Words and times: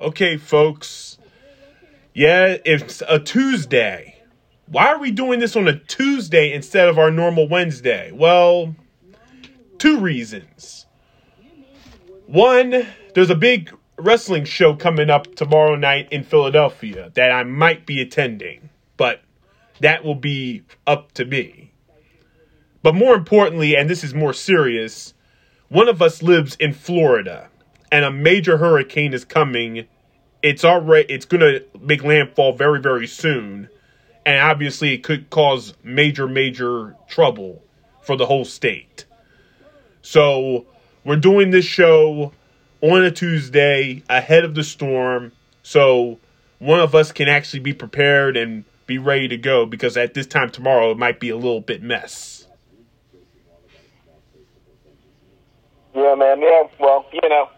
Okay, 0.00 0.36
folks. 0.36 1.18
Yeah, 2.14 2.56
it's 2.64 3.02
a 3.08 3.18
Tuesday. 3.18 4.20
Why 4.66 4.86
are 4.86 5.00
we 5.00 5.10
doing 5.10 5.40
this 5.40 5.56
on 5.56 5.66
a 5.66 5.76
Tuesday 5.76 6.52
instead 6.52 6.88
of 6.88 7.00
our 7.00 7.10
normal 7.10 7.48
Wednesday? 7.48 8.12
Well, 8.12 8.76
two 9.78 9.98
reasons. 9.98 10.86
One, 12.26 12.86
there's 13.14 13.30
a 13.30 13.34
big 13.34 13.76
wrestling 13.96 14.44
show 14.44 14.76
coming 14.76 15.10
up 15.10 15.34
tomorrow 15.34 15.74
night 15.74 16.12
in 16.12 16.22
Philadelphia 16.22 17.10
that 17.14 17.32
I 17.32 17.42
might 17.42 17.84
be 17.84 18.00
attending, 18.00 18.70
but 18.96 19.22
that 19.80 20.04
will 20.04 20.14
be 20.14 20.62
up 20.86 21.10
to 21.14 21.24
me. 21.24 21.72
But 22.84 22.94
more 22.94 23.16
importantly, 23.16 23.74
and 23.74 23.90
this 23.90 24.04
is 24.04 24.14
more 24.14 24.32
serious, 24.32 25.14
one 25.68 25.88
of 25.88 26.00
us 26.00 26.22
lives 26.22 26.54
in 26.60 26.72
Florida 26.72 27.48
and 27.90 28.04
a 28.04 28.10
major 28.10 28.58
hurricane 28.58 29.14
is 29.14 29.24
coming. 29.24 29.86
It's 30.42 30.64
already 30.64 31.12
it's 31.12 31.24
going 31.24 31.40
to 31.40 31.64
make 31.80 32.04
landfall 32.04 32.52
very 32.52 32.80
very 32.80 33.06
soon 33.06 33.68
and 34.28 34.40
obviously 34.40 34.92
it 34.92 35.02
could 35.02 35.30
cause 35.30 35.72
major 35.82 36.28
major 36.28 36.94
trouble 37.08 37.62
for 38.02 38.14
the 38.14 38.26
whole 38.26 38.44
state. 38.44 39.06
So, 40.02 40.66
we're 41.04 41.16
doing 41.16 41.50
this 41.50 41.64
show 41.64 42.32
on 42.82 43.04
a 43.04 43.10
Tuesday 43.10 44.02
ahead 44.08 44.44
of 44.44 44.54
the 44.54 44.62
storm 44.62 45.32
so 45.62 46.18
one 46.58 46.80
of 46.80 46.94
us 46.94 47.10
can 47.10 47.28
actually 47.28 47.60
be 47.60 47.72
prepared 47.72 48.36
and 48.36 48.64
be 48.86 48.98
ready 48.98 49.28
to 49.28 49.36
go 49.36 49.64
because 49.64 49.96
at 49.96 50.12
this 50.12 50.26
time 50.26 50.50
tomorrow 50.50 50.90
it 50.90 50.98
might 50.98 51.20
be 51.20 51.30
a 51.30 51.36
little 51.36 51.60
bit 51.60 51.82
mess. 51.82 52.46
Yeah, 55.94 56.14
man. 56.14 56.40
Yeah, 56.40 56.62
well, 56.78 57.06
you 57.12 57.28
know, 57.28 57.48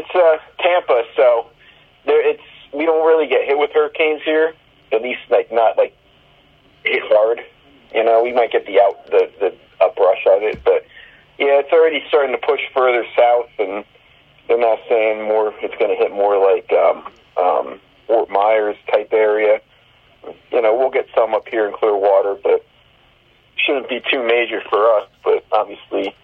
it's 0.00 0.14
uh, 0.14 0.38
Tampa, 0.62 1.02
so 1.16 1.50
there 2.06 2.26
it's 2.26 2.42
we 2.72 2.86
don't 2.86 3.06
really 3.06 3.26
get 3.26 3.44
hit 3.44 3.58
with 3.58 3.70
hurricanes 3.72 4.22
here. 4.24 4.54
At 4.92 5.02
least 5.02 5.20
like 5.30 5.52
not 5.52 5.76
like 5.76 5.94
hit 6.84 7.02
hard. 7.04 7.40
You 7.94 8.04
know, 8.04 8.22
we 8.22 8.32
might 8.32 8.52
get 8.52 8.66
the 8.66 8.80
out 8.80 9.06
the 9.06 9.30
the 9.38 9.54
uprush 9.84 10.24
of 10.26 10.42
it, 10.42 10.64
but 10.64 10.86
yeah, 11.38 11.60
it's 11.60 11.72
already 11.72 12.02
starting 12.08 12.32
to 12.32 12.46
push 12.46 12.60
further 12.74 13.04
south, 13.16 13.50
and 13.58 13.84
they're 14.48 14.58
now 14.58 14.78
saying 14.88 15.22
more. 15.24 15.52
It's 15.60 15.74
going 15.76 15.90
to 15.90 15.96
hit 15.96 16.12
more 16.12 16.38
like 16.40 16.70
um, 16.72 17.04
um, 17.36 17.80
Fort 18.06 18.30
Myers 18.30 18.76
type 18.90 19.12
area. 19.12 19.60
You 20.52 20.62
know, 20.62 20.76
we'll 20.76 20.90
get 20.90 21.06
some 21.14 21.34
up 21.34 21.48
here 21.48 21.66
in 21.66 21.74
Clearwater, 21.74 22.36
but 22.42 22.64
shouldn't 23.56 23.88
be 23.88 24.00
too 24.12 24.22
major 24.22 24.62
for 24.68 24.84
us. 24.96 25.08
But 25.24 25.44
obviously, 25.52 26.14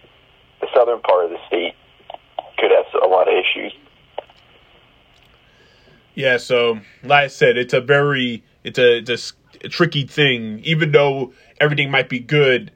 the 0.61 0.67
southern 0.73 1.01
part 1.01 1.25
of 1.25 1.31
the 1.31 1.39
state 1.47 1.73
could 2.57 2.71
have 2.71 3.03
a 3.03 3.07
lot 3.07 3.27
of 3.27 3.33
issues. 3.33 3.73
Yeah, 6.17 6.37
so 6.37 6.79
like 7.03 7.25
I 7.25 7.27
said, 7.27 7.57
it's 7.57 7.73
a 7.73 7.81
very 7.81 8.43
it's 8.63 8.79
a 8.79 8.97
it's 8.97 9.33
a, 9.63 9.69
tricky 9.69 10.05
thing. 10.05 10.61
Even 10.63 10.91
though 10.91 11.33
everything 11.59 11.91
might 11.91 12.09
be 12.09 12.19
good, 12.19 12.71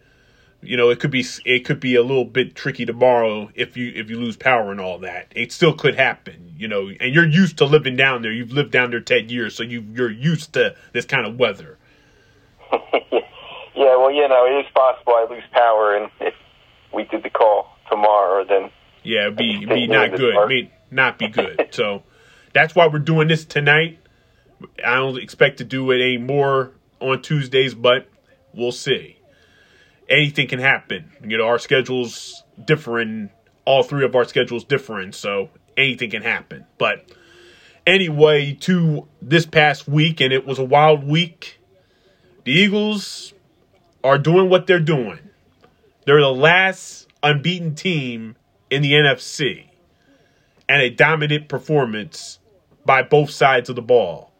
you 0.61 0.77
know, 0.77 0.89
it 0.91 0.99
could 0.99 1.09
be 1.09 1.25
it 1.43 1.65
could 1.65 1.79
be 1.79 1.95
a 1.95 2.03
little 2.03 2.25
bit 2.25 2.53
tricky 2.53 2.85
tomorrow 2.85 3.49
if 3.55 3.75
you 3.75 3.91
if 3.95 4.11
you 4.11 4.19
lose 4.19 4.37
power 4.37 4.71
and 4.71 4.79
all 4.79 4.99
that. 4.99 5.31
It 5.35 5.51
still 5.51 5.73
could 5.73 5.95
happen, 5.95 6.53
you 6.55 6.67
know. 6.67 6.91
And 6.99 7.15
you're 7.15 7.27
used 7.27 7.57
to 7.57 7.65
living 7.65 7.95
down 7.95 8.21
there. 8.21 8.31
You've 8.31 8.51
lived 8.51 8.71
down 8.71 8.91
there 8.91 8.99
ten 8.99 9.27
years, 9.29 9.55
so 9.55 9.63
you 9.63 9.83
you're 9.91 10.11
used 10.11 10.53
to 10.53 10.75
this 10.93 11.05
kind 11.05 11.25
of 11.25 11.39
weather. 11.39 11.79
yeah, 12.71 13.97
well, 13.97 14.11
you 14.11 14.27
know, 14.27 14.45
it 14.45 14.65
is 14.65 14.71
possible 14.75 15.13
I 15.15 15.25
lose 15.27 15.43
power, 15.51 15.97
and 15.97 16.11
if 16.19 16.35
we 16.93 17.05
did 17.05 17.23
the 17.23 17.31
call 17.31 17.75
tomorrow, 17.89 18.45
then 18.45 18.69
yeah, 19.03 19.29
be, 19.29 19.65
be 19.65 19.87
not 19.87 20.15
good. 20.15 20.35
I 20.35 20.47
mean, 20.47 20.71
not 20.89 21.17
be 21.17 21.27
good. 21.27 21.67
so 21.71 22.03
that's 22.53 22.75
why 22.75 22.87
we're 22.87 22.99
doing 22.99 23.27
this 23.27 23.45
tonight. 23.45 23.99
I 24.85 24.95
don't 24.95 25.17
expect 25.17 25.57
to 25.57 25.63
do 25.63 25.89
it 25.91 26.01
any 26.01 26.17
more 26.17 26.71
on 26.99 27.21
Tuesdays, 27.21 27.73
but 27.73 28.07
we'll 28.53 28.71
see. 28.71 29.17
Anything 30.09 30.47
can 30.47 30.59
happen. 30.59 31.11
You 31.23 31.37
know, 31.37 31.47
our 31.47 31.59
schedules 31.59 32.43
different. 32.63 33.31
All 33.65 33.83
three 33.83 34.03
of 34.03 34.15
our 34.15 34.25
schedules 34.25 34.63
different, 34.63 35.15
so 35.15 35.49
anything 35.77 36.09
can 36.09 36.23
happen. 36.23 36.65
But 36.77 37.11
anyway, 37.85 38.53
to 38.61 39.07
this 39.21 39.45
past 39.45 39.87
week, 39.87 40.19
and 40.19 40.33
it 40.33 40.45
was 40.45 40.59
a 40.59 40.63
wild 40.63 41.03
week. 41.03 41.59
The 42.43 42.51
Eagles 42.51 43.33
are 44.03 44.17
doing 44.17 44.49
what 44.49 44.65
they're 44.67 44.79
doing. 44.79 45.19
They're 46.05 46.21
the 46.21 46.33
last 46.33 47.07
unbeaten 47.21 47.75
team 47.75 48.35
in 48.71 48.81
the 48.81 48.93
NFC 48.93 49.67
and 50.67 50.81
a 50.81 50.89
dominant 50.89 51.49
performance 51.49 52.39
by 52.85 53.03
both 53.03 53.29
sides 53.29 53.69
of 53.69 53.75
the 53.75 53.81
ball. 53.81 54.31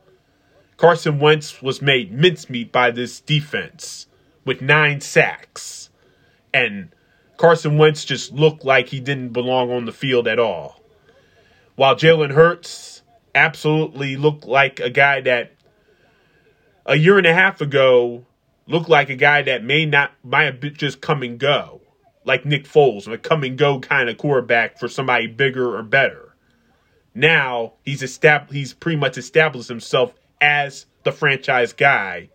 Carson 0.78 1.20
Wentz 1.20 1.62
was 1.62 1.82
made 1.82 2.12
mincemeat 2.12 2.72
by 2.72 2.90
this 2.90 3.20
defense 3.20 4.08
with 4.46 4.62
nine 4.62 5.02
sacks. 5.02 5.90
And 6.54 6.90
Carson 7.38 7.78
Wentz 7.78 8.06
just 8.06 8.32
looked 8.32 8.66
like 8.66 8.88
he 8.88 9.00
didn't 9.00 9.34
belong 9.34 9.70
on 9.72 9.86
the 9.86 9.92
field 9.92 10.28
at 10.28 10.40
all. 10.40 10.82
While 11.76 11.96
Jalen 11.96 12.32
Hurts 12.32 13.04
absolutely 13.36 14.16
looked 14.16 14.46
like 14.46 14.80
a 14.80 14.90
guy 14.90 15.22
that 15.22 15.52
a 16.86 16.96
year 16.96 17.18
and 17.18 17.28
a 17.28 17.34
half 17.34 17.62
ago 17.62 18.26
looked 18.68 18.90
like 18.90 19.10
a 19.10 19.16
guy 19.16 19.42
that 19.44 19.64
may 19.64 19.86
not 19.86 20.12
might 20.24 20.46
have 20.46 20.74
just 20.74 21.02
come 21.02 21.22
and 21.22 21.38
go, 21.38 21.81
like 22.24 22.46
Nick 22.46 22.66
Foles, 22.66 23.12
a 23.12 23.18
come 23.18 23.44
and 23.44 23.58
go 23.58 23.80
kind 23.80 24.10
of 24.10 24.18
quarterback 24.18 24.80
for 24.80 24.88
somebody 24.88 25.28
bigger 25.28 25.76
or 25.76 25.84
better. 25.84 26.36
Now 27.14 27.74
he's 27.84 28.04
established. 28.04 28.54
He's 28.54 28.74
pretty 28.74 28.98
much 28.98 29.18
established 29.18 29.70
himself 29.70 30.14
as 30.40 30.86
the 31.04 31.12
franchise 31.12 31.74
guy, 31.74 32.30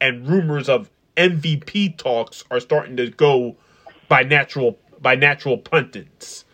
and 0.00 0.28
rumors 0.28 0.68
of 0.68 0.90
MVP 1.16 1.98
talks 1.98 2.44
are 2.50 2.60
starting 2.60 2.96
to 2.96 3.10
go 3.10 3.56
by 4.08 4.22
natural 4.22 4.78
by 5.00 5.16
natural 5.16 5.58
pundits. 5.58 6.44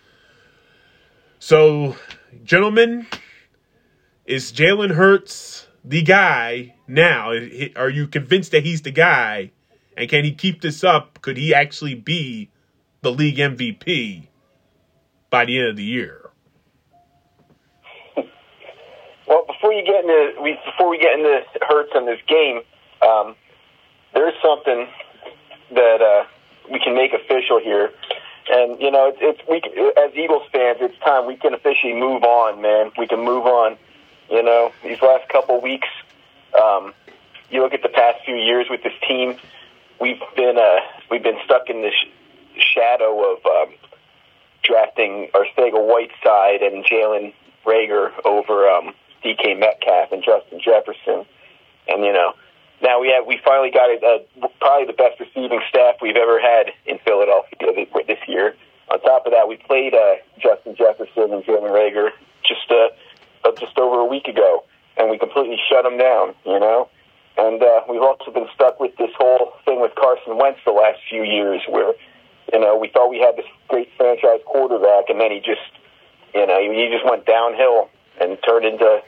So, 1.38 1.96
gentlemen, 2.42 3.06
is 4.26 4.52
Jalen 4.52 4.94
Hurts 4.94 5.68
the 5.84 6.02
guy 6.02 6.74
now? 6.86 7.30
Are 7.76 7.90
you 7.90 8.08
convinced 8.08 8.52
that 8.52 8.64
he's 8.64 8.82
the 8.82 8.90
guy? 8.90 9.52
And 9.96 10.08
can 10.08 10.24
he 10.24 10.32
keep 10.32 10.60
this 10.60 10.82
up? 10.82 11.20
Could 11.22 11.36
he 11.36 11.54
actually 11.54 11.94
be 11.94 12.50
the 13.02 13.10
league 13.10 13.36
MVP 13.36 14.26
by 15.30 15.44
the 15.44 15.58
end 15.58 15.68
of 15.68 15.76
the 15.76 15.84
year? 15.84 16.30
Well, 19.26 19.44
before 19.46 19.72
you 19.72 19.84
get 19.84 20.04
into 20.04 20.40
we 20.42 20.58
before 20.64 20.88
we 20.88 20.98
get 20.98 21.18
into 21.18 21.42
Hurts 21.68 21.92
in 21.94 22.06
this 22.06 22.20
game, 22.26 22.62
um, 23.02 23.36
there's 24.14 24.34
something 24.42 24.88
that 25.74 26.00
uh, 26.00 26.24
we 26.72 26.80
can 26.80 26.94
make 26.94 27.12
official 27.12 27.60
here, 27.60 27.90
and 28.50 28.80
you 28.80 28.90
know, 28.90 29.12
it's, 29.14 29.18
it's 29.20 29.40
we 29.48 29.60
as 30.02 30.14
Eagles 30.16 30.48
fans, 30.50 30.78
it's 30.80 30.98
time 31.00 31.26
we 31.26 31.36
can 31.36 31.52
officially 31.52 31.94
move 31.94 32.22
on, 32.24 32.62
man. 32.62 32.90
We 32.96 33.06
can 33.06 33.20
move 33.20 33.44
on. 33.44 33.76
You 34.30 34.42
know, 34.42 34.72
these 34.82 35.00
last 35.02 35.28
couple 35.28 35.60
weeks, 35.60 35.88
um, 36.60 36.94
you 37.50 37.62
look 37.62 37.74
at 37.74 37.82
the 37.82 37.88
past 37.88 38.24
few 38.24 38.36
years 38.36 38.66
with 38.70 38.82
this 38.82 38.92
team, 39.06 39.36
we've 40.00 40.20
been 40.36 40.56
uh, 40.56 40.80
we've 41.10 41.22
been 41.22 41.38
stuck 41.44 41.68
in 41.68 41.82
this 41.82 41.94
shadow 42.60 43.34
of 43.34 43.44
um, 43.46 43.74
drafting 44.62 45.28
Arcega 45.34 45.80
Whiteside 45.80 46.62
and 46.62 46.84
Jalen 46.84 47.32
Reagor 47.64 48.12
over 48.24 48.68
um, 48.68 48.94
DK 49.24 49.58
Metcalf 49.58 50.12
and 50.12 50.22
Justin 50.22 50.60
Jefferson, 50.60 51.26
and 51.88 52.04
you 52.04 52.12
know 52.12 52.34
now 52.82 53.00
we 53.00 53.10
have 53.10 53.26
we 53.26 53.38
finally 53.44 53.70
got 53.70 53.90
a, 53.90 53.98
a, 54.44 54.48
probably 54.60 54.86
the 54.86 54.92
best 54.92 55.18
receiving 55.20 55.60
staff 55.68 55.96
we've 56.00 56.16
ever 56.16 56.40
had 56.40 56.72
in 56.86 56.98
Philadelphia 57.04 57.86
this 58.06 58.18
year. 58.28 58.54
On 58.90 59.00
top 59.02 59.26
of 59.26 59.32
that, 59.32 59.48
we 59.48 59.56
played 59.56 59.94
uh, 59.94 60.16
Justin 60.38 60.74
Jefferson 60.76 61.32
and 61.32 61.44
Jalen 61.44 61.70
Reagor 61.70 62.10
just 62.44 62.70
uh, 62.70 62.88
uh, 63.44 63.52
just 63.58 63.78
over 63.78 64.00
a 64.00 64.04
week 64.04 64.28
ago, 64.28 64.64
and 64.96 65.10
we 65.10 65.18
completely 65.18 65.58
shut 65.68 65.84
them 65.84 65.98
down. 65.98 66.34
You 66.46 66.60
know, 66.60 66.88
and 67.36 67.62
uh, 67.62 67.82
we've 67.88 68.02
also 68.02 68.30
been 68.30 68.48
stuck 68.54 68.80
with 68.80 68.96
this 68.96 69.10
whole 69.18 69.52
thing 69.64 69.80
with 69.80 69.94
Carson 69.94 70.38
Wentz 70.38 70.60
the 70.64 70.72
last 70.72 70.98
few 71.08 71.22
years, 71.24 71.62
where 71.68 71.92
you 72.52 72.60
know 72.60 72.76
we 72.76 72.88
thought 72.88 73.08
we 73.08 73.18
had 73.18 73.36
this 73.36 73.46
great 73.68 73.90
franchise 73.96 74.40
quarterback, 74.46 75.08
and 75.08 75.20
then 75.20 75.30
he 75.30 75.38
just 75.38 75.70
you 76.34 76.46
know 76.46 76.60
he 76.60 76.88
just 76.92 77.04
went 77.04 77.26
downhill 77.26 77.88
and 78.20 78.38
turned 78.42 78.64
into 78.64 79.02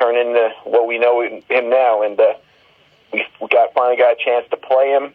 turned 0.00 0.16
into 0.16 0.50
what 0.64 0.86
we 0.86 0.98
know 0.98 1.22
him 1.22 1.70
now, 1.70 2.02
and. 2.02 2.20
Uh, 2.20 2.34
we, 3.12 3.24
we 3.40 3.48
got 3.48 3.72
finally 3.74 3.96
got 3.96 4.12
a 4.12 4.24
chance 4.24 4.46
to 4.50 4.56
play 4.56 4.90
him, 4.90 5.12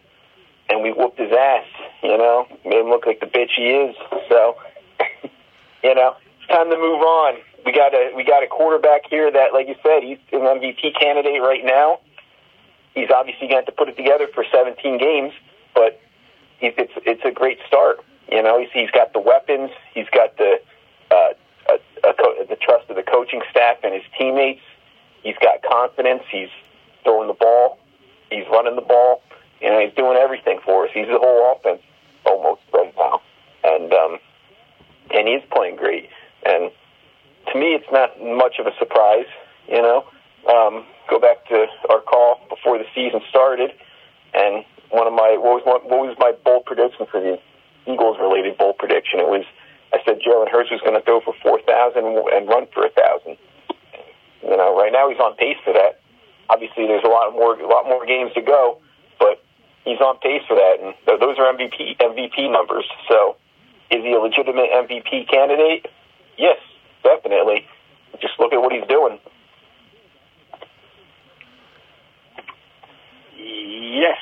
and 0.70 0.82
we 0.82 0.92
whooped 0.92 1.18
his 1.18 1.32
ass. 1.32 1.66
You 2.02 2.16
know, 2.16 2.46
made 2.64 2.80
him 2.80 2.88
look 2.88 3.06
like 3.06 3.20
the 3.20 3.26
bitch 3.26 3.50
he 3.56 3.70
is. 3.70 3.96
So, 4.28 4.56
you 5.82 5.94
know, 5.94 6.16
it's 6.38 6.48
time 6.48 6.70
to 6.70 6.76
move 6.76 7.02
on. 7.02 7.34
We 7.66 7.72
got 7.72 7.92
a 7.92 8.12
we 8.14 8.24
got 8.24 8.42
a 8.42 8.46
quarterback 8.46 9.02
here 9.10 9.30
that, 9.30 9.52
like 9.52 9.68
you 9.68 9.74
said, 9.82 10.02
he's 10.02 10.18
an 10.32 10.40
MVP 10.40 10.98
candidate 10.98 11.42
right 11.42 11.64
now. 11.64 12.00
He's 12.94 13.10
obviously 13.10 13.48
going 13.48 13.66
to 13.66 13.72
put 13.72 13.88
it 13.88 13.96
together 13.96 14.28
for 14.34 14.44
17 14.50 14.98
games, 14.98 15.32
but 15.74 16.00
he's, 16.58 16.72
it's 16.76 16.92
it's 17.06 17.22
a 17.24 17.30
great 17.30 17.58
start. 17.66 18.00
You 18.30 18.42
know, 18.42 18.60
he's 18.60 18.68
he's 18.72 18.90
got 18.90 19.12
the 19.12 19.20
weapons, 19.20 19.70
he's 19.94 20.08
got 20.12 20.36
the 20.36 20.60
uh, 21.10 21.32
a, 21.70 22.08
a 22.08 22.14
co- 22.14 22.44
the 22.48 22.56
trust 22.56 22.90
of 22.90 22.96
the 22.96 23.02
coaching 23.02 23.42
staff 23.50 23.78
and 23.82 23.94
his 23.94 24.04
team 24.18 24.28
confidence. 25.98 26.22
He's 26.30 26.50
throwing 27.04 27.28
the 27.28 27.34
ball. 27.34 27.78
He's 28.30 28.44
running 28.50 28.76
the 28.76 28.82
ball. 28.82 29.22
You 29.60 29.70
know, 29.70 29.80
he's 29.80 29.94
doing 29.96 30.16
everything 30.16 30.60
for 30.64 30.84
us. 30.84 30.90
He's 30.94 31.06
the 31.06 31.18
whole 31.18 31.56
offense 31.56 31.82
almost 32.24 32.60
right 32.72 32.94
now, 32.96 33.20
and 33.64 33.92
um, 33.92 34.18
and 35.10 35.26
he's 35.26 35.42
playing 35.50 35.76
great. 35.76 36.08
And 36.44 36.70
to 37.52 37.58
me, 37.58 37.74
it's 37.74 37.90
not 37.90 38.20
much 38.22 38.58
of 38.58 38.66
a 38.66 38.72
surprise. 38.78 39.26
You 39.66 39.82
know, 39.82 40.04
um, 40.48 40.84
go 41.10 41.18
back 41.18 41.46
to 41.48 41.66
our 41.90 42.00
call 42.00 42.40
before 42.48 42.78
the 42.78 42.84
season 42.94 43.20
started, 43.28 43.72
and 44.34 44.64
one 44.90 45.06
of 45.06 45.12
my 45.12 45.36
what 45.36 45.60
was 45.60 45.64
my, 45.66 45.78
what 45.84 46.00
was 46.08 46.16
my 46.18 46.32
bold 46.44 46.64
prediction 46.64 47.06
for 47.10 47.20
the 47.20 47.38
Eagles 47.86 48.16
related 48.20 48.56
bold 48.56 48.78
prediction? 48.78 49.20
It 49.20 49.28
was 49.28 49.44
I 49.92 49.98
said 50.04 50.20
Jalen 50.20 50.50
Hurts 50.50 50.70
was 50.70 50.80
going 50.80 50.94
to 50.94 51.04
throw 51.04 51.20
for 51.20 51.34
four 51.42 51.60
thousand 51.62 52.04
and 52.04 52.48
run 52.48 52.66
for 52.72 52.84
a 52.84 52.92
thousand. 52.92 53.36
You 54.42 54.56
know, 54.56 54.76
right 54.76 54.92
now 54.92 55.08
he's 55.08 55.20
on 55.20 55.36
pace 55.36 55.56
for 55.64 55.72
that. 55.72 56.00
Obviously, 56.48 56.86
there's 56.86 57.04
a 57.04 57.12
lot 57.12 57.32
more 57.32 57.58
a 57.58 57.68
lot 57.68 57.84
more 57.84 58.06
games 58.06 58.32
to 58.34 58.42
go, 58.42 58.80
but 59.18 59.42
he's 59.84 60.00
on 60.00 60.18
pace 60.18 60.42
for 60.48 60.56
that, 60.56 60.80
and 60.80 60.94
those 61.20 61.36
are 61.38 61.52
MVP 61.52 61.98
MVP 62.00 62.50
numbers. 62.50 62.88
So, 63.08 63.36
is 63.90 64.02
he 64.02 64.12
a 64.12 64.20
legitimate 64.20 64.70
MVP 64.72 65.28
candidate? 65.28 65.86
Yes, 66.36 66.58
definitely. 67.02 67.66
Just 68.20 68.34
look 68.38 68.52
at 68.52 68.60
what 68.60 68.72
he's 68.72 68.86
doing. 68.88 69.18
Yes, 73.36 74.18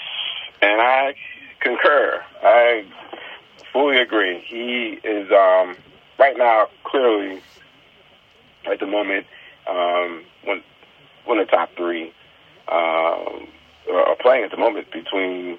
and 0.63 0.81
I 0.81 1.15
concur. 1.61 2.23
I 2.43 2.85
fully 3.73 3.99
agree. 3.99 4.43
He 4.47 4.99
is 5.07 5.31
um, 5.31 5.77
right 6.19 6.37
now 6.37 6.69
clearly 6.85 7.41
at 8.71 8.81
the 8.81 8.87
moment 8.87 9.27
um, 9.69 10.25
one 10.45 10.63
one 11.25 11.39
of 11.39 11.47
the 11.47 11.51
top 11.51 11.71
three 11.77 12.13
um, 12.69 13.49
are 13.93 14.17
playing 14.21 14.45
at 14.45 14.51
the 14.51 14.57
moment 14.57 14.91
between 14.93 15.59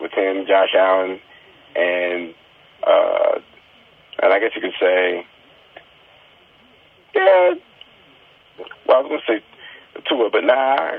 with 0.00 0.12
him, 0.12 0.46
Josh 0.46 0.74
Allen, 0.76 1.20
and 1.76 2.34
uh, 2.86 3.40
and 4.22 4.32
I 4.32 4.38
guess 4.38 4.52
you 4.54 4.60
could 4.60 4.74
say, 4.80 5.26
yeah. 7.14 7.54
Well, 8.86 8.98
I 8.98 9.00
was 9.00 9.22
gonna 9.26 9.38
say 9.38 9.44
Tua, 10.08 10.30
but 10.30 10.44
nah. 10.44 10.92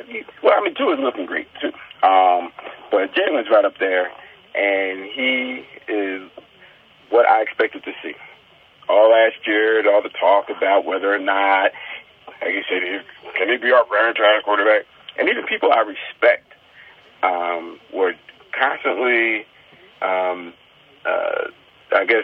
Well, 0.44 0.54
I 0.58 0.62
mean 0.64 0.76
Tua's 0.76 1.00
looking 1.00 1.26
great 1.26 1.48
too. 1.62 1.72
Um, 2.02 2.52
but 2.92 3.14
Jalen's 3.14 3.50
right 3.52 3.66
up 3.66 3.78
there, 3.80 4.12
and 4.56 5.06
he 5.12 5.66
is 5.88 6.30
what 7.10 7.28
I 7.28 7.42
expected 7.42 7.84
to 7.84 7.92
see. 8.02 8.14
All 8.88 9.12
last 9.12 9.46
year, 9.46 9.88
all 9.94 10.02
the 10.02 10.10
talk 10.10 10.50
about 10.50 10.86
whether 10.86 11.14
or 11.14 11.20
not, 11.20 11.72
like 12.42 12.54
you 12.54 12.64
said, 12.70 13.04
can 13.38 13.50
he 13.50 13.58
be 13.58 13.72
our 13.72 13.86
franchise 13.86 14.42
quarterback? 14.44 14.86
And 15.18 15.28
even 15.30 15.46
people 15.46 15.72
I 15.72 15.82
respect 15.82 16.54
um, 17.22 17.80
were 17.94 18.14
constantly, 18.58 19.46
um, 20.02 20.54
uh, 21.06 21.50
I 21.94 22.06
guess, 22.06 22.24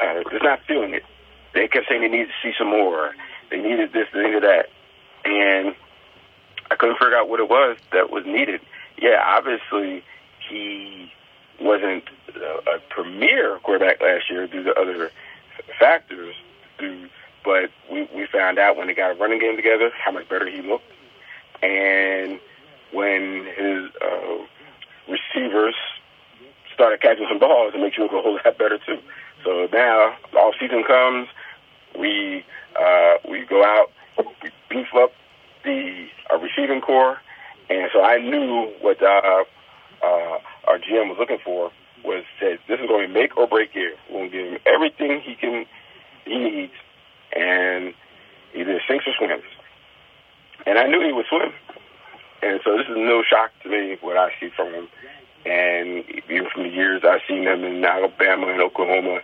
uh, 0.00 0.22
just 0.30 0.42
not 0.42 0.60
feeling 0.66 0.94
it. 0.94 1.02
They 1.54 1.68
kept 1.68 1.86
saying 1.88 2.00
they 2.00 2.08
needed 2.08 2.28
to 2.28 2.32
see 2.42 2.54
some 2.58 2.70
more. 2.70 3.12
They 3.50 3.58
needed 3.58 3.92
this, 3.92 4.06
they 4.14 4.22
needed 4.22 4.44
that. 4.44 4.66
And 5.24 5.74
I 6.70 6.76
couldn't 6.76 6.98
figure 6.98 7.16
out 7.16 7.28
what 7.28 7.40
it 7.40 7.48
was 7.48 7.76
that 7.92 8.10
was 8.10 8.24
needed. 8.24 8.60
Yeah, 9.00 9.22
obviously 9.24 10.04
he 10.48 11.12
wasn't 11.60 12.04
a, 12.28 12.78
premier 12.88 13.58
quarterback 13.62 14.00
last 14.00 14.30
year 14.30 14.46
due 14.46 14.62
to 14.64 14.74
other 14.74 15.10
factors. 15.78 16.34
But 17.44 17.70
we 17.90 18.08
we 18.14 18.26
found 18.26 18.58
out 18.58 18.76
when 18.76 18.86
they 18.86 18.94
got 18.94 19.10
a 19.10 19.14
running 19.14 19.38
game 19.38 19.56
together 19.56 19.90
how 19.98 20.12
much 20.12 20.28
better 20.28 20.46
he 20.46 20.62
looked, 20.62 20.90
and 21.62 22.40
when 22.92 23.44
his 23.44 23.90
uh, 24.02 24.38
receivers 25.08 25.74
started 26.74 27.00
catching 27.00 27.26
some 27.28 27.38
balls, 27.38 27.74
it 27.74 27.80
makes 27.80 27.96
you 27.96 28.04
look 28.04 28.12
a 28.12 28.22
whole 28.22 28.34
lot 28.44 28.58
better 28.58 28.78
too. 28.78 28.98
So 29.44 29.68
now 29.72 30.16
all 30.36 30.52
season 30.58 30.84
comes, 30.84 31.28
we 31.98 32.44
uh, 32.78 33.14
we 33.28 33.44
go 33.44 33.64
out, 33.64 33.90
we 34.18 34.50
beef 34.68 34.88
up 34.94 35.12
the 35.64 36.06
uh, 36.32 36.38
receiving 36.38 36.80
core, 36.80 37.18
and 37.68 37.90
so 37.92 38.02
I 38.02 38.18
knew 38.18 38.72
what 38.80 39.02
uh, 39.02 39.44
uh, 40.02 40.38
our 40.66 40.78
GM 40.78 41.08
was 41.08 41.16
looking 41.18 41.38
for 41.44 41.70
was 42.04 42.24
said 42.38 42.58
this 42.68 42.80
is 42.80 42.86
going 42.86 43.08
to 43.08 43.12
be 43.12 43.20
make 43.20 43.36
or 43.36 43.46
break 43.46 43.74
year. 43.74 43.94
We're 44.08 44.28
going 44.28 44.30
to 44.30 44.36
give 44.36 44.46
him 44.52 44.58
everything 44.66 45.20
he 45.20 45.34
can 45.34 45.66
he 46.24 46.38
needs, 46.38 46.72
and 47.34 47.94
either 48.54 48.80
sinks 48.88 49.06
or 49.06 49.12
swims. 49.18 49.44
And 50.66 50.78
I 50.78 50.86
knew 50.86 51.00
he 51.04 51.12
would 51.12 51.26
swim, 51.26 51.52
and 52.42 52.60
so 52.64 52.76
this 52.76 52.86
is 52.86 52.96
no 52.96 53.22
shock 53.22 53.50
to 53.62 53.68
me 53.68 53.96
what 54.00 54.16
I 54.16 54.30
see 54.40 54.50
from 54.54 54.72
him. 54.72 54.88
And 55.46 56.04
even 56.28 56.48
from 56.52 56.64
the 56.64 56.68
years 56.68 57.02
I've 57.04 57.22
seen 57.26 57.44
him 57.44 57.64
in 57.64 57.84
Alabama 57.84 58.48
and 58.48 58.60
Oklahoma, 58.60 59.20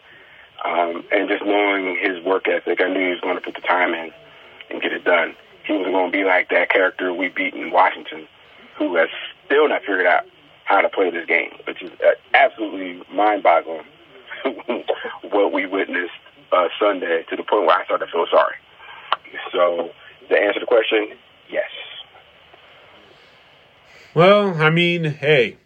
um, 0.64 1.04
and 1.12 1.28
just 1.28 1.44
knowing 1.44 1.98
his 2.00 2.22
work 2.24 2.48
ethic, 2.48 2.80
I 2.80 2.88
knew 2.88 3.00
he 3.00 3.10
was 3.10 3.20
going 3.20 3.36
to 3.36 3.42
put 3.42 3.54
the 3.54 3.60
time 3.60 3.92
in 3.92 4.10
and 4.70 4.80
get 4.80 4.92
it 4.92 5.04
done. 5.04 5.34
He 5.66 5.72
was 5.72 5.86
going 5.86 6.12
to 6.12 6.16
be 6.16 6.24
like 6.24 6.48
that 6.50 6.70
character 6.70 7.12
we 7.12 7.28
beat 7.28 7.54
in 7.54 7.70
Washington, 7.70 8.28
who 8.78 8.96
has 8.96 9.08
still 9.44 9.68
not 9.68 9.80
figured 9.80 10.06
out 10.06 10.24
how 10.64 10.80
to 10.80 10.88
play 10.88 11.10
this 11.10 11.26
game, 11.26 11.50
which 11.66 11.82
is 11.82 11.90
uh, 12.00 12.12
absolutely 12.34 13.02
mind-boggling. 13.12 13.84
what 15.30 15.52
we 15.52 15.66
witnessed 15.66 16.12
uh, 16.52 16.68
Sunday 16.78 17.24
to 17.28 17.36
the 17.36 17.42
point 17.42 17.66
where 17.66 17.78
I 17.78 17.84
started 17.84 18.06
to 18.06 18.12
feel 18.12 18.26
sorry. 18.30 18.54
So, 19.52 19.90
to 20.28 20.36
answer 20.36 20.60
the 20.60 20.66
question, 20.66 21.16
yes. 21.50 21.64
Well, 24.14 24.62
I 24.62 24.70
mean, 24.70 25.04
hey, 25.04 25.58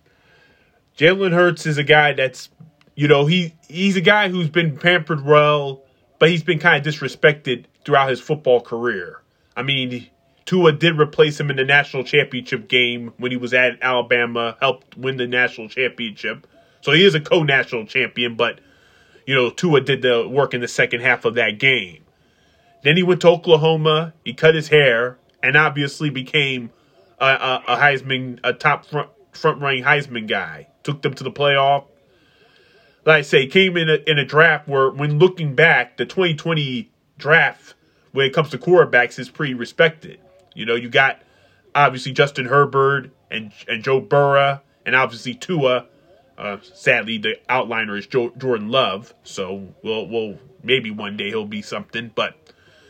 Jalen 0.96 1.32
Hurts 1.32 1.67
is 1.67 1.79
a 1.79 1.85
guy 1.85 2.12
that's, 2.12 2.49
you 2.94 3.06
know, 3.06 3.26
he 3.26 3.55
he's 3.69 3.96
a 3.96 4.00
guy 4.00 4.29
who's 4.29 4.49
been 4.49 4.76
pampered 4.76 5.25
well, 5.25 5.82
but 6.19 6.31
he's 6.31 6.43
been 6.43 6.58
kind 6.58 6.85
of 6.85 6.93
disrespected 6.93 7.67
throughout 7.85 8.11
his 8.11 8.20
football 8.20 8.61
career. 8.61 9.20
I 9.56 9.62
mean, 9.62 10.08
Tua 10.47 10.73
did 10.73 10.99
replace 10.99 11.38
him 11.38 11.50
in 11.50 11.56
the 11.56 11.64
national 11.64 12.05
championship 12.05 12.69
game 12.69 13.12
when 13.19 13.31
he 13.31 13.37
was 13.37 13.55
at 13.55 13.79
Alabama, 13.82 14.56
helped 14.61 14.97
win 14.97 15.17
the 15.17 15.26
national 15.26 15.69
championship. 15.69 16.47
So 16.81 16.93
he 16.93 17.05
is 17.05 17.14
a 17.14 17.20
co-national 17.20 17.87
champion, 17.87 18.37
but 18.37 18.61
you 19.26 19.35
know 19.35 19.50
Tua 19.50 19.81
did 19.81 20.02
the 20.02 20.26
work 20.26 20.55
in 20.55 20.61
the 20.61 20.69
second 20.69 21.02
half 21.02 21.25
of 21.25 21.35
that 21.35 21.58
game. 21.58 22.05
Then 22.82 22.97
he 22.97 23.02
went 23.02 23.20
to 23.20 23.29
Oklahoma. 23.29 24.14
He 24.25 24.32
cut 24.32 24.55
his 24.55 24.69
hair 24.69 25.19
and 25.43 25.56
obviously 25.56 26.10
became 26.10 26.70
a, 27.19 27.27
a, 27.27 27.65
a 27.69 27.77
Heisman, 27.77 28.41
a 28.43 28.53
top 28.53 28.86
front 28.86 29.10
front 29.32 29.60
running 29.60 29.84
Heisman 29.84 30.27
guy. 30.27 30.69
Took 30.82 31.03
them 31.03 31.15
to 31.15 31.24
the 31.24 31.31
playoff. 31.31 31.84
Like 33.05 33.19
I 33.19 33.22
say, 33.22 33.46
came 33.46 33.77
in 33.77 33.89
a, 33.89 33.98
in 34.06 34.19
a 34.19 34.24
draft 34.24 34.69
where, 34.69 34.91
when 34.91 35.19
looking 35.19 35.55
back, 35.55 35.96
the 35.96 36.05
2020 36.05 36.91
draft 37.17 37.74
when 38.12 38.26
it 38.26 38.32
comes 38.32 38.50
to 38.50 38.58
quarterbacks 38.58 39.19
is 39.19 39.29
pretty 39.29 39.55
respected. 39.55 40.19
You 40.55 40.67
know, 40.67 40.74
you 40.74 40.88
got 40.88 41.22
obviously 41.74 42.12
Justin 42.12 42.46
Herbert 42.46 43.10
and 43.31 43.52
and 43.69 43.82
Joe 43.82 44.00
Burrow, 44.00 44.60
and 44.84 44.94
obviously 44.94 45.34
Tua. 45.34 45.86
Uh, 46.36 46.56
sadly, 46.62 47.19
the 47.19 47.36
outliner 47.50 47.98
is 47.98 48.06
Jordan 48.06 48.70
Love, 48.70 49.12
so 49.24 49.74
we'll, 49.82 50.06
we'll 50.06 50.38
maybe 50.62 50.90
one 50.90 51.14
day 51.14 51.29
he'll 51.29 51.44
be 51.44 51.60
something. 51.60 52.10
But 52.14 52.34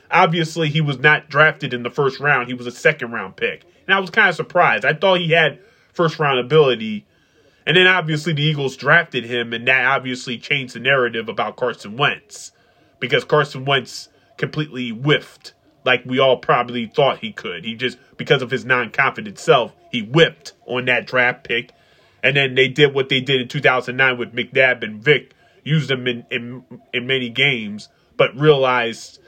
obviously, 0.09 0.69
he 0.69 0.81
was 0.81 1.01
not 1.01 1.29
drafted 1.29 1.75
in 1.75 1.83
the 1.83 1.91
first 1.91 2.21
round; 2.21 2.47
he 2.47 2.55
was 2.55 2.69
a 2.69 2.73
second 2.73 3.11
round 3.11 3.37
pick, 3.37 3.65
and 3.87 3.95
I 3.95 3.99
was 3.99 4.11
kind 4.11 4.29
of 4.29 4.37
surprised. 4.37 4.85
I 4.85 4.95
thought 4.95 5.19
he 5.19 5.31
had 5.31 5.59
first 5.93 6.21
round 6.21 6.39
ability, 6.39 7.07
and 7.67 7.77
then 7.77 7.89
obviously 7.89 8.33
the 8.33 8.43
Eagles 8.43 8.77
drafted 8.77 9.25
him, 9.25 9.53
and 9.53 9.67
that 9.67 9.85
obviously 9.85 10.39
changed 10.39 10.75
the 10.75 10.81
narrative 10.81 11.29
about 11.29 11.57
Carson 11.57 11.97
Wentz 11.97 12.53
because 13.01 13.25
Carson 13.25 13.65
Wentz 13.65 14.10
completely 14.41 14.89
whiffed 14.89 15.53
like 15.85 16.03
we 16.05 16.19
all 16.19 16.39
probably 16.39 16.87
thought 16.87 17.19
he 17.19 17.31
could. 17.31 17.65
He 17.65 17.75
just 17.75 17.99
because 18.17 18.43
of 18.43 18.51
his 18.51 18.65
non-confident 18.65 19.39
self, 19.39 19.75
he 19.93 20.03
whipped 20.03 20.55
on 20.67 20.87
that 20.87 21.07
draft 21.07 21.45
pick. 21.45 21.73
And 22.23 22.37
then 22.37 22.55
they 22.55 22.69
did 22.69 22.95
what 22.95 23.11
they 23.11 23.21
did 23.21 23.41
in 23.41 23.49
2009 23.49 24.19
with 24.19 24.35
McNabb 24.35 24.83
and 24.83 25.03
Vic, 25.03 25.35
used 25.63 25.89
them 25.89 26.07
in, 26.07 26.27
in, 26.31 26.65
in 26.93 27.07
many 27.07 27.31
games, 27.31 27.89
but 28.17 28.37
realized, 28.37 29.21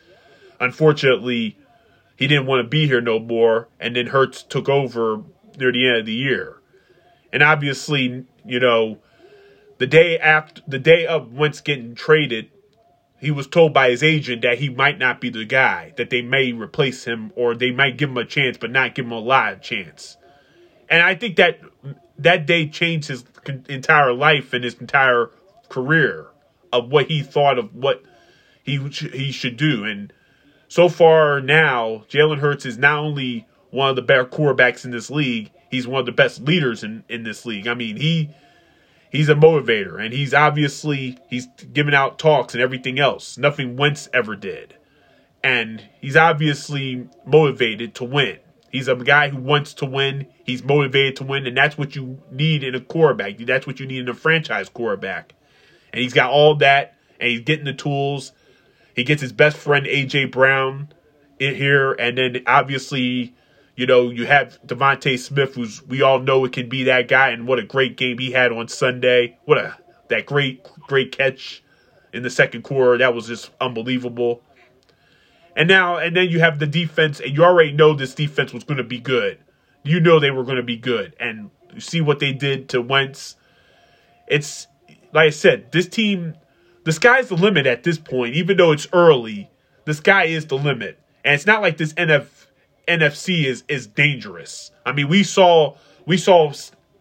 unfortunately, 0.60 1.56
he 2.16 2.26
didn't 2.26 2.46
want 2.46 2.64
to 2.64 2.68
be 2.68 2.86
here 2.86 3.00
no 3.00 3.18
more. 3.18 3.68
And 3.80 3.96
then 3.96 4.08
Hurts 4.08 4.42
took 4.42 4.68
over 4.68 5.22
near 5.58 5.72
the 5.72 5.88
end 5.88 5.96
of 5.98 6.06
the 6.06 6.12
year. 6.12 6.58
And 7.32 7.42
obviously, 7.42 8.26
you 8.44 8.60
know, 8.60 8.98
the 9.78 9.86
day 9.86 10.18
after 10.18 10.62
the 10.66 10.78
day 10.78 11.06
of 11.06 11.32
Wentz 11.32 11.60
getting 11.60 11.94
traded, 11.94 12.50
he 13.22 13.30
was 13.30 13.46
told 13.46 13.72
by 13.72 13.88
his 13.88 14.02
agent 14.02 14.42
that 14.42 14.58
he 14.58 14.68
might 14.68 14.98
not 14.98 15.20
be 15.20 15.30
the 15.30 15.44
guy, 15.44 15.92
that 15.96 16.10
they 16.10 16.22
may 16.22 16.52
replace 16.52 17.04
him 17.04 17.32
or 17.36 17.54
they 17.54 17.70
might 17.70 17.96
give 17.96 18.10
him 18.10 18.18
a 18.18 18.24
chance 18.24 18.58
but 18.58 18.72
not 18.72 18.96
give 18.96 19.04
him 19.04 19.12
a 19.12 19.18
live 19.20 19.62
chance. 19.62 20.16
And 20.88 21.00
I 21.00 21.14
think 21.14 21.36
that 21.36 21.60
that 22.18 22.46
day 22.46 22.66
changed 22.66 23.06
his 23.06 23.24
entire 23.68 24.12
life 24.12 24.52
and 24.52 24.64
his 24.64 24.74
entire 24.74 25.30
career 25.68 26.26
of 26.72 26.90
what 26.90 27.06
he 27.06 27.22
thought 27.22 27.60
of 27.60 27.72
what 27.76 28.02
he 28.64 28.78
he 28.78 29.30
should 29.30 29.56
do. 29.56 29.84
And 29.84 30.12
so 30.66 30.88
far 30.88 31.40
now, 31.40 32.04
Jalen 32.08 32.40
Hurts 32.40 32.66
is 32.66 32.76
not 32.76 32.98
only 32.98 33.46
one 33.70 33.88
of 33.88 33.94
the 33.94 34.02
better 34.02 34.24
quarterbacks 34.24 34.84
in 34.84 34.90
this 34.90 35.10
league. 35.10 35.52
He's 35.70 35.86
one 35.86 36.00
of 36.00 36.06
the 36.06 36.12
best 36.12 36.42
leaders 36.42 36.82
in, 36.82 37.04
in 37.08 37.22
this 37.22 37.46
league. 37.46 37.68
I 37.68 37.74
mean, 37.74 37.98
he 37.98 38.30
he's 39.12 39.28
a 39.28 39.34
motivator, 39.34 40.02
and 40.02 40.12
he's 40.12 40.34
obviously 40.34 41.18
he's 41.28 41.46
giving 41.72 41.94
out 41.94 42.18
talks 42.18 42.54
and 42.54 42.62
everything 42.62 42.98
else. 42.98 43.38
Nothing 43.38 43.76
Wentz 43.76 44.08
ever 44.12 44.34
did, 44.34 44.74
and 45.44 45.84
he's 46.00 46.16
obviously 46.16 47.08
motivated 47.24 47.94
to 47.96 48.04
win. 48.04 48.38
He's 48.72 48.88
a 48.88 48.96
guy 48.96 49.28
who 49.28 49.36
wants 49.36 49.74
to 49.74 49.84
win. 49.84 50.26
He's 50.44 50.64
motivated 50.64 51.16
to 51.16 51.24
win, 51.24 51.46
and 51.46 51.56
that's 51.56 51.76
what 51.76 51.94
you 51.94 52.22
need 52.30 52.64
in 52.64 52.74
a 52.74 52.80
quarterback. 52.80 53.36
That's 53.38 53.66
what 53.66 53.78
you 53.78 53.86
need 53.86 54.00
in 54.00 54.08
a 54.08 54.14
franchise 54.14 54.70
quarterback. 54.70 55.34
And 55.92 56.02
he's 56.02 56.14
got 56.14 56.30
all 56.30 56.54
that, 56.56 56.96
and 57.20 57.30
he's 57.30 57.42
getting 57.42 57.66
the 57.66 57.74
tools. 57.74 58.32
He 58.96 59.04
gets 59.04 59.20
his 59.20 59.32
best 59.32 59.58
friend 59.58 59.86
AJ 59.86 60.32
Brown 60.32 60.88
in 61.38 61.54
here, 61.54 61.92
and 61.92 62.16
then 62.16 62.42
obviously, 62.46 63.34
you 63.74 63.86
know, 63.86 64.10
you 64.10 64.26
have 64.26 64.58
DeVonta 64.66 65.18
Smith, 65.18 65.54
who's 65.54 65.82
we 65.86 66.02
all 66.02 66.20
know 66.20 66.44
it 66.44 66.52
can 66.52 66.68
be 66.68 66.84
that 66.84 67.08
guy, 67.08 67.30
and 67.30 67.46
what 67.46 67.58
a 67.58 67.62
great 67.62 67.96
game 67.96 68.18
he 68.18 68.32
had 68.32 68.52
on 68.52 68.68
Sunday. 68.68 69.38
What 69.44 69.58
a 69.58 69.76
that 70.08 70.26
great 70.26 70.64
great 70.86 71.12
catch 71.12 71.62
in 72.12 72.22
the 72.22 72.30
second 72.30 72.62
quarter. 72.62 72.98
That 72.98 73.14
was 73.14 73.26
just 73.26 73.50
unbelievable. 73.60 74.42
And 75.56 75.68
now, 75.68 75.98
and 75.98 76.16
then 76.16 76.28
you 76.28 76.40
have 76.40 76.58
the 76.58 76.66
defense, 76.66 77.20
and 77.20 77.34
you 77.34 77.44
already 77.44 77.72
know 77.72 77.94
this 77.94 78.14
defense 78.14 78.52
was 78.52 78.64
going 78.64 78.78
to 78.78 78.84
be 78.84 78.98
good. 78.98 79.38
You 79.82 80.00
know 80.00 80.18
they 80.18 80.30
were 80.30 80.44
going 80.44 80.56
to 80.56 80.62
be 80.62 80.76
good, 80.76 81.14
and 81.18 81.50
you 81.74 81.80
see 81.80 82.00
what 82.00 82.18
they 82.20 82.32
did 82.32 82.68
to 82.70 82.80
Wentz. 82.80 83.36
It's 84.26 84.66
like 85.12 85.26
I 85.26 85.30
said, 85.30 85.72
this 85.72 85.88
team, 85.88 86.34
the 86.84 86.92
sky's 86.92 87.28
the 87.28 87.36
limit 87.36 87.66
at 87.66 87.82
this 87.82 87.98
point. 87.98 88.34
Even 88.34 88.56
though 88.56 88.72
it's 88.72 88.88
early, 88.92 89.50
the 89.84 89.94
sky 89.94 90.24
is 90.24 90.46
the 90.46 90.56
limit, 90.56 90.98
and 91.24 91.34
it's 91.34 91.46
not 91.46 91.62
like 91.62 91.76
this 91.76 91.92
NF, 91.94 92.41
NFC 92.88 93.44
is 93.44 93.64
is 93.68 93.86
dangerous. 93.86 94.70
I 94.84 94.92
mean, 94.92 95.08
we 95.08 95.22
saw 95.22 95.76
we 96.06 96.16
saw. 96.16 96.52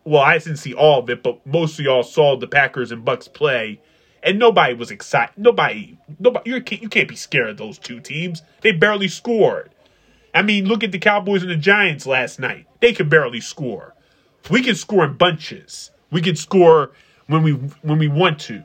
Well, 0.04 0.22
I 0.22 0.38
didn't 0.40 0.58
see 0.58 0.74
all 0.74 1.00
of 1.00 1.10
it, 1.12 1.22
but 1.22 1.46
most 1.46 1.78
of 1.78 1.86
y'all 1.86 2.02
saw 2.02 2.36
the 2.36 2.48
Packers 2.48 2.92
and 2.92 3.06
Bucs 3.06 3.32
play 3.32 3.80
and 4.24 4.40
nobody 4.40 4.74
was 4.74 4.92
excited. 4.92 5.34
Nobody, 5.38 5.98
nobody, 6.20 6.50
you 6.50 6.62
can't, 6.62 6.82
you 6.82 6.90
can't 6.90 7.08
be 7.08 7.16
scared 7.16 7.50
of 7.50 7.58
those 7.58 7.78
two 7.78 8.00
teams. 8.00 8.42
They 8.62 8.72
barely 8.72 9.08
scored. 9.08 9.72
I 10.34 10.42
mean, 10.42 10.66
look 10.66 10.84
at 10.84 10.92
the 10.92 11.00
Cowboys 11.00 11.42
and 11.42 11.52
the 11.52 11.56
Giants 11.56 12.06
last 12.06 12.40
night. 12.40 12.68
They 12.80 12.94
can 12.94 13.10
barely 13.10 13.42
score. 13.42 13.96
We 14.50 14.62
can 14.62 14.76
score 14.76 15.06
in 15.06 15.18
bunches. 15.18 15.92
We 16.12 16.22
can 16.22 16.36
score 16.36 16.92
when 17.28 17.44
we 17.44 17.52
when 17.52 18.00
we 18.00 18.08
want 18.08 18.40
to, 18.42 18.64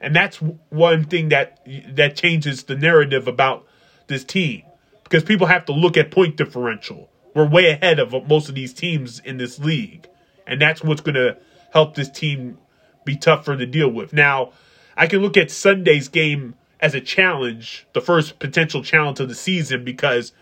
and 0.00 0.14
that's 0.14 0.38
one 0.70 1.04
thing 1.04 1.28
that 1.30 1.66
that 1.94 2.16
changes 2.16 2.64
the 2.64 2.76
narrative 2.76 3.28
about 3.28 3.66
this 4.06 4.24
team 4.24 4.62
because 5.08 5.22
people 5.22 5.46
have 5.46 5.64
to 5.66 5.72
look 5.72 5.96
at 5.96 6.10
point 6.10 6.36
differential. 6.36 7.08
We're 7.32 7.46
way 7.48 7.70
ahead 7.70 8.00
of 8.00 8.12
most 8.26 8.48
of 8.48 8.56
these 8.56 8.72
teams 8.72 9.20
in 9.20 9.36
this 9.36 9.60
league, 9.60 10.08
and 10.46 10.60
that's 10.60 10.82
what's 10.82 11.00
going 11.00 11.14
to 11.14 11.36
help 11.72 11.94
this 11.94 12.10
team 12.10 12.58
be 13.04 13.16
tougher 13.16 13.56
to 13.56 13.66
deal 13.66 13.88
with. 13.88 14.12
Now, 14.12 14.52
I 14.96 15.06
can 15.06 15.20
look 15.20 15.36
at 15.36 15.50
Sunday's 15.50 16.08
game 16.08 16.54
as 16.80 16.94
a 16.94 17.00
challenge, 17.00 17.86
the 17.92 18.00
first 18.00 18.40
potential 18.40 18.82
challenge 18.82 19.20
of 19.20 19.28
the 19.28 19.34
season, 19.34 19.84
because 19.84 20.32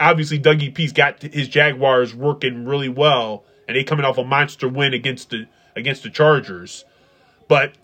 obviously 0.00 0.40
Dougie 0.40 0.74
Peace 0.74 0.92
got 0.92 1.22
his 1.22 1.46
Jaguars 1.46 2.14
working 2.14 2.64
really 2.64 2.88
well, 2.88 3.44
and 3.68 3.76
they 3.76 3.84
coming 3.84 4.04
off 4.04 4.18
a 4.18 4.24
monster 4.24 4.68
win 4.68 4.92
against 4.92 5.30
the 5.30 5.46
against 5.76 6.02
the 6.02 6.10
Chargers. 6.10 6.84
But 7.46 7.74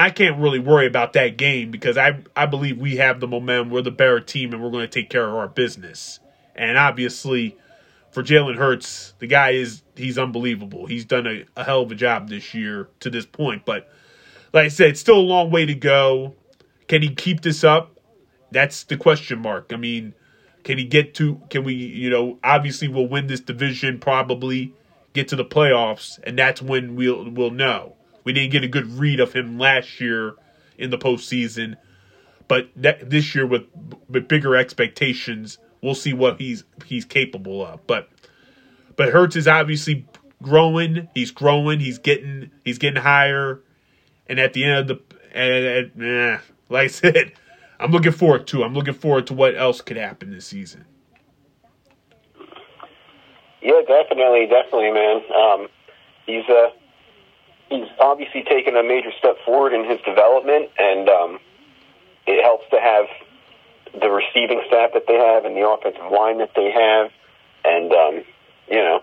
I 0.00 0.10
can't 0.10 0.38
really 0.38 0.58
worry 0.58 0.86
about 0.86 1.12
that 1.12 1.36
game 1.36 1.70
because 1.70 1.98
I 1.98 2.18
I 2.34 2.46
believe 2.46 2.78
we 2.78 2.96
have 2.96 3.20
the 3.20 3.28
momentum. 3.28 3.70
We're 3.70 3.82
the 3.82 3.90
better 3.90 4.18
team, 4.20 4.54
and 4.54 4.62
we're 4.62 4.70
going 4.70 4.86
to 4.86 4.88
take 4.88 5.10
care 5.10 5.28
of 5.28 5.34
our 5.34 5.48
business. 5.48 6.20
And 6.56 6.78
obviously, 6.78 7.56
for 8.10 8.22
Jalen 8.22 8.56
Hurts, 8.56 9.14
the 9.18 9.26
guy 9.26 9.50
is 9.50 9.82
he's 9.96 10.18
unbelievable. 10.18 10.86
He's 10.86 11.04
done 11.04 11.26
a, 11.26 11.44
a 11.54 11.64
hell 11.64 11.82
of 11.82 11.92
a 11.92 11.94
job 11.94 12.30
this 12.30 12.54
year 12.54 12.88
to 13.00 13.10
this 13.10 13.26
point, 13.26 13.64
but 13.66 13.92
like 14.54 14.64
I 14.64 14.68
said, 14.68 14.90
it's 14.90 15.00
still 15.00 15.18
a 15.18 15.20
long 15.20 15.50
way 15.50 15.66
to 15.66 15.74
go. 15.74 16.34
Can 16.88 17.02
he 17.02 17.14
keep 17.14 17.42
this 17.42 17.62
up? 17.62 18.00
That's 18.50 18.84
the 18.84 18.96
question 18.96 19.40
mark. 19.40 19.70
I 19.72 19.76
mean, 19.76 20.14
can 20.64 20.78
he 20.78 20.84
get 20.84 21.14
to? 21.16 21.40
Can 21.50 21.62
we? 21.62 21.74
You 21.74 22.08
know, 22.08 22.38
obviously 22.42 22.88
we'll 22.88 23.06
win 23.06 23.26
this 23.26 23.40
division, 23.40 23.98
probably 23.98 24.72
get 25.12 25.28
to 25.28 25.36
the 25.36 25.44
playoffs, 25.44 26.18
and 26.24 26.38
that's 26.38 26.62
when 26.62 26.96
we'll 26.96 27.30
we'll 27.30 27.50
know. 27.50 27.96
We 28.24 28.32
didn't 28.32 28.52
get 28.52 28.64
a 28.64 28.68
good 28.68 28.86
read 28.86 29.20
of 29.20 29.32
him 29.32 29.58
last 29.58 30.00
year 30.00 30.34
in 30.78 30.90
the 30.90 30.98
postseason, 30.98 31.76
but 32.48 32.68
that, 32.76 33.10
this 33.10 33.34
year 33.34 33.46
with 33.46 33.66
with 34.08 34.28
bigger 34.28 34.56
expectations, 34.56 35.58
we'll 35.82 35.94
see 35.94 36.12
what 36.12 36.40
he's 36.40 36.64
he's 36.84 37.04
capable 37.04 37.64
of. 37.64 37.86
But 37.86 38.08
but 38.96 39.10
Hurts 39.10 39.36
is 39.36 39.48
obviously 39.48 40.06
growing. 40.42 41.08
He's 41.14 41.30
growing. 41.30 41.80
He's 41.80 41.98
getting 41.98 42.50
he's 42.64 42.78
getting 42.78 43.02
higher. 43.02 43.60
And 44.28 44.38
at 44.38 44.52
the 44.52 44.64
end 44.64 44.90
of 44.90 45.00
the, 45.08 45.16
and, 45.36 46.02
eh, 46.02 46.38
like 46.68 46.84
I 46.84 46.86
said, 46.88 47.32
I'm 47.78 47.90
looking 47.90 48.12
forward 48.12 48.46
to. 48.48 48.62
I'm 48.62 48.74
looking 48.74 48.94
forward 48.94 49.26
to 49.28 49.34
what 49.34 49.56
else 49.56 49.80
could 49.80 49.96
happen 49.96 50.30
this 50.30 50.46
season. 50.46 50.84
Yeah, 53.62 53.80
definitely, 53.86 54.46
definitely, 54.46 54.92
man. 54.92 55.22
Um, 55.34 55.68
he's 56.26 56.48
uh, 56.48 56.70
he's 57.70 57.88
obviously 57.98 58.42
taken 58.42 58.76
a 58.76 58.82
major 58.82 59.10
step 59.18 59.36
forward 59.44 59.72
in 59.72 59.88
his 59.88 60.00
development, 60.02 60.70
and 60.78 61.08
um, 61.08 61.38
it 62.26 62.42
helps 62.42 62.68
to 62.70 62.80
have 62.80 63.06
the 63.98 64.10
receiving 64.10 64.62
staff 64.66 64.90
that 64.92 65.06
they 65.06 65.14
have 65.14 65.44
and 65.44 65.56
the 65.56 65.66
offensive 65.66 66.10
line 66.12 66.38
that 66.38 66.50
they 66.54 66.70
have, 66.70 67.10
and 67.64 67.92
um, 67.92 68.24
you 68.68 68.76
know, 68.76 69.02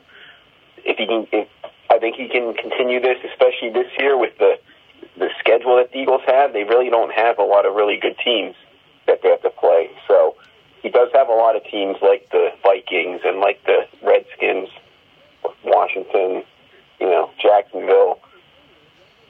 if 0.85 0.97
he 0.97 1.05
can, 1.05 1.27
if, 1.31 1.47
I 1.89 1.99
think 1.99 2.15
he 2.15 2.27
can 2.27 2.53
continue 2.53 2.99
this, 2.99 3.17
especially 3.31 3.69
this 3.71 3.91
year 3.97 4.17
with 4.17 4.37
the 4.37 4.59
the 5.17 5.29
schedule 5.39 5.77
that 5.77 5.91
the 5.91 5.99
Eagles 5.99 6.21
have, 6.27 6.53
they 6.53 6.63
really 6.63 6.89
don't 6.89 7.11
have 7.11 7.39
a 7.39 7.43
lot 7.43 7.65
of 7.65 7.75
really 7.75 7.97
good 7.97 8.17
teams 8.23 8.55
that 9.07 9.21
they 9.21 9.29
have 9.29 9.41
to 9.41 9.49
play. 9.49 9.89
So 10.07 10.35
he 10.81 10.89
does 10.89 11.09
have 11.13 11.27
a 11.29 11.33
lot 11.33 11.55
of 11.55 11.63
teams 11.63 11.97
like 12.01 12.29
the 12.31 12.49
Vikings 12.61 13.21
and 13.25 13.39
like 13.39 13.63
the 13.65 13.87
Redskins, 14.03 14.69
Washington, 15.63 16.43
you 16.99 17.07
know, 17.07 17.31
Jacksonville. 17.41 18.19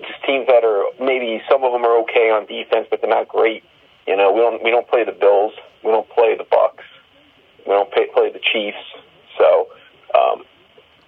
Just 0.01 0.24
teams 0.25 0.46
that 0.48 0.63
are 0.63 0.86
maybe 1.04 1.42
some 1.50 1.63
of 1.63 1.72
them 1.72 1.84
are 1.84 2.00
okay 2.01 2.30
on 2.30 2.46
defense, 2.46 2.88
but 2.89 3.01
they're 3.01 3.10
not 3.10 3.27
great. 3.27 3.63
You 4.06 4.16
know, 4.16 4.32
we 4.32 4.39
don't 4.39 4.63
we 4.63 4.70
don't 4.70 4.88
play 4.88 5.04
the 5.04 5.12
Bills, 5.12 5.54
we 5.84 5.92
don't 5.92 6.08
play 6.10 6.38
the 6.38 6.44
Bucs, 6.44 6.86
we 7.66 7.74
don't 7.74 7.92
pay, 7.92 8.08
play 8.13 8.32
the 8.32 8.39
Chiefs. 8.39 8.77
So 9.38 9.68
um, 10.18 10.44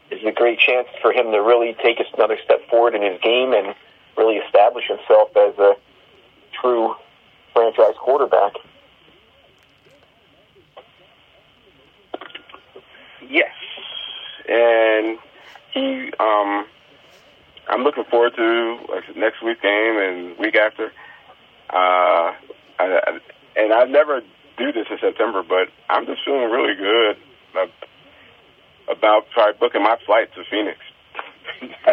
it's 0.09 0.25
a 0.25 0.31
great 0.31 0.59
chance 0.59 0.87
for 1.01 1.13
him 1.13 1.31
to 1.31 1.37
really 1.37 1.75
take 1.83 1.99
us 1.99 2.07
another 2.15 2.37
step 2.43 2.67
forward 2.69 2.95
in 2.95 3.03
his 3.03 3.21
game 3.21 3.53
and 3.53 3.75
really 4.17 4.37
establish 4.37 4.85
himself 4.87 5.29
as 5.37 5.57
a 5.59 5.75
true 6.59 6.95
franchise 7.53 7.95
quarterback. 7.99 8.53
Yes, 13.29 13.53
and 14.49 15.19
he. 15.71 16.11
Um, 16.19 16.65
I'm 17.69 17.83
looking 17.83 18.03
forward 18.09 18.33
to 18.35 18.77
next 19.15 19.43
week's 19.43 19.61
game 19.61 19.97
and 19.97 20.37
week 20.37 20.55
after. 20.55 20.91
Uh, 21.69 22.33
I, 22.79 23.19
and 23.55 23.73
I 23.73 23.83
never 23.85 24.21
do 24.57 24.71
this 24.71 24.87
in 24.89 24.97
September, 24.99 25.43
but 25.47 25.69
I'm 25.89 26.05
just 26.05 26.21
feeling 26.25 26.49
really 26.49 26.75
good 26.75 27.17
about 28.89 29.25
try 29.33 29.51
booking 29.59 29.83
my 29.83 29.97
flight 30.05 30.33
to 30.33 30.43
Phoenix. 30.49 30.79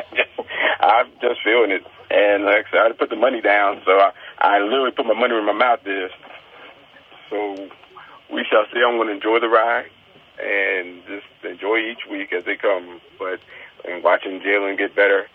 I'm 0.81 1.07
just 1.21 1.43
feeling 1.45 1.71
it. 1.71 1.85
And 2.11 2.45
like 2.45 2.67
I 2.67 2.71
said, 2.71 2.81
I 2.81 2.93
put 2.93 3.11
the 3.11 3.17
money 3.17 3.41
down, 3.43 3.83
so 3.85 3.93
I, 3.93 4.13
I 4.39 4.59
literally 4.61 4.93
put 4.93 5.07
my 5.07 5.15
money 5.15 5.35
where 5.35 5.45
my 5.45 5.53
mouth 5.53 5.81
is. 5.87 6.11
So 7.29 7.69
we 8.33 8.47
shall 8.49 8.65
see. 8.73 8.81
I'm 8.87 8.97
going 8.97 9.09
to 9.09 9.15
enjoy 9.15 9.41
the 9.41 9.49
ride 9.49 9.91
and 10.41 11.03
just 11.07 11.27
enjoy 11.45 11.79
each 11.79 12.07
week 12.11 12.33
as 12.33 12.45
they 12.45 12.57
come. 12.57 13.01
But 13.19 13.41
and 13.85 14.03
watching 14.03 14.41
Jalen 14.41 14.79
get 14.79 14.95
better 14.97 15.27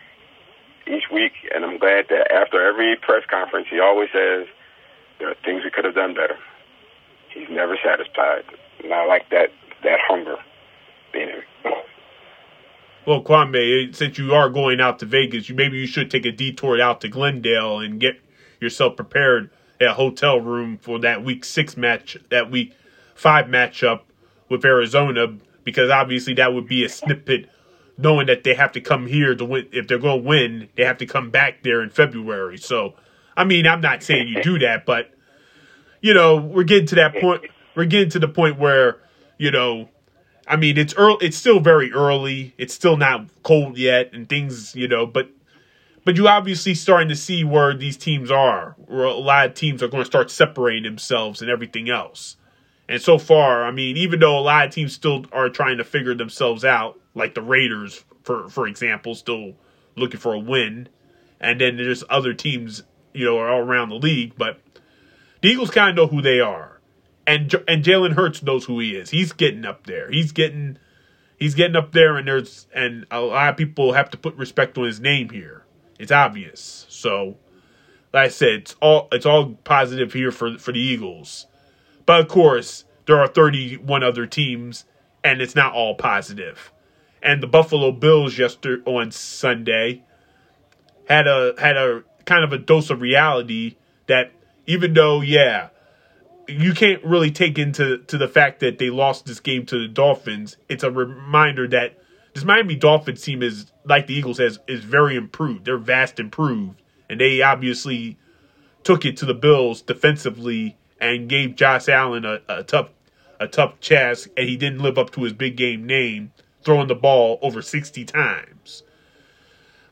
each 0.87 1.05
week, 1.11 1.33
and 1.53 1.63
I'm 1.65 1.77
glad 1.77 2.05
that 2.09 2.31
after 2.31 2.65
every 2.65 2.95
press 3.01 3.23
conference, 3.29 3.67
he 3.69 3.79
always 3.79 4.09
says 4.13 4.47
there 5.19 5.29
are 5.29 5.35
things 5.45 5.63
we 5.63 5.71
could 5.71 5.85
have 5.85 5.95
done 5.95 6.13
better. 6.13 6.37
He's 7.33 7.49
never 7.49 7.77
satisfied, 7.83 8.43
and 8.83 8.93
I 8.93 9.05
like 9.05 9.29
that 9.29 9.49
that 9.83 9.99
hunger 10.07 10.37
being 11.13 11.29
him. 11.29 11.73
Well, 13.05 13.23
Kwame, 13.23 13.95
since 13.95 14.17
you 14.19 14.33
are 14.33 14.49
going 14.49 14.79
out 14.79 14.99
to 14.99 15.05
Vegas, 15.05 15.49
you 15.49 15.55
maybe 15.55 15.77
you 15.77 15.87
should 15.87 16.11
take 16.11 16.25
a 16.25 16.31
detour 16.31 16.79
out 16.79 17.01
to 17.01 17.07
Glendale 17.07 17.79
and 17.79 17.99
get 17.99 18.19
yourself 18.59 18.95
prepared 18.95 19.49
at 19.79 19.87
a 19.87 19.93
hotel 19.93 20.39
room 20.39 20.77
for 20.77 20.99
that 20.99 21.23
week 21.23 21.43
six 21.43 21.75
match, 21.75 22.17
that 22.29 22.51
week 22.51 22.75
five 23.15 23.47
matchup 23.47 24.01
with 24.49 24.63
Arizona, 24.63 25.35
because 25.63 25.89
obviously 25.89 26.35
that 26.35 26.53
would 26.53 26.67
be 26.67 26.83
a 26.83 26.89
snippet 26.89 27.49
knowing 27.97 28.27
that 28.27 28.43
they 28.43 28.53
have 28.53 28.71
to 28.73 28.81
come 28.81 29.07
here 29.07 29.35
to 29.35 29.45
win. 29.45 29.67
If 29.71 29.87
they're 29.87 29.99
going 29.99 30.23
to 30.23 30.27
win, 30.27 30.69
they 30.75 30.83
have 30.83 30.97
to 30.99 31.05
come 31.05 31.29
back 31.29 31.63
there 31.63 31.81
in 31.81 31.89
February. 31.89 32.57
So, 32.57 32.95
I 33.35 33.43
mean, 33.43 33.67
I'm 33.67 33.81
not 33.81 34.03
saying 34.03 34.27
you 34.27 34.41
do 34.41 34.59
that, 34.59 34.85
but 34.85 35.11
you 36.01 36.13
know, 36.13 36.37
we're 36.37 36.63
getting 36.63 36.87
to 36.87 36.95
that 36.95 37.15
point. 37.15 37.43
We're 37.75 37.85
getting 37.85 38.09
to 38.11 38.19
the 38.19 38.27
point 38.27 38.59
where 38.59 38.97
you 39.37 39.51
know 39.51 39.89
I 40.47 40.57
mean, 40.57 40.77
it's 40.77 40.93
early. 40.95 41.25
It's 41.25 41.37
still 41.37 41.61
very 41.61 41.93
early. 41.93 42.53
It's 42.57 42.73
still 42.73 42.97
not 42.97 43.27
cold 43.43 43.77
yet, 43.77 44.13
and 44.13 44.27
things, 44.27 44.75
you 44.75 44.87
know. 44.87 45.05
But 45.05 45.29
but 46.03 46.17
you 46.17 46.27
obviously 46.27 46.73
starting 46.73 47.07
to 47.07 47.15
see 47.15 47.43
where 47.43 47.73
these 47.73 47.95
teams 47.95 48.29
are. 48.29 48.75
Where 48.77 49.05
a 49.05 49.13
lot 49.13 49.45
of 49.45 49.53
teams 49.53 49.81
are 49.81 49.87
going 49.87 50.01
to 50.01 50.05
start 50.05 50.31
separating 50.31 50.83
themselves 50.83 51.41
and 51.41 51.49
everything 51.49 51.89
else. 51.89 52.37
And 52.89 53.01
so 53.01 53.17
far, 53.17 53.63
I 53.63 53.71
mean, 53.71 53.95
even 53.95 54.19
though 54.19 54.37
a 54.37 54.41
lot 54.41 54.65
of 54.65 54.73
teams 54.73 54.93
still 54.93 55.25
are 55.31 55.47
trying 55.47 55.77
to 55.77 55.85
figure 55.85 56.13
themselves 56.13 56.65
out, 56.65 56.99
like 57.13 57.35
the 57.35 57.41
Raiders, 57.41 58.03
for 58.23 58.49
for 58.49 58.67
example, 58.67 59.15
still 59.15 59.53
looking 59.95 60.19
for 60.19 60.33
a 60.33 60.39
win, 60.39 60.89
and 61.39 61.59
then 61.59 61.77
there's 61.77 62.03
other 62.09 62.33
teams, 62.33 62.83
you 63.13 63.25
know, 63.25 63.37
all 63.39 63.59
around 63.59 63.89
the 63.89 63.95
league. 63.95 64.33
But 64.37 64.59
the 65.41 65.49
Eagles 65.49 65.71
kind 65.71 65.89
of 65.89 65.95
know 65.95 66.07
who 66.07 66.21
they 66.21 66.39
are, 66.39 66.79
and 67.27 67.53
and 67.67 67.83
Jalen 67.83 68.13
Hurts 68.13 68.43
knows 68.43 68.65
who 68.65 68.79
he 68.79 68.95
is. 68.95 69.09
He's 69.09 69.33
getting 69.33 69.65
up 69.65 69.87
there. 69.87 70.09
He's 70.09 70.31
getting 70.31 70.77
he's 71.37 71.55
getting 71.55 71.75
up 71.75 71.91
there, 71.91 72.17
and 72.17 72.27
there's 72.27 72.67
and 72.73 73.05
a 73.11 73.19
lot 73.19 73.49
of 73.49 73.57
people 73.57 73.93
have 73.93 74.09
to 74.11 74.17
put 74.17 74.35
respect 74.35 74.77
on 74.77 74.85
his 74.85 74.99
name 74.99 75.29
here. 75.29 75.65
It's 75.99 76.11
obvious. 76.11 76.85
So, 76.89 77.37
like 78.13 78.25
I 78.25 78.29
said, 78.29 78.53
it's 78.61 78.75
all 78.81 79.07
it's 79.11 79.25
all 79.25 79.55
positive 79.63 80.13
here 80.13 80.31
for 80.31 80.57
for 80.57 80.71
the 80.71 80.79
Eagles. 80.79 81.47
But 82.05 82.21
of 82.21 82.27
course, 82.27 82.85
there 83.05 83.19
are 83.19 83.27
31 83.27 84.03
other 84.03 84.25
teams, 84.25 84.85
and 85.23 85.41
it's 85.41 85.55
not 85.55 85.73
all 85.73 85.95
positive. 85.95 86.71
And 87.23 87.41
the 87.41 87.47
Buffalo 87.47 87.91
Bills 87.91 88.37
yesterday 88.37 88.81
on 88.85 89.11
Sunday 89.11 90.03
had 91.07 91.27
a 91.27 91.53
had 91.57 91.77
a 91.77 92.03
kind 92.25 92.43
of 92.43 92.53
a 92.53 92.57
dose 92.57 92.89
of 92.89 93.01
reality 93.01 93.75
that 94.07 94.31
even 94.65 94.93
though, 94.93 95.21
yeah, 95.21 95.69
you 96.47 96.73
can't 96.73 97.03
really 97.03 97.31
take 97.31 97.57
into 97.57 97.99
to 97.99 98.17
the 98.17 98.27
fact 98.27 98.59
that 98.61 98.77
they 98.77 98.89
lost 98.89 99.25
this 99.25 99.39
game 99.39 99.65
to 99.67 99.79
the 99.79 99.87
Dolphins. 99.87 100.57
It's 100.69 100.83
a 100.83 100.91
reminder 100.91 101.67
that 101.69 101.97
this 102.33 102.43
Miami 102.43 102.75
Dolphins 102.75 103.21
team 103.21 103.43
is 103.43 103.71
like 103.83 104.07
the 104.07 104.13
Eagles 104.13 104.37
has 104.37 104.59
is 104.67 104.83
very 104.83 105.15
improved. 105.15 105.65
They're 105.65 105.77
vast 105.77 106.19
improved, 106.19 106.81
and 107.09 107.19
they 107.19 107.41
obviously 107.41 108.17
took 108.83 109.05
it 109.05 109.17
to 109.17 109.25
the 109.25 109.33
Bills 109.33 109.81
defensively 109.81 110.77
and 110.99 111.29
gave 111.29 111.55
Josh 111.55 111.89
Allen 111.89 112.25
a, 112.25 112.39
a 112.47 112.63
tough 112.63 112.89
a 113.39 113.47
tough 113.47 113.79
task, 113.79 114.29
and 114.37 114.47
he 114.47 114.55
didn't 114.55 114.79
live 114.79 114.97
up 114.97 115.09
to 115.11 115.23
his 115.23 115.33
big 115.33 115.55
game 115.57 115.85
name, 115.85 116.31
throwing 116.63 116.87
the 116.87 116.95
ball 116.95 117.39
over 117.41 117.61
sixty 117.61 118.05
times. 118.05 118.83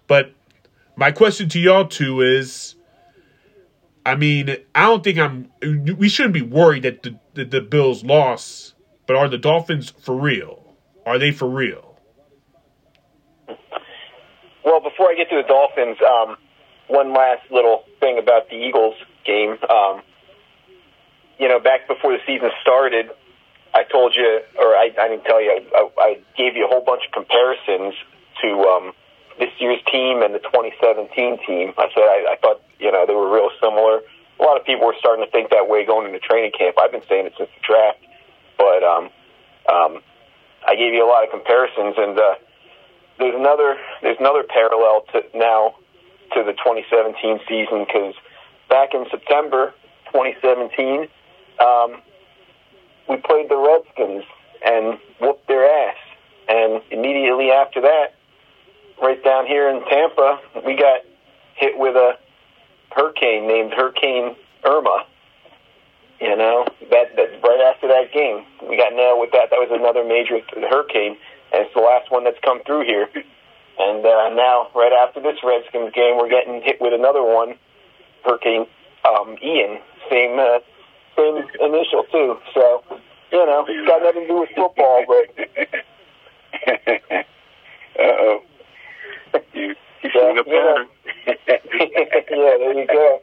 But 0.08 0.34
my 0.96 1.12
question 1.12 1.50
to 1.50 1.60
y'all 1.60 1.88
two 1.88 2.22
is. 2.22 2.76
I 4.06 4.16
mean, 4.16 4.56
I 4.74 4.84
don't 4.84 5.04
think 5.04 5.20
I'm. 5.20 5.52
We 5.62 6.10
shouldn't 6.10 6.34
be 6.34 6.42
worried 6.42 6.84
that 6.84 7.04
the, 7.04 7.20
the, 7.36 7.46
the 7.46 7.62
Bills 7.62 8.04
lost, 8.04 8.74
but 9.06 9.16
are 9.16 9.28
the 9.28 9.38
Dolphins 9.38 9.94
for 10.02 10.16
real? 10.16 10.74
Are 11.06 11.20
they 11.20 11.32
for 11.32 11.48
real? 11.48 12.00
Well, 14.66 14.80
before 14.82 15.10
I 15.12 15.16
get 15.16 15.30
to 15.30 15.36
the 15.36 15.48
Dolphins, 15.48 15.98
um, 16.02 16.38
one 16.88 17.14
last 17.14 17.52
little 17.52 17.84
thing 18.00 18.18
about 18.18 18.50
the 18.50 18.56
Eagles 18.56 18.96
game. 19.26 19.58
Um, 19.70 20.02
you 21.38 21.48
know, 21.48 21.60
back 21.60 21.88
before 21.88 22.14
the 22.14 22.20
season 22.26 22.50
started, 22.62 23.12
I 23.80 23.84
told 23.88 24.12
you, 24.16 24.42
or 24.60 24.76
I, 24.76 24.92
I 25.00 25.08
didn't 25.08 25.24
tell 25.24 25.42
you, 25.42 25.56
I, 25.56 25.88
I 25.98 26.10
gave 26.36 26.60
you 26.60 26.66
a 26.66 26.68
whole 26.68 26.84
bunch 26.84 27.08
of 27.08 27.16
comparisons 27.16 27.96
to 28.44 28.50
um, 28.68 28.92
this 29.40 29.56
year's 29.60 29.80
team 29.88 30.22
and 30.22 30.36
the 30.36 30.44
2017 30.44 31.08
team. 31.48 31.72
I 31.80 31.88
said 31.96 32.04
I, 32.04 32.36
I 32.36 32.38
thought, 32.44 32.60
you 32.78 32.92
know, 32.92 33.08
they 33.08 33.16
were 33.16 33.32
real 33.32 33.50
similar. 33.64 34.04
A 34.40 34.44
lot 34.44 34.60
of 34.60 34.66
people 34.68 34.86
were 34.86 35.00
starting 35.00 35.24
to 35.24 35.32
think 35.32 35.50
that 35.52 35.72
way 35.72 35.86
going 35.86 36.08
into 36.08 36.20
training 36.20 36.52
camp. 36.52 36.76
I've 36.76 36.92
been 36.92 37.08
saying 37.08 37.28
it 37.28 37.34
since 37.40 37.50
the 37.56 37.64
draft, 37.64 38.04
but 38.60 38.84
um, 38.84 39.04
um, 39.72 40.04
I 40.68 40.76
gave 40.76 40.94
you 40.94 41.04
a 41.04 41.08
lot 41.08 41.24
of 41.24 41.32
comparisons, 41.32 41.96
and 41.96 42.20
uh, 42.20 42.36
there's 43.18 43.36
another 43.36 43.80
there's 44.02 44.20
another 44.20 44.44
parallel 44.44 45.08
to 45.16 45.24
now 45.36 45.76
to 46.36 46.44
the 46.44 46.52
2017 46.54 47.40
season 47.48 47.88
because 47.88 48.16
back 48.68 48.94
in 48.94 49.06
September 49.12 49.74
2017 50.12 51.08
um, 51.60 52.02
we 53.10 53.18
played 53.18 53.50
the 53.50 53.58
Redskins 53.58 54.24
and 54.66 55.00
whooped 55.20 55.48
their 55.48 55.66
ass. 55.66 55.98
And 56.48 56.82
immediately 56.92 57.52
after 57.52 57.82
that, 57.82 58.16
right 59.02 59.24
down 59.24 59.48
here 59.48 59.70
in 59.70 59.84
Tampa, 59.86 60.40
we 60.66 60.76
got 60.76 61.02
hit 61.56 61.78
with 61.78 61.96
a 61.96 62.18
hurricane 62.92 63.48
named 63.48 63.74
Hurricane 63.74 64.36
Irma. 64.64 65.06
You 66.22 66.36
know, 66.36 66.66
that, 66.92 67.16
that 67.16 67.42
right 67.44 67.74
after 67.74 67.88
that 67.88 68.12
game, 68.14 68.46
we 68.70 68.78
got 68.78 68.94
nailed 68.94 69.20
with 69.20 69.32
that. 69.32 69.50
That 69.52 69.60
was 69.60 69.70
another 69.72 70.04
major 70.04 70.40
hurricane, 70.70 71.16
and 71.54 71.66
it's 71.66 71.74
the 71.74 71.82
last 71.82 72.12
one 72.12 72.26
that's 72.26 72.40
come 72.44 72.62
through 72.66 72.86
here. 72.86 73.08
And 73.80 74.06
uh, 74.06 74.30
now, 74.36 74.68
right 74.76 74.92
after 74.92 75.22
this 75.22 75.38
Redskins 75.42 75.94
game, 75.94 76.18
we're 76.18 76.30
getting 76.30 76.62
hit 76.62 76.82
with 76.82 76.94
another 76.94 77.24
one, 77.24 77.56
Hurricane 78.26 78.68
um, 79.08 79.38
Ian. 79.42 79.80
Same 80.10 80.38
uh, 80.38 80.60
same 81.20 81.36
initial 81.62 82.04
too. 82.12 82.38
So, 82.54 82.84
you 83.32 83.46
know, 83.46 83.66
it's 83.68 83.88
got 83.88 84.02
nothing 84.02 84.22
to 84.22 84.28
do 84.28 84.40
with 84.40 84.50
football, 84.56 85.06
but. 85.08 85.26
uh 88.00 88.04
oh. 88.04 88.42
You, 89.54 89.76
you 90.04 90.10
Yeah, 90.16 90.40
a 90.40 90.44
pattern. 90.44 90.88
yeah, 91.28 91.38
there 92.30 92.74
you 92.80 92.88
go. 92.88 93.20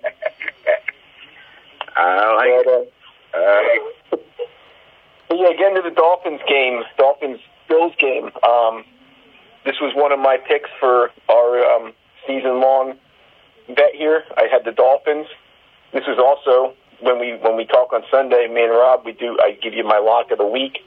I 1.96 2.34
like 2.36 2.64
But, 2.64 2.72
it. 2.72 2.92
uh, 3.34 3.38
I 3.38 3.40
like 3.62 3.82
it. 4.12 4.26
But 5.28 5.38
yeah, 5.38 5.52
getting 5.58 5.76
to 5.76 5.82
the 5.82 5.90
Dolphins 5.94 6.40
game, 6.48 6.82
Dolphins 6.98 7.40
Bills 7.68 7.92
game. 7.98 8.30
Um, 8.48 8.84
this 9.64 9.76
was 9.80 9.92
one 9.96 10.12
of 10.12 10.20
my 10.20 10.36
picks 10.36 10.70
for 10.78 11.10
our 11.28 11.64
um, 11.74 11.92
season 12.26 12.60
long 12.60 12.94
bet 13.68 13.94
here. 13.94 14.22
I 14.36 14.46
had 14.50 14.64
the 14.64 14.72
Dolphins. 14.72 15.26
This 15.92 16.04
was 16.06 16.18
also 16.18 16.74
when 17.00 17.18
we 17.18 17.36
when 17.36 17.56
we 17.56 17.66
talk 17.66 17.92
on 17.92 18.02
Sunday, 18.10 18.48
me 18.48 18.64
and 18.64 18.72
Rob, 18.72 19.04
we 19.04 19.12
do. 19.12 19.38
I 19.42 19.52
give 19.62 19.74
you 19.74 19.84
my 19.84 19.98
lock 19.98 20.30
of 20.30 20.38
the 20.38 20.46
week. 20.46 20.78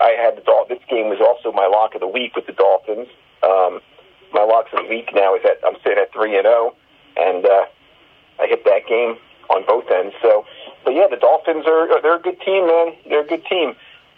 I 0.00 0.14
had 0.16 0.36
the 0.36 0.42
Dol- 0.42 0.66
This 0.68 0.78
game 0.88 1.08
was 1.08 1.20
also 1.20 1.52
my 1.52 1.66
lock 1.66 1.94
of 1.94 2.00
the 2.00 2.06
week 2.06 2.36
with 2.36 2.46
the 2.46 2.52
Dolphins. 2.52 3.08
Um, 3.42 3.80
my 4.32 4.44
locks 4.44 4.70
of 4.72 4.84
the 4.84 4.88
week 4.88 5.10
now 5.14 5.34
is 5.34 5.42
at 5.44 5.58
I'm 5.66 5.76
sitting 5.82 5.98
at 5.98 6.12
three 6.12 6.36
and 6.36 6.44
zero, 6.44 6.74
and 7.16 7.44
uh, 7.44 7.64
I 8.40 8.46
hit 8.46 8.64
that 8.64 8.86
game 8.88 9.16
on 9.50 9.64
both 9.66 9.90
ends. 9.90 10.14
So, 10.22 10.44
but 10.84 10.94
yeah, 10.94 11.06
the 11.10 11.16
Dolphins 11.16 11.64
are 11.66 12.00
they're 12.00 12.16
a 12.16 12.22
good 12.22 12.40
team, 12.40 12.66
man. 12.66 12.94
They're 13.08 13.24
a 13.24 13.26
good 13.26 13.44
team. 13.46 13.70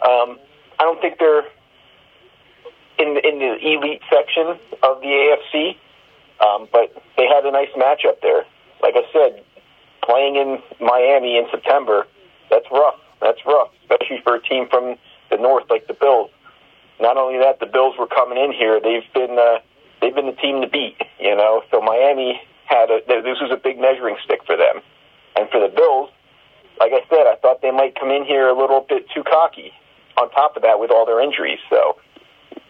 Um, 0.05 0.37
I 0.79 0.83
don't 0.83 1.01
think 1.01 1.19
they're 1.19 1.45
in 2.99 3.15
the, 3.15 3.27
in 3.27 3.39
the 3.39 3.57
elite 3.59 4.01
section 4.11 4.59
of 4.83 5.01
the 5.01 5.35
AFC, 5.53 5.75
um, 6.45 6.67
but 6.71 6.93
they 7.17 7.27
had 7.27 7.45
a 7.45 7.51
nice 7.51 7.69
matchup 7.75 8.21
there. 8.21 8.45
Like 8.81 8.95
I 8.95 9.03
said, 9.11 9.43
playing 10.05 10.35
in 10.35 10.59
Miami 10.79 11.37
in 11.37 11.45
September, 11.51 12.07
that's 12.49 12.65
rough. 12.71 12.99
That's 13.21 13.39
rough, 13.45 13.69
especially 13.81 14.21
for 14.23 14.35
a 14.35 14.41
team 14.41 14.67
from 14.69 14.95
the 15.29 15.37
north 15.37 15.65
like 15.69 15.87
the 15.87 15.93
Bills. 15.93 16.29
Not 16.99 17.17
only 17.17 17.39
that, 17.39 17.59
the 17.59 17.65
Bills 17.65 17.95
were 17.97 18.07
coming 18.07 18.37
in 18.37 18.53
here. 18.53 18.79
They've 18.79 19.07
been 19.13 19.37
uh, 19.37 19.59
they've 20.01 20.13
been 20.13 20.27
the 20.27 20.39
team 20.39 20.61
to 20.61 20.67
beat. 20.67 20.97
You 21.19 21.35
know, 21.35 21.63
so 21.71 21.81
Miami 21.81 22.41
had 22.65 22.89
a 22.91 22.99
this 23.07 23.39
was 23.41 23.51
a 23.51 23.57
big 23.57 23.79
measuring 23.79 24.15
stick 24.23 24.41
for 24.45 24.55
them, 24.55 24.81
and 25.35 25.49
for 25.49 25.59
the 25.59 25.73
Bills, 25.73 26.09
like 26.79 26.91
I 26.93 27.01
said, 27.09 27.27
I 27.27 27.35
thought 27.41 27.61
they 27.61 27.71
might 27.71 27.99
come 27.99 28.11
in 28.11 28.25
here 28.25 28.47
a 28.47 28.57
little 28.57 28.85
bit 28.87 29.09
too 29.13 29.23
cocky. 29.23 29.71
On 30.17 30.31
top 30.31 30.55
of 30.55 30.63
that, 30.63 30.79
with 30.79 30.91
all 30.91 31.05
their 31.05 31.19
injuries, 31.19 31.59
so 31.69 31.97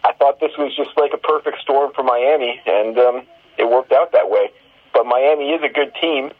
I 0.02 0.12
thought 0.14 0.40
this 0.40 0.50
was 0.58 0.74
just 0.74 0.90
like 0.96 1.12
a 1.14 1.18
perfect 1.18 1.60
storm 1.62 1.92
for 1.94 2.02
Miami, 2.02 2.60
and 2.66 2.98
um, 2.98 3.22
it 3.56 3.70
worked 3.70 3.92
out 3.92 4.10
that 4.12 4.30
way. 4.30 4.50
But 4.92 5.06
Miami 5.06 5.50
is 5.50 5.62
a 5.62 5.68
good 5.72 5.92
team. 6.00 6.30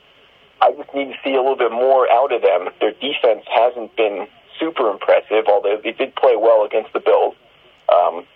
I 0.61 0.73
just 0.73 0.93
need 0.95 1.13
to 1.13 1.19
see 1.23 1.35
a 1.35 1.43
little 1.43 1.57
bit 1.57 1.73
more 1.73 2.11
out 2.11 2.33
of 2.33 2.43
them. 2.43 2.69
Their 2.81 2.93
defense 2.93 3.45
hasn't 3.53 3.97
been 3.97 4.27
super 4.59 4.91
impressive, 4.91 5.45
although 5.49 5.79
they 5.83 5.93
did 5.93 6.15
play 6.17 6.37
well 6.37 6.65
against 6.65 6.93
the 6.93 7.01
Bills. 7.01 7.35
Um, 7.93 8.27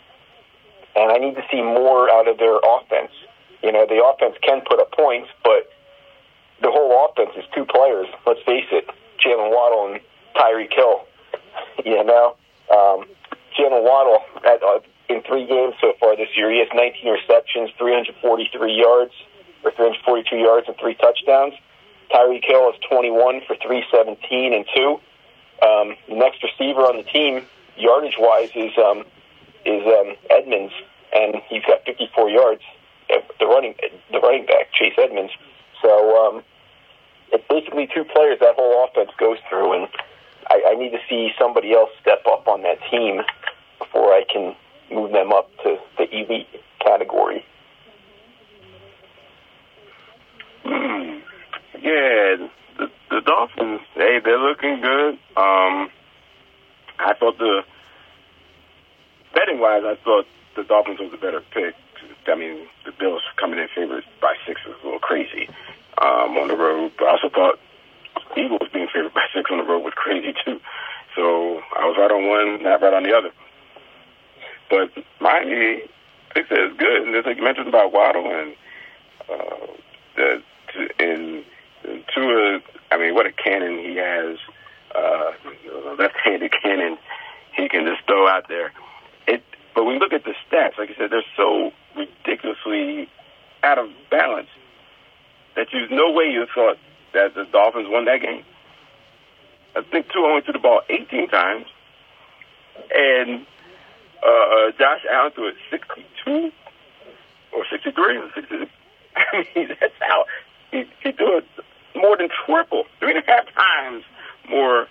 and 0.97 1.11
I 1.11 1.19
need 1.19 1.35
to 1.37 1.45
see 1.51 1.63
more 1.63 2.11
out 2.11 2.29
of 2.29 2.39
their 2.39 2.57
offense. 2.59 3.13
You 3.63 3.73
know, 3.73 3.87
the 3.87 4.03
offense 4.05 4.37
can 4.43 4.63
put 4.69 4.81
up 4.81 4.93
points, 4.93 5.29
but 5.45 5.71
the 6.63 6.71
whole 6.71 7.09
offense 7.09 7.31
is 7.37 7.45
two 7.55 7.65
players. 7.65 8.07
Let's 8.27 8.41
face 8.45 8.69
it, 8.73 8.89
Jaylen 9.25 9.51
Waddle 9.51 9.93
and 9.93 10.01
Tyreek 10.37 10.73
Hill. 10.75 11.07
You 11.85 12.05
know, 12.05 12.37
um, 12.71 13.09
Jaylen 13.57 13.83
Waddle 13.83 14.21
at, 14.45 14.63
uh, 14.63 14.81
in 15.09 15.23
three 15.23 15.47
games 15.47 15.75
so 15.81 15.95
far 15.99 16.15
this 16.15 16.29
year, 16.37 16.53
he 16.53 16.59
has 16.59 16.69
19 16.75 17.11
receptions, 17.11 17.71
343 17.79 18.73
yards, 18.73 19.13
or 19.65 19.71
342 19.73 20.37
yards, 20.37 20.69
and 20.69 20.77
three 20.77 20.95
touchdowns. 20.95 21.55
Tyreek 22.13 22.45
Hill 22.45 22.71
is 22.71 22.77
21 22.89 23.43
for 23.47 23.57
317 23.57 24.53
and 24.53 24.65
two. 24.75 25.01
Um, 25.63 25.97
the 26.09 26.17
next 26.17 26.43
receiver 26.43 26.81
on 26.81 26.97
the 26.97 27.05
team, 27.05 27.43
yardage 27.77 28.17
wise, 28.19 28.51
is 28.55 28.73
um, 28.79 29.05
is 29.65 29.85
um, 29.87 30.17
Edmonds, 30.31 30.73
and 31.15 31.37
he's 31.49 31.63
got 31.63 31.85
54 31.85 32.31
yards. 32.31 32.63
Uh, 33.13 33.21
The 33.39 33.47
running 33.47 33.75
the 34.11 34.21
running 34.21 34.47
back 34.47 34.73
Chase 34.73 34.95
Edmonds. 34.99 35.33
So 35.83 36.17
um, 36.27 36.43
it's 37.33 37.45
basically 37.49 37.89
two 37.95 38.05
players 38.05 38.39
that 38.41 38.55
whole 38.57 38.85
offense 38.85 39.11
goes 39.19 39.39
through, 39.49 39.73
and 39.75 39.89
I, 40.49 40.73
I 40.73 40.75
need 40.75 40.91
to 40.91 41.01
see 41.09 41.31
somebody 41.39 41.73
else 41.73 41.91
step 42.01 42.25
up 42.27 42.49
on 42.49 42.63
that 42.63 42.79
team 42.91 43.21
before 43.79 44.13
I 44.13 44.25
can 44.31 44.55
move 44.91 45.13
them 45.13 45.33
up 45.33 45.51
to 45.63 45.79
the 45.97 46.09
elite 46.11 46.49
category. 46.81 47.45
Yeah, 51.83 52.49
the, 52.77 52.91
the 53.11 53.21
Dolphins, 53.25 53.81
hey, 53.95 54.21
they're 54.23 54.39
looking 54.39 54.81
good. 54.83 55.15
Um, 55.37 55.89
I 56.99 57.15
thought 57.19 57.39
the 57.39 57.63
betting 59.35 59.61
wise, 59.61 59.83
I 59.85 59.97
thought 60.05 60.27
the 60.57 60.65
Dolphins 60.65 61.01
was 61.01 61.13
a 61.15 61.17
better 61.17 61.41
pick. 61.53 61.75
I 62.27 62.35
mean, 62.35 62.67
the 62.85 62.93
Bills 62.93 63.23
coming 63.37 63.59
in 63.59 63.69
favored 63.75 64.05
by 64.21 64.35
six 64.47 64.61
was 64.67 64.77
a 64.83 64.85
little 64.85 65.01
crazy 65.01 65.49
um, 66.03 66.37
on 66.37 66.49
the 66.49 66.57
road, 66.57 66.93
but 66.99 67.09
I 67.09 67.11
also 67.13 67.31
thought 67.31 67.59
Eagles 68.37 68.69
being 68.73 68.89
favored 68.93 69.15
by 69.15 69.25
six 69.35 69.51
on 69.51 69.59
the 69.59 69.65
road 69.65 69.83
was 69.83 69.95
crazy 69.97 70.35
too. 70.45 70.61
So 71.17 71.61
I 71.77 71.87
was 71.87 71.97
right 71.99 72.11
on 72.11 72.29
one, 72.29 72.63
not 72.63 72.83
right 72.83 72.93
on 72.93 73.03
the 73.03 73.17
other. 73.17 73.31
But 74.69 74.93
Miami, 75.19 75.83
they 76.35 76.43
said 76.49 76.59
it's 76.59 76.79
good, 76.79 77.03
and 77.03 77.15
just 77.15 77.27
like 77.27 77.39
you 77.39 77.43
mentioned 77.43 77.69
about 77.69 77.93
Waddle 77.93 78.27
and 78.27 78.55
uh, 79.29 79.67
the 80.17 80.43
in 80.99 81.45
Tua, 82.15 82.61
I 82.91 82.99
mean, 82.99 83.15
what 83.15 83.27
a 83.27 83.33
cannon 83.33 83.79
he 83.79 83.97
has, 83.97 84.37
uh, 84.95 85.33
left-handed 85.99 86.53
cannon 86.63 86.99
he 87.57 87.69
can 87.69 87.85
just 87.85 88.07
throw 88.07 88.29
out 88.29 88.49
there. 88.49 88.73
It, 89.27 89.43
but 89.75 89.85
when 89.85 89.95
you 89.95 90.01
look 90.01 90.13
at 90.13 90.25
the 90.25 90.35
stats, 90.47 90.79
like 90.79 90.91
I 90.91 90.95
said, 90.97 91.11
they're 91.11 91.23
so 91.37 91.73
ridiculously 91.97 93.09
out 93.63 93.79
of 93.79 93.91
balance 94.11 94.49
that 95.57 95.73
you 95.73 95.89
no 95.91 96.13
way 96.13 96.25
you 96.25 96.47
thought 96.55 96.79
that 97.13 97.35
the 97.35 97.45
Dolphins 97.45 97.89
won 97.89 98.05
that 98.07 98.23
game. 98.23 98.45
I 99.77 99.83
think 99.83 100.11
Tua 100.13 100.29
only 100.29 100.43
threw 100.43 100.53
the 100.53 100.59
ball 100.59 100.83
18 100.89 101.29
times, 101.29 101.67
and 102.95 103.47
uh, 104.23 104.71
Josh 104.79 105.05
Allen 105.11 105.33
threw 105.33 105.49
it 105.49 105.57
62 105.71 106.53
or 107.53 107.65
63 107.71 108.17
or 108.17 108.31
66. 108.35 108.71
I 109.17 109.47
mean, 109.55 109.69
that's 109.81 109.95
how 110.01 110.25
he, 110.71 110.85
he 111.03 111.13
threw 111.13 111.39
it 111.39 111.47
more 111.95 112.17
than 112.17 112.29
triple, 112.47 112.85
three 112.99 113.15
and 113.15 113.23
a 113.23 113.27
half 113.27 113.47
times 113.55 114.05
more 114.49 114.87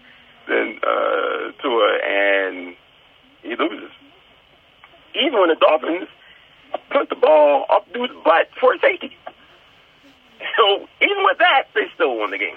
than 0.47 0.79
uh, 0.83 1.51
Tua, 1.61 1.99
and 2.03 2.75
he 3.43 3.55
loses. 3.55 3.91
Even 5.15 5.39
when 5.39 5.49
the 5.49 5.55
Dolphins 5.55 6.07
put 6.91 7.09
the 7.09 7.15
ball 7.15 7.65
up 7.69 7.91
dude's 7.93 8.13
butt 8.23 8.49
for 8.59 8.73
a 8.73 8.79
safety. 8.79 9.15
So 10.57 10.87
even 11.01 11.23
with 11.23 11.37
that, 11.39 11.63
they 11.75 11.87
still 11.93 12.17
won 12.17 12.31
the 12.31 12.37
game. 12.37 12.55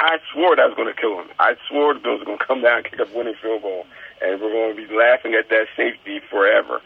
I 0.00 0.18
swore 0.32 0.56
that 0.56 0.66
was 0.66 0.74
going 0.74 0.92
to 0.92 1.00
kill 1.00 1.20
him. 1.20 1.28
I 1.38 1.54
swore 1.68 1.94
the 1.94 2.00
Bills 2.00 2.20
were 2.20 2.26
going 2.26 2.38
to 2.38 2.44
come 2.44 2.62
down 2.62 2.78
and 2.78 2.84
kick 2.84 2.98
a 2.98 3.06
winning 3.16 3.34
field 3.40 3.62
goal, 3.62 3.86
and 4.22 4.40
we're 4.40 4.50
going 4.50 4.76
to 4.76 4.88
be 4.88 4.94
laughing 4.94 5.34
at 5.34 5.48
that 5.50 5.66
safety 5.76 6.20
forever. 6.30 6.80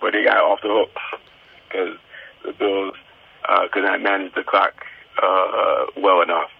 But 0.00 0.12
they 0.12 0.24
got 0.24 0.38
off 0.38 0.60
the 0.62 0.68
hook 0.68 0.90
because 1.68 1.96
the 2.44 2.52
Bills 2.52 2.94
uh, 3.48 3.68
could 3.72 3.84
not 3.84 4.00
manage 4.02 4.34
the 4.34 4.42
clock 4.42 4.84
uh, 5.22 5.86
well 5.96 6.22
enough. 6.22 6.50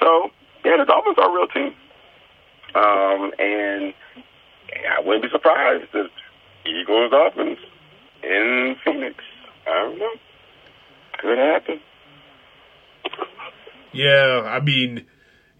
So, 0.00 0.30
yeah, 0.64 0.76
the 0.78 0.84
Dolphins 0.84 1.16
are 1.18 1.30
a 1.30 1.34
real 1.34 1.46
team. 1.48 1.74
Um, 2.74 3.32
and 3.38 3.94
I 4.90 5.00
wouldn't 5.00 5.22
be 5.22 5.30
surprised 5.30 5.84
if 5.94 6.10
Eagles 6.66 7.10
Dolphins 7.10 7.58
in 8.22 8.76
Phoenix. 8.84 9.16
I 9.66 9.70
don't 9.70 9.98
know. 9.98 10.10
Could 11.18 11.38
happen. 11.38 11.80
Yeah, 13.92 14.42
I 14.44 14.60
mean, 14.60 15.06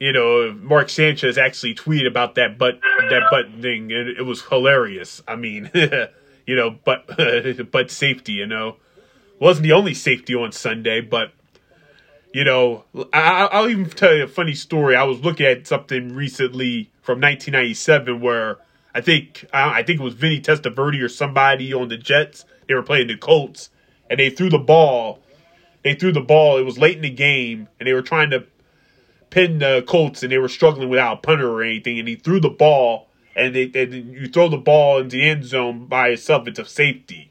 you 0.00 0.12
know, 0.12 0.52
Mark 0.60 0.88
Sanchez 0.88 1.38
actually 1.38 1.74
tweeted 1.74 2.08
about 2.08 2.34
that 2.34 2.58
butt 2.58 2.80
that 3.10 3.22
butt 3.30 3.46
thing, 3.62 3.92
and 3.92 4.08
it 4.08 4.22
was 4.22 4.42
hilarious. 4.42 5.22
I 5.28 5.36
mean, 5.36 5.70
you 6.46 6.56
know, 6.56 6.76
but 6.84 7.08
but 7.70 7.90
safety, 7.90 8.32
you 8.32 8.46
know, 8.46 8.76
wasn't 9.38 9.64
the 9.64 9.72
only 9.72 9.94
safety 9.94 10.34
on 10.34 10.50
Sunday, 10.50 11.00
but 11.00 11.32
you 12.34 12.42
know, 12.42 12.84
I, 13.12 13.60
will 13.60 13.70
even 13.70 13.88
tell 13.88 14.12
you 14.12 14.24
a 14.24 14.28
funny 14.28 14.54
story. 14.54 14.96
I 14.96 15.04
was 15.04 15.20
looking 15.20 15.46
at 15.46 15.68
something 15.68 16.16
recently 16.16 16.90
from 17.00 17.20
1997 17.20 18.20
where 18.20 18.58
I 18.92 19.02
think 19.02 19.46
I 19.52 19.84
think 19.84 20.00
it 20.00 20.02
was 20.02 20.14
Vinny 20.14 20.40
Testaverde 20.40 21.00
or 21.00 21.08
somebody 21.08 21.72
on 21.72 21.88
the 21.88 21.96
Jets. 21.96 22.44
They 22.66 22.74
were 22.74 22.82
playing 22.82 23.06
the 23.06 23.16
Colts, 23.16 23.70
and 24.10 24.18
they 24.18 24.30
threw 24.30 24.50
the 24.50 24.58
ball. 24.58 25.20
They 25.84 25.94
threw 25.94 26.10
the 26.10 26.20
ball. 26.20 26.58
It 26.58 26.64
was 26.64 26.76
late 26.76 26.96
in 26.96 27.02
the 27.02 27.10
game, 27.10 27.68
and 27.78 27.86
they 27.86 27.92
were 27.92 28.02
trying 28.02 28.30
to 28.30 28.46
pin 29.30 29.60
the 29.60 29.84
Colts, 29.86 30.24
and 30.24 30.32
they 30.32 30.38
were 30.38 30.48
struggling 30.48 30.88
without 30.88 31.18
a 31.18 31.20
punter 31.20 31.48
or 31.48 31.62
anything. 31.62 32.00
And 32.00 32.08
he 32.08 32.16
threw 32.16 32.40
the 32.40 32.50
ball, 32.50 33.10
and 33.36 33.54
they, 33.54 33.66
they 33.66 33.84
you 33.84 34.26
throw 34.26 34.48
the 34.48 34.56
ball 34.56 34.98
into 34.98 35.18
the 35.18 35.28
end 35.28 35.44
zone 35.44 35.86
by 35.86 36.08
itself. 36.08 36.48
It's 36.48 36.58
a 36.58 36.64
safety, 36.64 37.30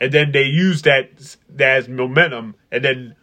and 0.00 0.10
then 0.10 0.32
they 0.32 0.44
used 0.44 0.86
that 0.86 1.36
as 1.58 1.86
momentum, 1.86 2.54
and 2.72 2.82
then 2.82 3.16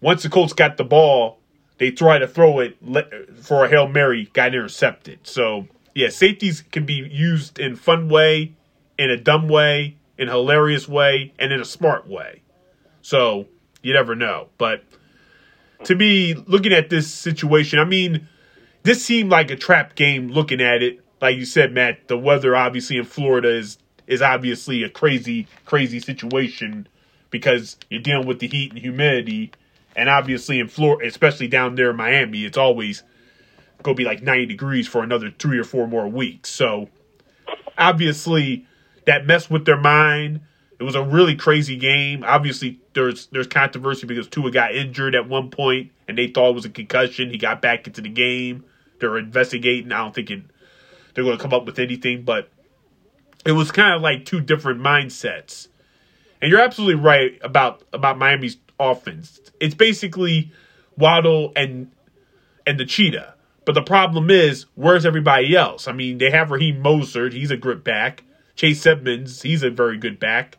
once 0.00 0.22
the 0.22 0.28
Colts 0.28 0.52
got 0.52 0.76
the 0.76 0.84
ball, 0.84 1.38
they 1.78 1.90
try 1.90 2.18
to 2.18 2.28
throw 2.28 2.60
it 2.60 2.76
for 3.42 3.64
a 3.64 3.68
Hail 3.68 3.88
Mary, 3.88 4.30
got 4.32 4.54
intercepted. 4.54 5.20
So, 5.22 5.66
yeah, 5.94 6.08
safeties 6.08 6.62
can 6.62 6.84
be 6.84 7.08
used 7.10 7.58
in 7.58 7.76
fun 7.76 8.08
way, 8.08 8.54
in 8.98 9.10
a 9.10 9.16
dumb 9.16 9.48
way, 9.48 9.96
in 10.18 10.28
a 10.28 10.32
hilarious 10.32 10.88
way, 10.88 11.32
and 11.38 11.52
in 11.52 11.60
a 11.60 11.64
smart 11.64 12.06
way. 12.06 12.42
So, 13.02 13.46
you 13.82 13.94
never 13.94 14.14
know. 14.14 14.48
But 14.58 14.84
to 15.84 15.94
me, 15.94 16.34
looking 16.34 16.72
at 16.72 16.90
this 16.90 17.12
situation, 17.12 17.78
I 17.78 17.84
mean, 17.84 18.28
this 18.82 19.04
seemed 19.04 19.30
like 19.30 19.50
a 19.50 19.56
trap 19.56 19.94
game 19.94 20.28
looking 20.28 20.60
at 20.60 20.82
it. 20.82 21.00
Like 21.20 21.36
you 21.36 21.44
said, 21.44 21.72
Matt, 21.72 22.08
the 22.08 22.18
weather 22.18 22.56
obviously 22.56 22.96
in 22.96 23.04
Florida 23.04 23.50
is 23.50 23.78
is 24.06 24.22
obviously 24.22 24.82
a 24.82 24.90
crazy, 24.90 25.46
crazy 25.64 26.00
situation 26.00 26.88
because 27.30 27.76
you're 27.88 28.02
dealing 28.02 28.26
with 28.26 28.40
the 28.40 28.48
heat 28.48 28.72
and 28.72 28.80
humidity 28.80 29.52
and 29.96 30.08
obviously 30.08 30.60
in 30.60 30.68
Florida, 30.68 31.08
especially 31.08 31.48
down 31.48 31.74
there 31.74 31.90
in 31.90 31.96
Miami, 31.96 32.44
it's 32.44 32.58
always 32.58 33.02
going 33.82 33.96
to 33.96 34.00
be 34.00 34.04
like 34.04 34.22
90 34.22 34.46
degrees 34.46 34.86
for 34.86 35.02
another 35.02 35.30
three 35.30 35.58
or 35.58 35.64
four 35.64 35.86
more 35.86 36.08
weeks. 36.08 36.50
So 36.50 36.88
obviously 37.78 38.66
that 39.06 39.26
messed 39.26 39.50
with 39.50 39.64
their 39.64 39.80
mind. 39.80 40.40
It 40.78 40.84
was 40.84 40.94
a 40.94 41.02
really 41.02 41.36
crazy 41.36 41.76
game. 41.76 42.24
Obviously, 42.24 42.80
there's 42.94 43.26
there's 43.26 43.46
controversy 43.46 44.06
because 44.06 44.28
Tua 44.28 44.50
got 44.50 44.74
injured 44.74 45.14
at 45.14 45.28
one 45.28 45.50
point, 45.50 45.92
and 46.08 46.16
they 46.16 46.28
thought 46.28 46.50
it 46.50 46.54
was 46.54 46.64
a 46.64 46.70
concussion. 46.70 47.28
He 47.28 47.36
got 47.36 47.60
back 47.60 47.86
into 47.86 48.00
the 48.00 48.08
game. 48.08 48.64
They're 48.98 49.18
investigating. 49.18 49.92
I 49.92 49.98
don't 49.98 50.14
think 50.14 50.30
it, 50.30 50.42
they're 51.14 51.24
going 51.24 51.36
to 51.36 51.42
come 51.42 51.52
up 51.52 51.66
with 51.66 51.78
anything, 51.78 52.22
but 52.22 52.50
it 53.44 53.52
was 53.52 53.70
kind 53.72 53.94
of 53.94 54.00
like 54.00 54.24
two 54.24 54.40
different 54.40 54.80
mindsets. 54.80 55.68
And 56.40 56.50
you're 56.50 56.60
absolutely 56.60 57.02
right 57.02 57.38
about 57.42 57.82
about 57.92 58.16
Miami's 58.16 58.56
offense. 58.80 59.40
It's 59.60 59.74
basically 59.74 60.52
Waddle 60.96 61.52
and 61.54 61.90
and 62.66 62.78
the 62.78 62.84
Cheetah. 62.84 63.34
But 63.64 63.74
the 63.74 63.82
problem 63.82 64.30
is, 64.30 64.66
where's 64.74 65.06
everybody 65.06 65.54
else? 65.54 65.86
I 65.86 65.92
mean, 65.92 66.18
they 66.18 66.30
have 66.30 66.50
Raheem 66.50 66.82
Mostert, 66.82 67.32
he's 67.32 67.50
a 67.50 67.56
good 67.56 67.84
back. 67.84 68.24
Chase 68.56 68.84
Edmonds, 68.86 69.42
he's 69.42 69.62
a 69.62 69.70
very 69.70 69.96
good 69.96 70.18
back. 70.18 70.58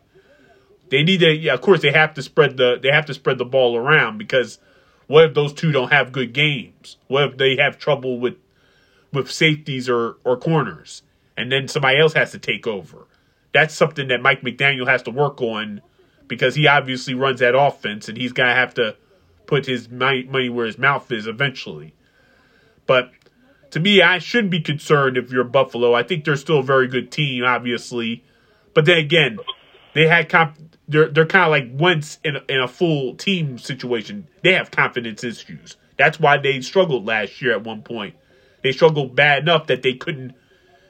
They 0.88 1.02
need 1.02 1.20
to, 1.20 1.32
yeah, 1.32 1.54
of 1.54 1.60
course, 1.60 1.82
they 1.82 1.92
have 1.92 2.14
to 2.14 2.22
spread 2.22 2.56
the 2.56 2.78
they 2.82 2.90
have 2.90 3.06
to 3.06 3.14
spread 3.14 3.38
the 3.38 3.44
ball 3.44 3.76
around 3.76 4.18
because 4.18 4.58
what 5.06 5.24
if 5.24 5.34
those 5.34 5.52
two 5.52 5.72
don't 5.72 5.92
have 5.92 6.12
good 6.12 6.32
games? 6.32 6.96
What 7.08 7.24
if 7.24 7.36
they 7.36 7.56
have 7.56 7.78
trouble 7.78 8.18
with 8.18 8.36
with 9.12 9.30
safeties 9.30 9.88
or 9.88 10.16
or 10.24 10.36
corners, 10.36 11.02
and 11.36 11.50
then 11.50 11.68
somebody 11.68 11.98
else 11.98 12.12
has 12.14 12.32
to 12.32 12.38
take 12.38 12.66
over? 12.66 13.06
That's 13.52 13.74
something 13.74 14.08
that 14.08 14.22
Mike 14.22 14.42
McDaniel 14.42 14.86
has 14.86 15.02
to 15.02 15.10
work 15.10 15.40
on 15.40 15.82
because 16.28 16.54
he 16.54 16.66
obviously 16.66 17.14
runs 17.14 17.40
that 17.40 17.54
offense 17.54 18.08
and 18.08 18.16
he's 18.16 18.32
going 18.32 18.48
to 18.48 18.54
have 18.54 18.74
to 18.74 18.96
put 19.46 19.66
his 19.66 19.88
money 19.88 20.48
where 20.48 20.66
his 20.66 20.78
mouth 20.78 21.10
is 21.12 21.26
eventually. 21.26 21.94
But 22.86 23.10
to 23.70 23.80
me, 23.80 24.02
I 24.02 24.18
shouldn't 24.18 24.50
be 24.50 24.60
concerned 24.60 25.16
if 25.16 25.30
you're 25.30 25.44
Buffalo. 25.44 25.94
I 25.94 26.02
think 26.02 26.24
they're 26.24 26.36
still 26.36 26.60
a 26.60 26.62
very 26.62 26.88
good 26.88 27.10
team, 27.10 27.44
obviously. 27.44 28.24
But 28.74 28.84
then 28.84 28.98
again, 28.98 29.38
they 29.94 30.06
had 30.06 30.28
comp- 30.28 30.58
they're 30.88 31.08
they're 31.08 31.26
kind 31.26 31.44
of 31.44 31.50
like 31.50 31.80
once 31.80 32.18
in 32.24 32.36
a, 32.36 32.42
in 32.48 32.60
a 32.60 32.68
full 32.68 33.14
team 33.14 33.58
situation. 33.58 34.28
They 34.42 34.54
have 34.54 34.70
confidence 34.70 35.24
issues. 35.24 35.76
That's 35.96 36.18
why 36.18 36.38
they 36.38 36.60
struggled 36.60 37.06
last 37.06 37.40
year 37.40 37.52
at 37.52 37.64
one 37.64 37.82
point. 37.82 38.14
They 38.62 38.72
struggled 38.72 39.14
bad 39.14 39.42
enough 39.42 39.66
that 39.68 39.82
they 39.82 39.94
couldn't 39.94 40.34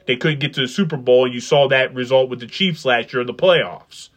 they 0.06 0.16
couldn't 0.16 0.40
get 0.40 0.54
to 0.54 0.62
the 0.62 0.68
Super 0.68 0.96
Bowl, 0.96 1.26
and 1.26 1.34
you 1.34 1.40
saw 1.40 1.68
that 1.68 1.94
result 1.94 2.28
with 2.28 2.40
the 2.40 2.46
Chiefs 2.46 2.84
last 2.84 3.12
year 3.12 3.20
in 3.20 3.26
the 3.26 3.34
playoffs. 3.34 4.08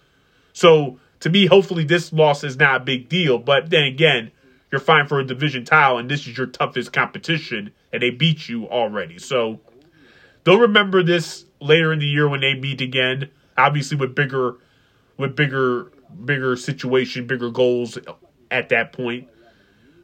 So 0.54 0.99
to 1.26 1.32
me, 1.32 1.48
hopefully 1.48 1.84
this 1.84 2.14
loss 2.14 2.44
is 2.44 2.56
not 2.56 2.82
a 2.82 2.86
big 2.86 3.10
deal. 3.10 3.40
But 3.40 3.72
then 3.72 3.86
again, 3.86 4.32
you're 4.72 4.80
fine 4.80 5.08
for 5.08 5.20
a 5.20 5.26
division 5.26 5.66
title, 5.66 5.98
and 5.98 6.08
this 6.08 6.28
is 6.28 6.38
your 6.38 6.46
toughest 6.46 6.94
competition, 6.94 7.72
and 7.92 8.04
they 8.04 8.12
beat 8.12 8.48
you 8.48 8.70
already. 8.70 9.18
So 9.18 9.60
they'll 10.44 10.60
remember 10.60 11.02
this 11.02 11.46
later 11.60 11.92
in 11.92 11.98
the 11.98 12.06
year 12.06 12.30
when 12.30 12.42
they 12.42 12.54
meet 12.54 12.80
again. 12.80 13.32
Obviously, 13.58 13.98
with 13.98 14.14
bigger, 14.14 14.58
with 15.18 15.36
bigger, 15.36 15.92
bigger 16.26 16.56
situation, 16.56 17.26
bigger 17.26 17.50
goals 17.50 17.98
at 18.52 18.70
that 18.70 18.94
point. 18.94 19.28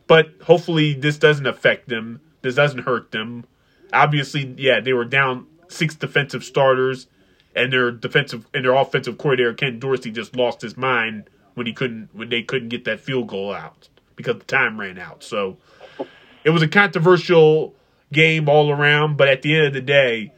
But 0.08 0.32
hopefully, 0.42 0.96
this 0.96 1.20
doesn't 1.20 1.46
affect 1.46 1.88
them. 1.88 2.20
This 2.42 2.56
doesn't 2.56 2.80
hurt 2.80 3.12
them. 3.12 3.46
Obviously, 3.94 4.56
yeah, 4.58 4.80
they 4.80 4.94
were 4.94 5.06
down 5.06 5.46
six 5.68 5.94
defensive 5.94 6.44
starters, 6.44 7.06
and 7.56 7.72
their 7.72 7.92
defensive 7.92 8.46
and 8.54 8.66
their 8.66 8.74
offensive 8.74 9.18
coordinator 9.18 9.54
Ken 9.54 9.80
Dorsey 9.80 10.12
just 10.12 10.36
lost 10.36 10.62
his 10.62 10.78
mind 10.78 11.30
when 11.54 11.66
he 11.66 11.74
couldn't 11.74 12.10
when 12.14 12.30
they 12.30 12.44
couldn't 12.44 12.70
get 12.70 12.86
that 12.86 13.00
field 13.00 13.28
goal 13.28 13.54
out 13.54 13.90
because 14.16 14.38
the 14.38 14.46
time 14.46 14.80
ran 14.80 14.98
out. 14.98 15.24
So 15.24 15.58
it 16.44 16.50
was 16.50 16.62
a 16.62 16.68
controversial 16.68 17.76
game 18.12 18.50
all 18.50 18.72
around, 18.72 19.18
but 19.18 19.28
at 19.28 19.42
the 19.42 19.56
end 19.56 19.68
of 19.68 19.74
the 19.74 19.82
day, 19.82 20.34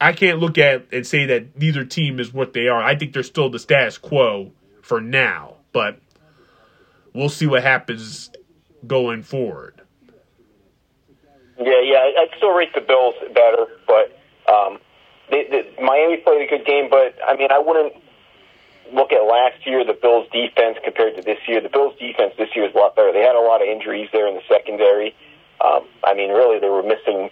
I 0.00 0.12
can't 0.12 0.38
look 0.38 0.58
at 0.58 0.92
and 0.92 1.06
say 1.06 1.26
that 1.26 1.58
neither 1.58 1.84
team 1.84 2.20
is 2.20 2.32
what 2.32 2.52
they 2.52 2.68
are. 2.68 2.82
I 2.82 2.96
think 2.96 3.12
they're 3.12 3.22
still 3.22 3.50
the 3.50 3.58
status 3.58 3.98
quo 3.98 4.52
for 4.82 5.00
now, 5.00 5.56
but 5.72 5.98
we'll 7.14 7.28
see 7.28 7.46
what 7.46 7.62
happens 7.62 8.30
going 8.86 9.22
forward. 9.22 9.80
Yeah, 11.58 11.80
yeah, 11.82 11.98
I'd 12.18 12.28
still 12.36 12.50
rate 12.50 12.74
the 12.74 12.80
Bills 12.80 13.14
better, 13.32 13.66
but 13.86 14.52
um, 14.52 14.78
they, 15.34 15.42
they, 15.50 15.82
Miami 15.82 16.18
played 16.18 16.46
a 16.46 16.48
good 16.48 16.64
game. 16.64 16.88
But 16.88 17.18
I 17.26 17.36
mean, 17.36 17.50
I 17.50 17.58
wouldn't 17.58 17.94
look 18.92 19.12
at 19.12 19.26
last 19.26 19.66
year 19.66 19.84
the 19.84 19.98
Bills' 19.98 20.28
defense 20.30 20.78
compared 20.84 21.16
to 21.16 21.22
this 21.22 21.38
year. 21.48 21.60
The 21.60 21.68
Bills' 21.68 21.98
defense 21.98 22.34
this 22.38 22.54
year 22.54 22.66
is 22.66 22.74
a 22.74 22.78
lot 22.78 22.94
better. 22.94 23.12
They 23.12 23.26
had 23.26 23.34
a 23.34 23.42
lot 23.42 23.62
of 23.62 23.68
injuries 23.68 24.08
there 24.12 24.28
in 24.28 24.34
the 24.34 24.46
secondary. 24.48 25.14
Um, 25.58 25.86
I 26.04 26.14
mean, 26.14 26.30
really, 26.30 26.60
they 26.60 26.68
were 26.68 26.82
missing 26.82 27.30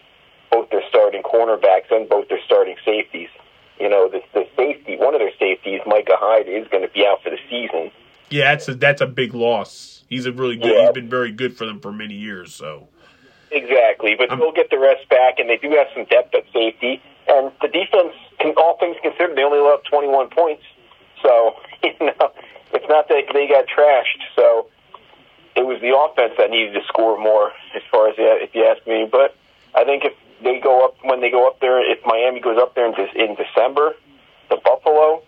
both 0.51 0.71
their 0.71 0.83
starting 0.88 1.23
cornerbacks 1.23 1.91
and 1.91 2.09
both 2.09 2.29
their 2.29 2.43
starting 2.45 2.77
safeties. 2.85 3.29
You 3.79 3.88
know, 3.88 4.09
the, 4.09 4.21
the 4.35 4.47
safety, 4.57 4.97
one 4.97 5.15
of 5.15 5.21
their 5.21 5.33
safeties, 5.38 5.81
Micah 5.87 6.17
Hyde, 6.19 6.49
is 6.49 6.69
going 6.69 6.87
to 6.87 6.93
be 6.93 7.07
out 7.07 7.23
for 7.23 7.31
the 7.31 7.38
season. 7.51 7.91
Yeah, 8.31 8.53
that's 8.53 8.69
a 8.69 8.75
that's 8.75 9.01
a 9.01 9.07
big 9.07 9.35
loss. 9.35 10.05
He's 10.09 10.27
a 10.27 10.33
really 10.33 10.57
good. 10.57 10.73
Yeah. 10.73 10.87
He's 10.87 10.93
been 10.93 11.11
very 11.11 11.33
good 11.33 11.57
for 11.57 11.67
them 11.67 11.81
for 11.81 11.93
many 11.93 12.15
years. 12.15 12.55
So 12.55 12.88
exactly, 13.51 14.15
but 14.17 14.31
they'll 14.31 14.53
get 14.53 14.71
the 14.71 14.79
rest 14.79 15.09
back, 15.09 15.38
and 15.38 15.51
they 15.51 15.59
do 15.59 15.71
have 15.77 15.88
some 15.95 16.05
depth 16.07 16.35
at 16.35 16.45
safety. 16.53 17.03
And 17.29 17.53
the 17.61 17.69
defense, 17.69 18.15
all 18.57 18.77
things 18.79 18.97
considered, 19.03 19.37
they 19.37 19.45
only 19.45 19.61
let 19.61 19.85
21 19.85 20.31
points. 20.31 20.63
So 21.23 21.57
you 21.83 21.95
know, 22.01 22.31
it's 22.73 22.89
not 22.89 23.09
that 23.09 23.25
they 23.33 23.47
got 23.49 23.67
trashed. 23.67 24.23
So 24.37 24.69
it 25.57 25.65
was 25.67 25.81
the 25.81 25.95
offense 25.97 26.35
that 26.39 26.51
needed 26.51 26.73
to 26.75 26.81
score 26.87 27.19
more, 27.19 27.53
as 27.75 27.83
far 27.91 28.09
as 28.09 28.15
if 28.19 28.55
you 28.55 28.65
ask 28.65 28.87
me. 28.87 29.09
But 29.11 29.37
I 29.75 29.85
think 29.85 30.05
if 30.05 30.13
they 30.43 30.61
go 30.61 30.85
up 30.85 30.97
when 31.03 31.21
they 31.21 31.31
go 31.31 31.47
up 31.47 31.61
there, 31.61 31.81
if 31.81 32.01
Miami 32.05 32.41
goes 32.41 32.59
up 32.61 32.75
there 32.75 32.87
in, 32.87 32.95
in 33.15 33.37
December, 33.37 33.95
the 34.51 34.57
Buffalo, 34.65 35.23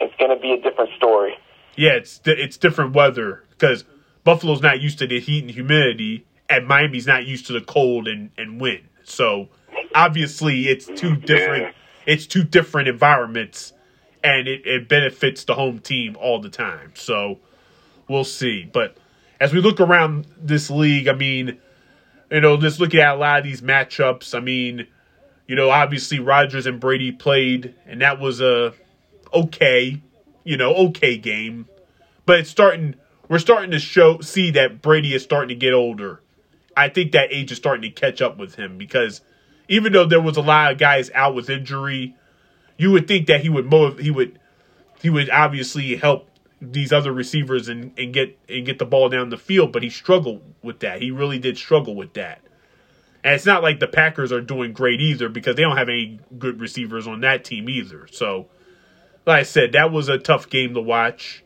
it's 0.00 0.14
going 0.16 0.34
to 0.34 0.40
be 0.40 0.52
a 0.52 0.60
different 0.60 0.90
story. 0.96 1.34
Yeah, 1.76 1.92
it's 1.92 2.20
it's 2.24 2.56
different 2.56 2.94
weather 2.94 3.44
because 3.50 3.84
Buffalo's 4.24 4.62
not 4.62 4.80
used 4.80 4.98
to 4.98 5.06
the 5.06 5.20
heat 5.20 5.44
and 5.44 5.50
humidity, 5.50 6.26
and 6.48 6.66
Miami's 6.66 7.06
not 7.06 7.26
used 7.26 7.46
to 7.46 7.52
the 7.52 7.60
cold 7.60 8.08
and, 8.08 8.30
and 8.36 8.60
wind. 8.60 8.88
So 9.04 9.48
obviously, 9.94 10.68
it's 10.68 10.86
two 10.86 11.16
different. 11.16 11.74
It's 12.06 12.26
two 12.26 12.44
different 12.44 12.88
environments, 12.88 13.72
and 14.24 14.48
it, 14.48 14.66
it 14.66 14.88
benefits 14.88 15.44
the 15.44 15.54
home 15.54 15.78
team 15.78 16.16
all 16.18 16.40
the 16.40 16.48
time. 16.48 16.92
So 16.94 17.38
we'll 18.08 18.24
see. 18.24 18.68
But 18.70 18.96
as 19.40 19.52
we 19.52 19.60
look 19.60 19.80
around 19.80 20.26
this 20.38 20.70
league, 20.70 21.08
I 21.08 21.14
mean, 21.14 21.58
you 22.30 22.40
know, 22.40 22.56
just 22.56 22.80
looking 22.80 23.00
at 23.00 23.14
a 23.14 23.18
lot 23.18 23.38
of 23.38 23.44
these 23.44 23.60
matchups, 23.60 24.34
I 24.34 24.40
mean, 24.40 24.86
you 25.46 25.56
know, 25.56 25.70
obviously 25.70 26.20
Rodgers 26.20 26.66
and 26.66 26.80
Brady 26.80 27.12
played, 27.12 27.74
and 27.86 28.02
that 28.02 28.20
was 28.20 28.40
a 28.40 28.72
okay, 29.32 30.00
you 30.44 30.56
know, 30.56 30.74
okay 30.74 31.16
game. 31.16 31.68
But 32.26 32.40
it's 32.40 32.50
starting 32.50 32.94
we're 33.28 33.38
starting 33.38 33.70
to 33.70 33.78
show 33.78 34.20
see 34.20 34.50
that 34.52 34.82
Brady 34.82 35.14
is 35.14 35.22
starting 35.22 35.48
to 35.48 35.54
get 35.54 35.72
older. 35.72 36.20
I 36.76 36.88
think 36.88 37.12
that 37.12 37.32
age 37.32 37.52
is 37.52 37.58
starting 37.58 37.82
to 37.82 37.90
catch 37.90 38.20
up 38.22 38.38
with 38.38 38.54
him 38.54 38.78
because 38.78 39.20
even 39.70 39.92
though 39.92 40.04
there 40.04 40.20
was 40.20 40.36
a 40.36 40.42
lot 40.42 40.72
of 40.72 40.78
guys 40.78 41.10
out 41.14 41.34
with 41.34 41.48
injury, 41.48 42.14
you 42.76 42.90
would 42.90 43.08
think 43.08 43.28
that 43.28 43.40
he 43.40 43.48
would 43.48 43.64
motive, 43.64 43.98
he 44.00 44.10
would 44.10 44.38
he 45.00 45.08
would 45.08 45.30
obviously 45.30 45.96
help 45.96 46.28
these 46.60 46.92
other 46.92 47.12
receivers 47.12 47.68
and, 47.68 47.92
and 47.96 48.12
get 48.12 48.36
and 48.48 48.66
get 48.66 48.78
the 48.78 48.84
ball 48.84 49.08
down 49.08 49.30
the 49.30 49.38
field, 49.38 49.72
but 49.72 49.82
he 49.82 49.88
struggled 49.88 50.42
with 50.62 50.80
that. 50.80 51.00
He 51.00 51.10
really 51.10 51.38
did 51.38 51.56
struggle 51.56 51.94
with 51.94 52.12
that. 52.14 52.42
And 53.22 53.34
it's 53.34 53.46
not 53.46 53.62
like 53.62 53.80
the 53.80 53.86
Packers 53.86 54.32
are 54.32 54.40
doing 54.40 54.72
great 54.72 55.00
either 55.00 55.28
because 55.28 55.54
they 55.54 55.62
don't 55.62 55.76
have 55.76 55.88
any 55.88 56.18
good 56.38 56.60
receivers 56.60 57.06
on 57.06 57.20
that 57.20 57.44
team 57.44 57.68
either. 57.68 58.08
So, 58.10 58.46
like 59.26 59.40
I 59.40 59.42
said, 59.44 59.72
that 59.72 59.92
was 59.92 60.08
a 60.08 60.18
tough 60.18 60.48
game 60.48 60.74
to 60.74 60.80
watch. 60.80 61.44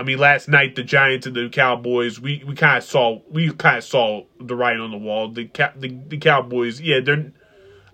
I 0.00 0.02
mean, 0.02 0.18
last 0.18 0.48
night 0.48 0.76
the 0.76 0.82
Giants 0.82 1.26
and 1.26 1.36
the 1.36 1.50
Cowboys, 1.50 2.18
we, 2.18 2.42
we 2.46 2.54
kind 2.54 2.78
of 2.78 2.84
saw 2.84 3.20
we 3.30 3.52
kind 3.52 3.76
of 3.76 3.84
saw 3.84 4.24
the 4.40 4.56
writing 4.56 4.80
on 4.80 4.90
the 4.90 4.96
wall. 4.96 5.28
The, 5.28 5.44
the 5.76 5.88
the 6.08 6.16
Cowboys, 6.16 6.80
yeah, 6.80 7.00
they're 7.04 7.32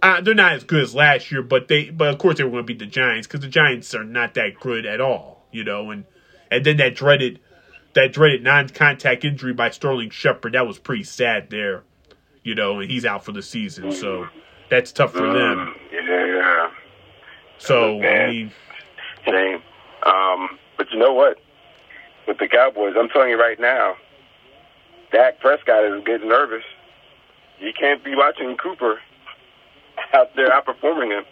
uh, 0.00 0.20
they're 0.20 0.32
not 0.32 0.52
as 0.52 0.62
good 0.62 0.84
as 0.84 0.94
last 0.94 1.32
year, 1.32 1.42
but 1.42 1.66
they 1.66 1.90
but 1.90 2.06
of 2.14 2.18
course 2.18 2.38
they 2.38 2.44
were 2.44 2.50
going 2.50 2.62
to 2.62 2.66
beat 2.66 2.78
the 2.78 2.86
Giants 2.86 3.26
because 3.26 3.40
the 3.40 3.48
Giants 3.48 3.92
are 3.92 4.04
not 4.04 4.34
that 4.34 4.60
good 4.60 4.86
at 4.86 5.00
all, 5.00 5.48
you 5.50 5.64
know. 5.64 5.90
And 5.90 6.04
and 6.48 6.64
then 6.64 6.76
that 6.76 6.94
dreaded 6.94 7.40
that 7.94 8.12
dreaded 8.12 8.44
non-contact 8.44 9.24
injury 9.24 9.52
by 9.52 9.70
Sterling 9.70 10.10
Shepard 10.10 10.52
that 10.52 10.64
was 10.64 10.78
pretty 10.78 11.02
sad 11.02 11.50
there, 11.50 11.82
you 12.44 12.54
know, 12.54 12.78
and 12.78 12.88
he's 12.88 13.04
out 13.04 13.24
for 13.24 13.32
the 13.32 13.42
season, 13.42 13.90
so 13.90 14.28
that's 14.70 14.92
tough 14.92 15.10
for 15.10 15.32
them. 15.32 15.74
Yeah. 15.90 16.70
So 17.58 18.00
I 18.00 18.28
mean, 18.28 18.52
same. 19.24 19.60
Um, 20.04 20.58
but 20.76 20.86
you 20.92 21.00
know 21.00 21.12
what? 21.12 21.38
With 22.26 22.38
the 22.38 22.48
Cowboys. 22.48 22.94
I'm 22.98 23.08
telling 23.08 23.30
you 23.30 23.40
right 23.40 23.58
now, 23.58 23.96
Dak 25.12 25.40
Prescott 25.40 25.84
is 25.84 26.04
getting 26.04 26.28
nervous. 26.28 26.64
You 27.60 27.72
can't 27.78 28.04
be 28.04 28.14
watching 28.14 28.56
Cooper 28.56 29.00
out 30.12 30.34
there 30.36 30.50
outperforming 30.50 31.16
him. 31.16 31.24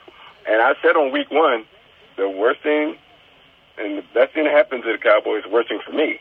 And 0.46 0.62
I 0.62 0.74
said 0.82 0.96
on 0.96 1.12
week 1.12 1.30
one, 1.30 1.64
the 2.16 2.28
worst 2.28 2.60
thing 2.62 2.96
and 3.76 3.98
the 3.98 4.04
best 4.14 4.34
thing 4.34 4.44
that 4.44 4.52
happened 4.52 4.84
to 4.84 4.92
the 4.92 4.98
Cowboys, 4.98 5.42
the 5.44 5.50
worst 5.50 5.68
thing 5.68 5.80
for 5.84 5.92
me, 5.92 6.20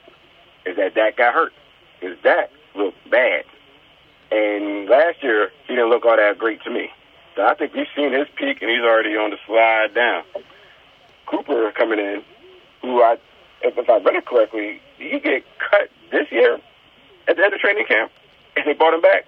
is 0.66 0.76
that 0.78 0.96
Dak 0.96 1.18
got 1.18 1.34
hurt. 1.34 1.54
Because 2.00 2.18
Dak 2.24 2.50
looked 2.76 3.10
bad. 3.10 3.46
And 4.32 4.90
last 4.90 5.22
year, 5.22 5.52
he 5.68 5.76
didn't 5.76 5.90
look 5.90 6.06
all 6.06 6.18
that 6.18 6.38
great 6.40 6.64
to 6.64 6.72
me. 6.72 6.90
So 7.36 7.46
I 7.46 7.54
think 7.54 7.74
we've 7.74 7.88
seen 7.96 8.12
his 8.12 8.28
peak, 8.36 8.62
and 8.62 8.72
he's 8.72 8.82
already 8.82 9.16
on 9.16 9.30
the 9.30 9.38
slide 9.46 9.94
down. 9.94 10.24
Cooper 11.28 11.72
coming 11.72 12.00
in, 12.00 12.24
who 12.82 13.02
I 13.02 13.18
if, 13.64 13.78
if 13.78 13.90
I 13.90 13.98
read 13.98 14.16
it 14.16 14.26
correctly, 14.26 14.82
he 14.98 15.20
get 15.20 15.44
cut 15.58 15.90
this 16.12 16.32
year 16.32 16.60
at 17.28 17.38
the 17.38 17.44
end 17.44 17.54
of 17.54 17.60
training 17.60 17.86
camp, 17.88 18.12
and 18.56 18.66
they 18.66 18.74
brought 18.74 18.94
him 18.94 19.02
back. 19.02 19.26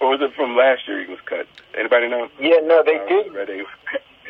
Or 0.00 0.10
was 0.10 0.20
it 0.20 0.34
from 0.34 0.56
last 0.56 0.86
year 0.86 1.04
he 1.04 1.10
was 1.10 1.20
cut? 1.24 1.46
Anybody 1.78 2.08
know? 2.08 2.28
Yeah, 2.40 2.58
no, 2.64 2.82
they 2.84 2.98
did. 3.08 3.32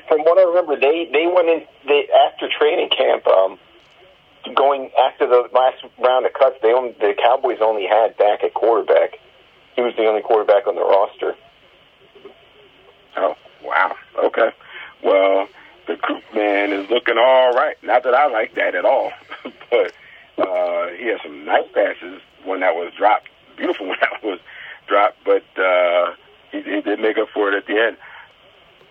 from 0.09 0.21
what 0.21 0.39
I 0.39 0.43
remember, 0.43 0.77
they 0.77 1.09
they 1.13 1.27
went 1.27 1.49
in 1.49 1.67
they 1.87 2.09
after 2.29 2.49
training 2.49 2.91
camp. 2.91 3.27
Um, 3.27 3.59
going 4.55 4.91
after 5.01 5.27
the 5.27 5.49
last 5.53 5.83
round 5.99 6.27
of 6.27 6.33
cuts, 6.33 6.57
they 6.63 6.73
only, 6.73 6.93
the 7.01 7.15
Cowboys 7.23 7.59
only 7.61 7.87
had 7.87 8.17
Dak 8.17 8.43
at 8.43 8.55
quarterback. 8.55 9.19
He 9.77 9.83
was 9.83 9.95
the 9.97 10.05
only 10.05 10.21
quarterback 10.21 10.67
on 10.67 10.75
the 10.75 10.83
roster. 10.83 11.35
Oh 13.17 13.37
wow! 13.63 13.95
Okay, 14.25 14.51
well 15.03 15.49
the 15.87 15.97
Coop 15.97 16.23
man 16.35 16.73
is 16.73 16.89
looking 16.91 17.19
all 17.19 17.53
right. 17.53 17.77
Not 17.83 18.05
that 18.05 18.15
I 18.15 18.29
like 18.29 18.55
that 18.55 18.75
at 18.75 18.85
all, 18.85 19.13
but 19.71 19.93
uh, 20.39 20.89
he 20.99 21.07
has 21.09 21.21
some 21.23 21.45
nice 21.45 21.69
passes. 21.73 22.21
One 22.45 22.61
that 22.61 22.75
was 22.75 22.93
dropped, 22.97 23.29
beautiful 23.57 23.87
one 23.89 23.99
that 24.01 24.23
was 24.23 24.39
dropped, 24.87 25.19
but 25.25 25.45
uh, 25.61 26.15
he, 26.51 26.63
he 26.63 26.81
did 26.81 27.01
make 27.01 27.19
up 27.19 27.29
for 27.33 27.53
it 27.53 27.57
at 27.57 27.67
the 27.67 27.79
end. 27.79 27.97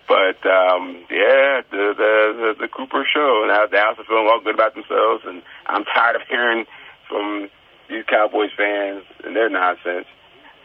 But 0.08 0.44
um, 0.46 1.04
yeah, 1.10 1.62
the, 1.70 1.94
the 1.96 2.34
the 2.36 2.54
the 2.60 2.68
Cooper 2.68 3.06
show. 3.12 3.44
Now 3.46 3.66
the 3.66 3.78
House 3.78 3.98
are 3.98 4.04
feeling 4.04 4.26
all 4.26 4.40
good 4.40 4.54
about 4.54 4.74
themselves, 4.74 5.24
and 5.26 5.42
I'm 5.66 5.84
tired 5.84 6.16
of 6.16 6.22
hearing 6.28 6.66
from 7.08 7.48
these 7.88 8.04
Cowboys 8.06 8.50
fans 8.56 9.04
and 9.24 9.36
their 9.36 9.48
nonsense. 9.48 10.06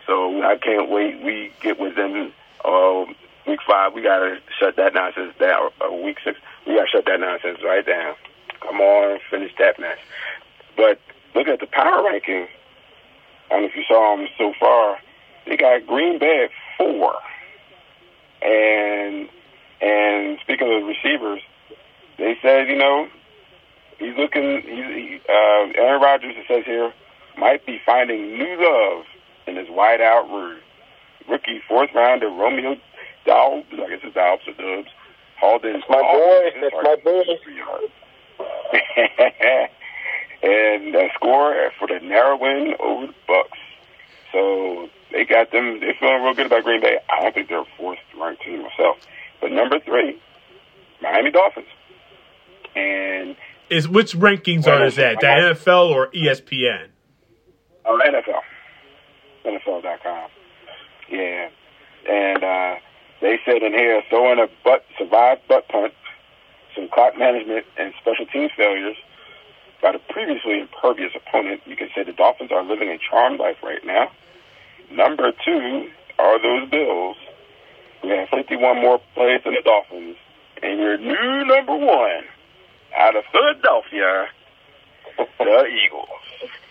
So 0.05 0.41
I 0.41 0.57
can't 0.57 0.89
wait. 0.89 1.21
We 1.21 1.51
get 1.61 1.79
with 1.79 1.95
them 1.95 2.33
uh, 2.65 3.05
week 3.47 3.59
five, 3.67 3.93
we 3.93 4.01
got 4.01 4.19
to 4.19 4.37
shut 4.59 4.75
that 4.75 4.93
nonsense 4.93 5.33
down. 5.39 5.69
Or 5.81 5.87
uh, 5.87 6.03
week 6.03 6.17
six, 6.23 6.37
we 6.65 6.75
got 6.75 6.83
to 6.83 6.89
shut 6.89 7.05
that 7.05 7.19
nonsense 7.19 7.59
right 7.63 7.85
down. 7.85 8.15
Come 8.61 8.81
on, 8.81 9.19
finish 9.29 9.51
that 9.59 9.79
match. 9.79 9.99
But 10.75 10.99
look 11.35 11.47
at 11.47 11.59
the 11.59 11.67
power 11.67 12.03
ranking. 12.03 12.47
Know 13.49 13.63
if 13.63 13.75
you 13.75 13.83
saw 13.87 14.15
them 14.15 14.27
so 14.37 14.53
far. 14.59 14.97
They 15.45 15.57
got 15.57 15.87
Green 15.87 16.19
Bay 16.19 16.45
at 16.45 16.51
four. 16.77 17.13
And 18.41 19.29
and 19.81 20.39
speaking 20.41 20.71
of 20.73 20.87
receivers, 20.87 21.41
they 22.17 22.37
said, 22.41 22.67
you 22.67 22.75
know, 22.75 23.07
he's 23.97 24.15
looking. 24.17 24.61
He's, 24.61 24.85
he, 24.85 25.21
uh, 25.29 25.71
Aaron 25.75 26.01
Rodgers, 26.01 26.35
it 26.37 26.45
says 26.47 26.65
here, 26.65 26.93
might 27.37 27.65
be 27.65 27.79
finding 27.85 28.37
new 28.37 28.57
love 28.59 29.05
in 29.47 29.55
his 29.55 29.69
wide 29.69 30.01
out 30.01 30.29
route. 30.29 30.61
Rookie 31.29 31.61
fourth 31.67 31.89
rounder 31.93 32.29
Romeo 32.29 32.77
Dobbs, 33.27 33.67
I 33.73 33.89
guess 33.89 33.99
it's 34.03 34.15
Dobbs 34.15 34.47
or 34.47 34.53
Dubs, 34.53 34.89
hauled 35.39 35.65
in. 35.65 35.83
My 35.89 36.01
boy. 36.01 36.51
That's 36.61 36.73
my 36.81 36.95
boy. 37.03 37.23
and 40.43 40.95
a 40.95 41.09
score 41.15 41.71
for 41.77 41.87
the 41.87 41.99
narrow 42.01 42.37
win 42.37 42.73
over 42.79 43.07
the 43.07 43.13
Bucs. 43.27 43.59
So 44.31 44.89
they 45.11 45.25
got 45.25 45.51
them. 45.51 45.79
They're 45.79 45.95
feeling 45.99 46.23
real 46.23 46.33
good 46.33 46.45
about 46.47 46.63
Green 46.63 46.81
Bay. 46.81 46.97
I 47.09 47.23
don't 47.23 47.33
think 47.33 47.49
they're 47.49 47.61
a 47.61 47.65
fourth 47.77 47.99
ranked 48.19 48.43
team 48.43 48.63
myself, 48.63 48.97
but 49.41 49.51
number 49.51 49.79
three, 49.79 50.21
Miami 51.01 51.31
Dolphins. 51.31 51.67
And 52.75 53.35
is 53.69 53.87
which 53.87 54.13
rankings 54.15 54.65
well, 54.65 54.83
are 54.83 54.85
is 54.85 54.95
that? 54.95 55.19
The 55.19 55.27
NFL 55.27 55.89
or 55.89 56.07
ESPN? 56.11 56.87
Oh, 57.85 57.99
NFL. 58.05 58.41
NFL.com. 59.45 60.29
Yeah. 61.09 61.49
And 62.09 62.43
uh, 62.43 62.75
they 63.21 63.39
said 63.45 63.63
in 63.63 63.73
here, 63.73 64.01
throwing 64.09 64.39
a 64.39 64.47
butt, 64.63 64.85
survived 64.97 65.41
butt 65.47 65.67
punt, 65.69 65.93
some 66.75 66.87
clock 66.89 67.17
management, 67.17 67.65
and 67.77 67.93
special 67.99 68.25
teams 68.25 68.51
failures 68.55 68.95
by 69.81 69.91
the 69.91 69.99
previously 70.09 70.59
impervious 70.59 71.11
opponent. 71.15 71.61
You 71.65 71.75
can 71.75 71.89
say 71.95 72.03
the 72.03 72.13
Dolphins 72.13 72.51
are 72.51 72.63
living 72.63 72.89
a 72.89 72.97
charmed 72.97 73.39
life 73.39 73.57
right 73.63 73.83
now. 73.85 74.11
Number 74.91 75.31
two 75.45 75.89
are 76.19 76.41
those 76.41 76.69
Bills. 76.69 77.17
We 78.03 78.09
have 78.09 78.29
51 78.29 78.81
more 78.81 78.99
plays 79.13 79.41
than 79.43 79.53
the 79.53 79.61
Dolphins. 79.63 80.17
And 80.61 80.79
your 80.79 80.97
new 80.97 81.45
number 81.45 81.75
one 81.75 82.23
out 82.97 83.15
of 83.15 83.23
Philadelphia, 83.31 84.27
the 85.17 85.65
Eagles. 85.85 86.07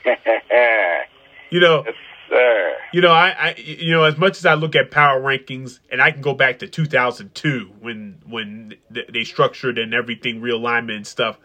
you 1.50 1.60
know, 1.60 1.84
sir. 2.28 2.76
You 2.92 3.00
know, 3.00 3.10
I, 3.10 3.28
I, 3.38 3.54
you 3.58 3.90
know, 3.92 4.04
as 4.04 4.16
much 4.16 4.38
as 4.38 4.46
I 4.46 4.54
look 4.54 4.74
at 4.74 4.90
power 4.90 5.20
rankings, 5.20 5.80
and 5.90 6.00
I 6.00 6.10
can 6.10 6.22
go 6.22 6.34
back 6.34 6.60
to 6.60 6.68
2002 6.68 7.72
when 7.80 8.20
when 8.28 8.74
they 8.90 9.24
structured 9.24 9.78
and 9.78 9.94
everything 9.94 10.40
realignment 10.40 10.96
and 10.96 11.06
stuff. 11.06 11.38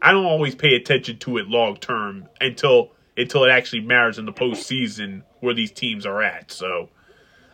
I 0.00 0.12
don't 0.12 0.26
always 0.26 0.54
pay 0.54 0.74
attention 0.74 1.18
to 1.20 1.38
it 1.38 1.48
long 1.48 1.76
term 1.76 2.28
until 2.40 2.92
until 3.16 3.44
it 3.44 3.50
actually 3.50 3.80
matters 3.80 4.18
in 4.18 4.26
the 4.26 4.32
postseason 4.32 5.22
where 5.40 5.54
these 5.54 5.72
teams 5.72 6.04
are 6.04 6.22
at. 6.22 6.52
So, 6.52 6.90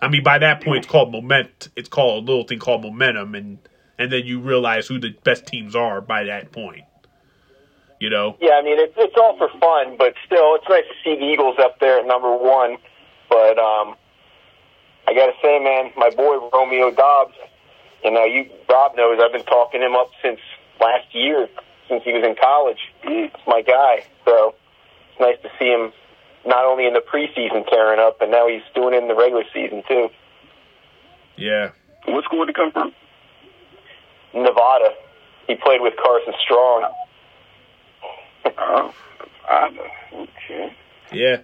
I 0.00 0.08
mean, 0.08 0.24
by 0.24 0.38
that 0.38 0.62
point, 0.62 0.78
it's 0.78 0.86
called 0.88 1.12
moment. 1.12 1.68
It's 1.76 1.88
called 1.88 2.24
a 2.24 2.26
little 2.26 2.44
thing 2.44 2.58
called 2.58 2.82
momentum, 2.82 3.34
and 3.34 3.58
and 3.98 4.12
then 4.12 4.26
you 4.26 4.40
realize 4.40 4.86
who 4.86 4.98
the 4.98 5.10
best 5.24 5.46
teams 5.46 5.76
are 5.76 6.00
by 6.00 6.24
that 6.24 6.52
point. 6.52 6.84
You 8.02 8.10
know? 8.10 8.36
Yeah, 8.40 8.58
I 8.58 8.62
mean, 8.62 8.80
it's 8.80 8.94
it's 8.96 9.14
all 9.16 9.38
for 9.38 9.46
fun, 9.60 9.94
but 9.96 10.14
still, 10.26 10.58
it's 10.58 10.66
nice 10.68 10.82
to 10.90 10.96
see 11.04 11.14
the 11.14 11.24
Eagles 11.24 11.54
up 11.60 11.78
there 11.78 12.00
at 12.00 12.04
number 12.04 12.34
one. 12.34 12.78
But 13.30 13.62
um, 13.62 13.94
I 15.06 15.14
got 15.14 15.26
to 15.30 15.38
say, 15.40 15.62
man, 15.62 15.92
my 15.96 16.10
boy 16.10 16.50
Romeo 16.52 16.90
Doubs. 16.90 17.38
You 18.02 18.10
know, 18.10 18.24
you 18.24 18.50
Rob 18.68 18.96
knows 18.96 19.20
I've 19.22 19.30
been 19.30 19.46
talking 19.46 19.82
him 19.82 19.94
up 19.94 20.10
since 20.20 20.40
last 20.80 21.14
year, 21.14 21.46
since 21.88 22.02
he 22.02 22.10
was 22.10 22.24
in 22.26 22.34
college. 22.34 22.82
He's 23.06 23.30
my 23.46 23.62
guy. 23.62 24.02
So 24.24 24.56
it's 25.12 25.20
nice 25.20 25.38
to 25.46 25.50
see 25.60 25.70
him 25.70 25.92
not 26.44 26.64
only 26.64 26.88
in 26.88 26.94
the 26.94 27.06
preseason 27.06 27.62
tearing 27.70 28.00
up, 28.00 28.18
but 28.18 28.30
now 28.30 28.48
he's 28.48 28.66
doing 28.74 28.94
it 28.94 29.02
in 29.02 29.06
the 29.06 29.14
regular 29.14 29.44
season 29.54 29.84
too. 29.86 30.08
Yeah. 31.36 31.70
What 32.06 32.24
school 32.24 32.44
did 32.46 32.56
he 32.56 32.60
come 32.60 32.72
from? 32.72 32.92
Nevada. 34.34 34.90
He 35.46 35.54
played 35.54 35.80
with 35.80 35.94
Carson 36.02 36.34
Strong. 36.42 36.90
Oh, 38.74 38.94
Okay. 40.12 40.76
Yeah. 41.12 41.42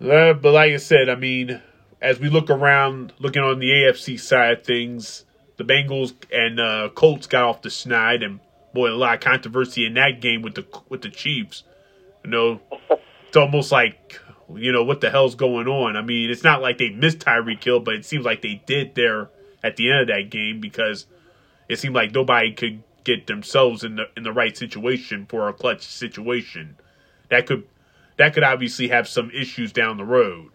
Uh, 0.00 0.32
but 0.32 0.52
like 0.52 0.72
I 0.72 0.76
said, 0.76 1.08
I 1.08 1.16
mean, 1.16 1.60
as 2.00 2.18
we 2.18 2.28
look 2.28 2.50
around, 2.50 3.12
looking 3.18 3.42
on 3.42 3.58
the 3.58 3.66
AFC 3.66 4.18
side 4.18 4.58
of 4.58 4.64
things, 4.64 5.24
the 5.56 5.64
Bengals 5.64 6.14
and 6.32 6.60
uh, 6.60 6.88
Colts 6.94 7.26
got 7.26 7.44
off 7.44 7.62
the 7.62 7.68
schneid, 7.68 8.24
and 8.24 8.40
boy, 8.72 8.90
a 8.90 8.92
lot 8.92 9.14
of 9.14 9.20
controversy 9.20 9.84
in 9.84 9.94
that 9.94 10.20
game 10.20 10.42
with 10.42 10.54
the 10.54 10.66
with 10.88 11.02
the 11.02 11.10
Chiefs. 11.10 11.64
You 12.24 12.30
know, 12.30 12.60
it's 13.26 13.36
almost 13.36 13.72
like 13.72 14.20
you 14.54 14.72
know 14.72 14.84
what 14.84 15.00
the 15.00 15.10
hell's 15.10 15.34
going 15.34 15.66
on. 15.66 15.96
I 15.96 16.02
mean, 16.02 16.30
it's 16.30 16.44
not 16.44 16.62
like 16.62 16.78
they 16.78 16.90
missed 16.90 17.18
Tyreek 17.18 17.62
Hill, 17.62 17.80
but 17.80 17.94
it 17.94 18.04
seems 18.04 18.24
like 18.24 18.40
they 18.40 18.62
did 18.66 18.94
there 18.94 19.30
at 19.62 19.76
the 19.76 19.90
end 19.90 20.02
of 20.02 20.06
that 20.08 20.30
game 20.30 20.60
because 20.60 21.06
it 21.68 21.78
seemed 21.78 21.94
like 21.94 22.14
nobody 22.14 22.52
could 22.52 22.82
get 23.08 23.26
themselves 23.26 23.84
in 23.84 23.96
the 23.96 24.04
in 24.16 24.22
the 24.22 24.32
right 24.32 24.56
situation 24.56 25.26
for 25.26 25.48
a 25.48 25.52
clutch 25.52 25.82
situation. 25.82 26.76
That 27.30 27.46
could 27.46 27.66
that 28.18 28.34
could 28.34 28.44
obviously 28.44 28.88
have 28.88 29.08
some 29.08 29.30
issues 29.30 29.72
down 29.72 29.96
the 29.96 30.04
road. 30.04 30.50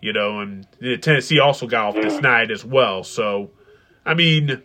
You 0.00 0.12
know, 0.12 0.40
and 0.40 0.66
Tennessee 1.00 1.38
also 1.38 1.66
got 1.66 1.86
off 1.86 1.94
this 1.94 2.20
night 2.20 2.50
as 2.50 2.64
well. 2.64 3.04
So, 3.04 3.50
I 4.04 4.14
mean, 4.14 4.62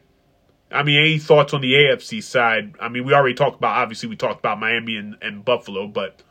I 0.71 0.83
mean, 0.83 0.99
any 0.99 1.19
thoughts 1.19 1.53
on 1.53 1.61
the 1.61 1.73
AFC 1.73 2.23
side? 2.23 2.73
I 2.79 2.89
mean, 2.89 3.05
we 3.05 3.13
already 3.13 3.35
talked 3.35 3.57
about 3.57 3.77
obviously 3.77 4.09
we 4.09 4.15
talked 4.15 4.39
about 4.39 4.59
Miami 4.59 4.97
and, 4.97 5.15
and 5.21 5.45
Buffalo, 5.45 5.87
but 5.87 6.21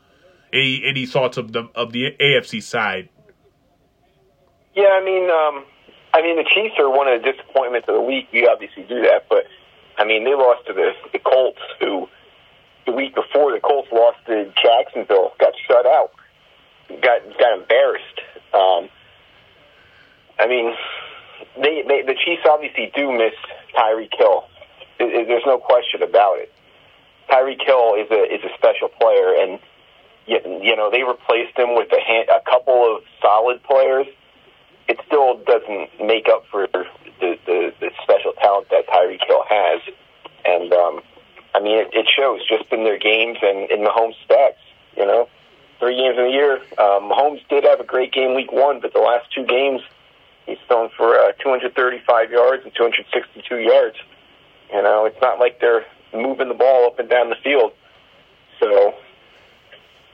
any 0.53 0.83
any 0.85 1.05
thoughts 1.05 1.37
of 1.37 1.51
the 1.51 1.69
of 1.75 1.91
the 1.91 2.11
AFC 2.19 2.63
side? 2.63 3.09
Yeah, 4.75 4.89
I 4.89 5.03
mean, 5.03 5.23
um, 5.23 5.65
I 6.13 6.21
mean, 6.21 6.35
the 6.37 6.45
Chiefs 6.53 6.75
are 6.79 6.89
one 6.89 7.07
of 7.07 7.21
the 7.21 7.31
disappointments 7.31 7.87
of 7.89 7.95
the 7.95 8.01
week. 8.01 8.27
We 8.31 8.47
obviously 8.47 8.83
do 8.83 9.01
that, 9.01 9.25
but 9.29 9.45
I 9.97 10.05
mean, 10.05 10.23
they 10.23 10.35
lost 10.35 10.67
to 10.67 10.73
the 10.73 10.91
the 11.11 11.19
Colts, 11.19 11.59
who 11.79 12.07
the 12.85 12.91
week 12.91 13.15
before 13.15 13.51
the 13.51 13.59
Colts 13.59 13.89
lost 13.91 14.17
to 14.27 14.51
Jacksonville, 14.61 15.33
got 15.39 15.53
shut 15.67 15.85
out, 15.85 16.11
got 17.01 17.21
got 17.39 17.59
embarrassed. 17.59 18.21
Um, 18.53 18.89
I 20.39 20.47
mean, 20.47 20.73
they, 21.61 21.83
they 21.87 22.03
the 22.03 22.15
Chiefs 22.25 22.43
obviously 22.49 22.91
do 22.95 23.11
miss. 23.11 23.33
It, 24.99 25.13
it, 25.13 25.27
there's 25.27 25.45
no 25.45 25.57
question 25.57 26.01
about 26.01 26.39
it. 26.39 26.51
Tyreek 27.29 27.63
Hill 27.65 27.95
is 27.95 28.09
a 28.11 28.33
is 28.33 28.41
a 28.43 28.53
special 28.57 28.89
player, 28.89 29.35
and 29.35 29.59
you 30.27 30.75
know 30.75 30.89
they 30.91 31.03
replaced 31.03 31.57
him 31.57 31.75
with 31.75 31.91
a, 31.91 31.99
hand, 31.99 32.29
a 32.29 32.41
couple 32.49 32.95
of 32.95 33.03
solid 33.21 33.63
players 33.63 34.07
it 34.87 34.99
still 35.05 35.37
doesn't 35.45 35.89
make 36.05 36.27
up 36.29 36.45
for 36.49 36.67
the, 36.73 36.85
the, 37.19 37.73
the 37.79 37.91
special 38.03 38.33
talent 38.33 38.69
that 38.69 38.87
Tyreek 38.87 39.25
Hill 39.27 39.43
has. 39.49 39.81
And, 40.45 40.71
um, 40.73 41.01
I 41.53 41.59
mean, 41.59 41.77
it, 41.77 41.89
it 41.93 42.07
shows 42.15 42.39
just 42.47 42.71
in 42.71 42.83
their 42.83 42.97
games 42.97 43.37
and 43.41 43.69
in 43.69 43.85
home 43.85 44.13
stats, 44.27 44.61
you 44.95 45.05
know. 45.05 45.27
Three 45.79 45.95
games 45.95 46.17
in 46.17 46.25
a 46.25 46.29
year. 46.29 46.55
Um, 46.79 47.11
Mahomes 47.11 47.47
did 47.49 47.63
have 47.63 47.79
a 47.79 47.83
great 47.83 48.11
game 48.11 48.33
week 48.33 48.51
one, 48.51 48.79
but 48.79 48.93
the 48.93 48.99
last 48.99 49.31
two 49.31 49.45
games, 49.45 49.81
he's 50.47 50.57
thrown 50.67 50.89
for 50.97 51.15
uh, 51.15 51.33
235 51.33 52.31
yards 52.31 52.63
and 52.63 52.73
262 52.73 53.57
yards. 53.59 53.97
You 54.73 54.81
know, 54.81 55.05
it's 55.05 55.21
not 55.21 55.39
like 55.39 55.59
they're 55.59 55.85
moving 56.13 56.47
the 56.47 56.55
ball 56.55 56.87
up 56.87 56.97
and 56.97 57.07
down 57.07 57.29
the 57.29 57.35
field. 57.43 57.73
So 58.59 58.95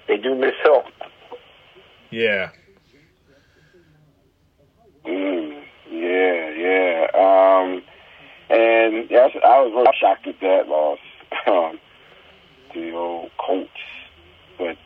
they 0.07 0.17
do 0.17 0.36
miss 0.36 0.53
Hill. 0.63 0.83
Yeah, 2.12 2.49
Mm, 5.05 5.63
yeah, 5.91 6.49
yeah. 6.51 7.07
Um, 7.13 7.83
and 8.95 9.10
yes, 9.10 9.32
I 9.43 9.62
was 9.62 9.71
really 9.73 9.95
shocked 9.99 10.27
at 10.27 10.39
that 10.41 10.67
loss. 10.67 10.99
Um, 11.47 11.79
the 12.73 12.91
old 12.93 13.32
Colts, 13.38 13.69
but 14.58 14.77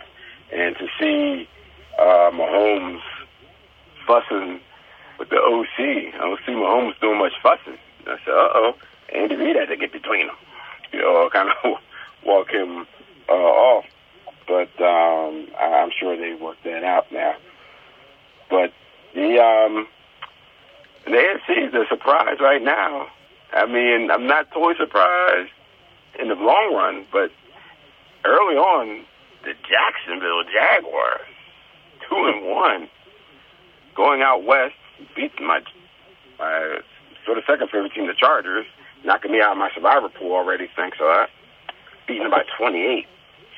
and 0.52 0.76
to 0.78 0.88
see 1.00 1.48
uh, 2.00 2.32
Mahomes 2.32 3.02
fussing 4.08 4.60
with 5.20 5.30
the 5.30 5.36
OC, 5.36 6.14
I 6.16 6.18
don't 6.18 6.40
see 6.46 6.54
Mahomes 6.54 7.00
doing 7.00 7.20
much 7.20 7.34
fussing. 7.44 7.78
I 8.08 8.18
said, 8.26 8.34
"Uh 8.34 8.50
oh, 8.54 8.74
Andy 9.14 9.36
Reid 9.36 9.56
had 9.56 9.70
to 9.70 9.78
get 9.78 9.92
between 9.92 10.28
them." 10.28 10.36
You 10.92 11.02
know, 11.02 11.30
kind 11.34 11.50
of 11.64 11.78
walk 12.26 12.50
him 12.50 12.88
uh, 13.30 13.34
off. 13.34 13.86
But 14.48 14.82
um, 14.82 15.48
I'm 15.60 15.92
sure 16.00 16.16
they 16.16 16.34
worked 16.34 16.64
that 16.64 16.84
out 16.84 17.12
now. 17.12 17.36
But 18.50 18.72
the 19.14 19.40
um, 19.40 19.88
the 21.06 21.12
AFC 21.12 21.68
is 21.68 21.74
a 21.74 21.86
surprise 21.90 22.38
right 22.40 22.62
now. 22.62 23.08
I 23.54 23.66
mean, 23.66 24.10
I'm 24.12 24.28
not 24.28 24.52
totally 24.52 24.76
surprised 24.78 25.52
in 26.20 26.30
the 26.30 26.36
long 26.36 26.74
run, 26.74 27.06
but 27.12 27.32
early 28.26 28.56
on, 28.56 29.06
the 29.44 29.54
Jacksonville 29.54 30.44
Jaguars, 30.44 31.28
two 32.08 32.16
and 32.16 32.46
one, 32.48 32.90
going 33.96 34.22
out 34.22 34.44
west, 34.44 34.76
beat 35.16 35.32
my 35.40 35.60
my 36.40 36.80
sort 37.26 37.38
of 37.38 37.44
second 37.48 37.70
favorite 37.70 37.94
team, 37.94 38.08
the 38.08 38.14
Chargers, 38.14 38.66
knocking 39.04 39.32
me 39.32 39.42
out 39.42 39.54
of 39.54 39.58
my 39.58 39.70
survivor 39.74 40.10
pool 40.10 40.34
already. 40.34 40.68
Thanks 40.76 40.98
a 41.00 41.04
lot. 41.04 41.30
Beating 42.08 42.24
them 42.24 42.32
by 42.32 42.44
28. 42.58 43.06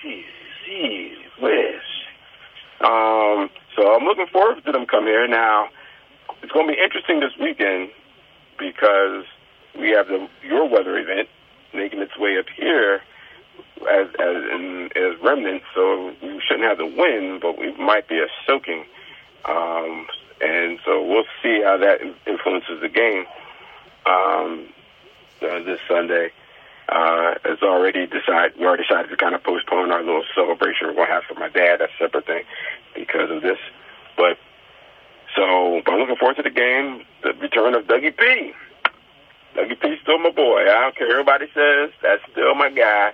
Jeez, 0.04 0.24
jeez. 0.68 1.16
Um, 2.82 3.50
so 3.76 3.94
I'm 3.94 4.06
looking 4.06 4.28
forward 4.32 4.64
to 4.64 4.72
them 4.72 4.86
come 4.86 5.04
here 5.06 5.28
now 5.28 5.70
it's 6.42 6.52
going 6.52 6.68
to 6.68 6.74
be 6.74 6.80
interesting 6.80 7.20
this 7.20 7.36
weekend 7.40 7.90
because 8.58 9.26
we 9.78 9.90
have 9.92 10.08
the 10.08 10.28
your 10.44 10.68
weather 10.68 10.98
event 10.98 11.30
making 11.74 12.00
its 12.00 12.18
way 12.18 12.38
up 12.38 12.46
here 12.56 13.02
as 13.90 14.08
as 14.20 14.36
in, 14.54 14.90
as 14.96 15.22
remnants. 15.22 15.66
So 15.76 16.14
we 16.22 16.42
shouldn't 16.48 16.68
have 16.68 16.78
the 16.78 16.86
wind, 16.86 17.42
but 17.42 17.58
we 17.58 17.74
might 17.76 18.08
be 18.08 18.20
a 18.20 18.28
soaking. 18.46 18.86
Um, 19.46 20.08
and 20.42 20.80
so 20.86 21.04
we'll 21.06 21.26
see 21.44 21.62
how 21.64 21.78
that 21.78 22.02
influences 22.26 22.82
the 22.82 22.90
game 22.90 23.26
um, 24.06 24.68
uh, 25.42 25.60
this 25.64 25.80
Sunday. 25.88 26.32
Uh, 26.88 27.36
it's 27.46 27.62
already 27.62 28.08
decided. 28.08 28.58
We 28.58 28.66
already 28.66 28.84
decided 28.84 29.10
to 29.10 29.18
kind 29.18 29.36
of 29.36 29.44
postpone 29.44 29.92
our 29.92 30.04
little 30.04 30.24
celebration 30.34 30.96
we're 30.96 31.06
to 31.06 31.12
have 31.12 31.24
for 31.24 31.36
my 31.36 31.50
dad. 31.50 31.82
That's 31.82 31.92
a 32.00 32.04
separate 32.06 32.26
thing 32.26 32.44
because 32.96 33.30
of 33.30 33.42
this. 33.42 33.60
But 34.18 34.38
so 35.36 35.82
I'm 35.86 36.00
looking 36.00 36.16
forward 36.16 36.38
to 36.38 36.44
the 36.44 36.50
game, 36.50 37.06
the 37.22 37.34
return 37.34 37.76
of 37.76 37.86
Dougie 37.86 38.16
P. 38.18 38.54
Dougie 39.56 39.80
P 39.80 39.96
still 40.02 40.20
my 40.20 40.32
boy. 40.32 40.62
I 40.62 40.82
don't 40.82 40.96
care 40.96 41.10
everybody 41.10 41.48
says. 41.54 41.92
That's 42.02 42.22
still 42.32 42.56
my 42.56 42.70
guy 42.70 43.14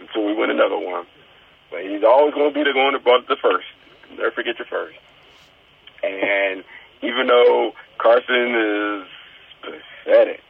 until 0.00 0.26
we 0.26 0.34
win 0.34 0.50
another 0.50 0.78
one. 0.78 1.06
But 1.70 1.82
he's 1.82 2.02
always 2.04 2.34
going 2.34 2.52
to 2.52 2.54
be 2.54 2.64
the 2.64 2.76
one 2.76 2.94
that 2.94 3.04
brought 3.04 3.26
the 3.28 3.36
first. 3.40 3.66
Never 4.10 4.30
forget 4.30 4.58
your 4.58 4.66
first. 4.66 4.98
And 6.02 6.64
even 7.02 7.26
though 7.26 7.72
Carson 7.98 8.54
is 8.54 9.06
pathetic, 9.62 10.42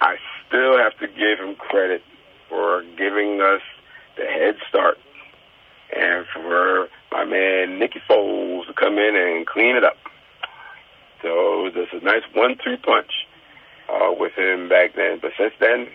I 0.00 0.16
still 0.46 0.76
have 0.78 0.96
to 0.98 1.06
give 1.06 1.38
him 1.38 1.54
credit 1.56 2.02
for 2.48 2.82
giving 2.96 3.40
us 3.40 3.62
the 4.16 4.26
head 4.26 4.56
start 4.68 4.98
and 5.94 6.26
for 6.32 6.88
my 7.12 7.24
man 7.24 7.78
Nicky 7.78 8.00
Foles 8.08 8.66
to 8.66 8.74
come 8.74 8.98
in 8.98 9.16
and 9.16 9.46
clean 9.46 9.76
it 9.76 9.84
up. 9.84 9.96
So 11.22 11.70
this 11.74 11.88
is 11.92 12.02
a 12.02 12.04
nice 12.04 12.22
one-two 12.34 12.76
punch 12.78 13.10
uh, 13.88 14.12
with 14.18 14.32
him 14.32 14.68
back 14.68 14.94
then. 14.94 15.18
But 15.20 15.32
since 15.38 15.54
then, 15.60 15.88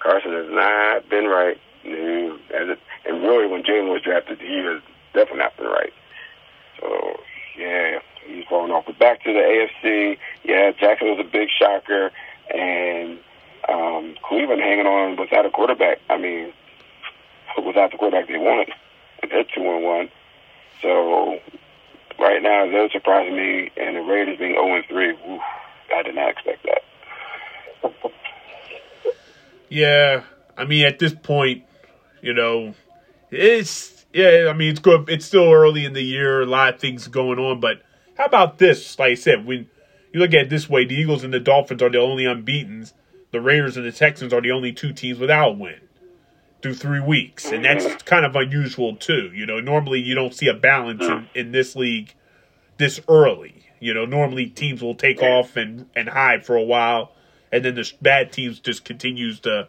Carson 0.00 0.32
has 0.32 0.50
not 0.50 1.08
been 1.08 1.26
right. 1.26 1.58
And, 1.84 2.38
really, 3.22 3.46
when 3.46 3.62
Jalen 3.62 3.92
was 3.92 4.02
drafted, 4.02 4.40
he 4.40 4.58
has 4.58 4.80
definitely 5.12 5.38
not 5.38 5.56
been 5.56 5.66
right. 5.66 5.92
So 6.80 7.20
yeah, 7.58 7.98
he's 8.26 8.44
falling 8.48 8.72
off. 8.72 8.84
But 8.86 8.98
back 8.98 9.22
to 9.24 9.32
the 9.32 9.38
AFC. 9.38 10.18
Yeah, 10.44 10.72
Jackson 10.72 11.08
was 11.08 11.20
a 11.20 11.28
big 11.28 11.48
shocker, 11.50 12.10
and 12.52 13.18
um, 13.68 14.14
Cleveland 14.22 14.60
hanging 14.60 14.86
on 14.86 15.16
without 15.16 15.46
a 15.46 15.50
quarterback. 15.50 15.98
I 16.08 16.18
mean, 16.18 16.52
without 17.64 17.92
the 17.92 17.98
quarterback 17.98 18.28
they 18.28 18.38
wanted. 18.38 18.72
They're 19.30 19.44
two 19.44 19.62
and 19.62 19.84
one. 19.84 20.10
So 20.80 21.38
right 22.18 22.42
now 22.42 22.66
they're 22.66 22.90
surprising 22.90 23.36
me, 23.36 23.70
and 23.76 23.96
the 23.96 24.00
Raiders 24.00 24.38
being 24.38 24.52
zero 24.52 24.74
and 24.74 24.84
three. 24.86 25.10
Oof, 25.10 25.40
I 25.94 26.02
did 26.02 26.14
not 26.14 26.30
expect 26.30 26.66
that. 26.66 27.92
yeah, 29.68 30.22
I 30.56 30.64
mean 30.64 30.86
at 30.86 30.98
this 30.98 31.14
point, 31.14 31.64
you 32.20 32.34
know, 32.34 32.74
it's 33.30 34.04
yeah. 34.12 34.48
I 34.48 34.52
mean 34.52 34.70
it's 34.70 34.80
good. 34.80 35.08
It's 35.08 35.26
still 35.26 35.52
early 35.52 35.84
in 35.84 35.92
the 35.92 36.02
year. 36.02 36.42
A 36.42 36.46
lot 36.46 36.74
of 36.74 36.80
things 36.80 37.08
going 37.08 37.38
on, 37.38 37.60
but 37.60 37.82
how 38.16 38.24
about 38.24 38.58
this? 38.58 38.98
Like 38.98 39.12
I 39.12 39.14
said, 39.14 39.46
when 39.46 39.68
you 40.12 40.20
look 40.20 40.30
at 40.34 40.42
it 40.42 40.50
this 40.50 40.68
way, 40.68 40.84
the 40.84 40.94
Eagles 40.94 41.24
and 41.24 41.32
the 41.32 41.40
Dolphins 41.40 41.82
are 41.82 41.90
the 41.90 42.00
only 42.00 42.24
unbeaten's. 42.24 42.94
The 43.30 43.40
Raiders 43.40 43.78
and 43.78 43.86
the 43.86 43.92
Texans 43.92 44.34
are 44.34 44.42
the 44.42 44.50
only 44.50 44.72
two 44.72 44.92
teams 44.92 45.18
without 45.18 45.48
a 45.48 45.52
win 45.52 45.80
through 46.60 46.74
three 46.74 47.00
weeks, 47.00 47.46
and 47.50 47.64
that's 47.64 47.84
mm-hmm. 47.84 47.96
kind 48.04 48.24
of 48.24 48.36
unusual 48.36 48.94
too. 48.94 49.30
You 49.34 49.46
know, 49.46 49.58
normally 49.60 50.00
you 50.00 50.14
don't 50.14 50.34
see 50.34 50.48
a 50.48 50.54
balance 50.54 51.02
in, 51.02 51.10
mm. 51.10 51.26
in 51.34 51.52
this 51.52 51.74
league 51.74 52.14
this 52.78 53.00
early. 53.08 53.66
You 53.82 53.94
know, 53.94 54.04
normally 54.04 54.46
teams 54.46 54.80
will 54.80 54.94
take 54.94 55.22
off 55.22 55.56
and 55.56 55.86
and 55.96 56.08
hide 56.08 56.46
for 56.46 56.54
a 56.54 56.62
while, 56.62 57.12
and 57.50 57.64
then 57.64 57.74
the 57.74 57.92
bad 58.00 58.30
teams 58.30 58.60
just 58.60 58.84
continues 58.84 59.40
to 59.40 59.66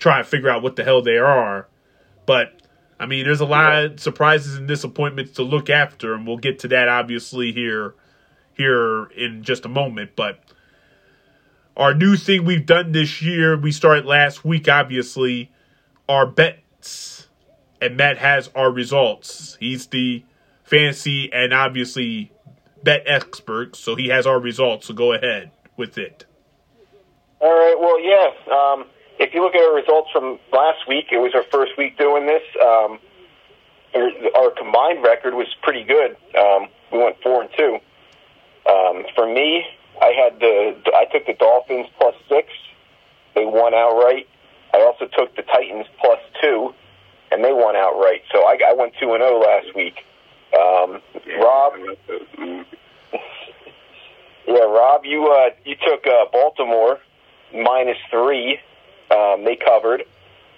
try 0.00 0.18
and 0.18 0.26
figure 0.26 0.50
out 0.50 0.62
what 0.62 0.74
the 0.74 0.82
hell 0.82 1.02
they 1.02 1.18
are. 1.18 1.68
But 2.26 2.60
I 2.98 3.06
mean, 3.06 3.24
there's 3.24 3.40
a 3.40 3.46
lot 3.46 3.84
of 3.84 4.00
surprises 4.00 4.56
and 4.56 4.66
disappointments 4.66 5.34
to 5.34 5.44
look 5.44 5.70
after, 5.70 6.14
and 6.14 6.26
we'll 6.26 6.38
get 6.38 6.58
to 6.60 6.68
that 6.68 6.88
obviously 6.88 7.52
here 7.52 7.94
here 8.54 9.04
in 9.16 9.44
just 9.44 9.64
a 9.64 9.68
moment. 9.68 10.16
But 10.16 10.40
our 11.76 11.94
new 11.94 12.16
thing 12.16 12.44
we've 12.44 12.66
done 12.66 12.90
this 12.90 13.22
year, 13.22 13.56
we 13.56 13.70
started 13.70 14.04
last 14.04 14.44
week, 14.44 14.68
obviously 14.68 15.52
our 16.08 16.26
bets, 16.26 17.28
and 17.80 17.96
Matt 17.96 18.18
has 18.18 18.50
our 18.56 18.72
results. 18.72 19.56
He's 19.60 19.86
the 19.86 20.24
fancy 20.64 21.32
and 21.32 21.54
obviously 21.54 22.32
bet 22.82 23.02
expert, 23.06 23.76
so 23.76 23.94
he 23.94 24.08
has 24.08 24.26
our 24.26 24.40
results. 24.40 24.86
So 24.86 24.94
go 24.94 25.12
ahead 25.12 25.50
with 25.76 25.98
it. 25.98 26.26
All 27.40 27.52
right. 27.52 27.76
Well, 27.78 28.00
yeah. 28.00 28.28
Um, 28.52 28.86
if 29.18 29.34
you 29.34 29.42
look 29.42 29.54
at 29.54 29.62
our 29.62 29.74
results 29.74 30.10
from 30.12 30.38
last 30.52 30.86
week, 30.88 31.06
it 31.10 31.18
was 31.18 31.32
our 31.34 31.44
first 31.50 31.72
week 31.76 31.98
doing 31.98 32.26
this. 32.26 32.42
Um, 32.62 32.98
our, 33.94 34.50
combined 34.50 35.02
record 35.02 35.34
was 35.34 35.48
pretty 35.62 35.84
good. 35.84 36.16
Um, 36.38 36.68
we 36.92 36.98
went 36.98 37.16
four 37.22 37.42
and 37.42 37.50
two. 37.56 37.78
Um, 38.68 39.04
for 39.14 39.26
me, 39.26 39.64
I 40.00 40.12
had 40.12 40.40
the 40.40 40.76
I 40.94 41.06
took 41.12 41.26
the 41.26 41.34
Dolphins 41.34 41.86
plus 41.98 42.14
six. 42.28 42.48
They 43.34 43.44
won 43.44 43.74
outright. 43.74 44.28
I 44.74 44.82
also 44.82 45.06
took 45.06 45.34
the 45.36 45.42
Titans 45.42 45.86
plus 46.00 46.18
two, 46.42 46.74
and 47.32 47.44
they 47.44 47.52
won 47.52 47.76
outright. 47.76 48.22
So 48.32 48.40
I, 48.44 48.58
I 48.68 48.72
went 48.74 48.94
two 49.00 49.14
and 49.14 49.22
zero 49.22 49.40
oh 49.42 49.46
last 49.46 49.74
week. 49.74 50.04
Um, 50.54 51.02
Rob, 51.40 51.74
yeah, 54.46 54.64
Rob, 54.64 55.04
you 55.04 55.26
uh, 55.26 55.50
you 55.64 55.76
took 55.86 56.06
uh, 56.06 56.24
Baltimore 56.32 56.98
minus 57.52 57.98
three. 58.10 58.58
Um, 59.10 59.44
they 59.44 59.56
covered, 59.56 60.04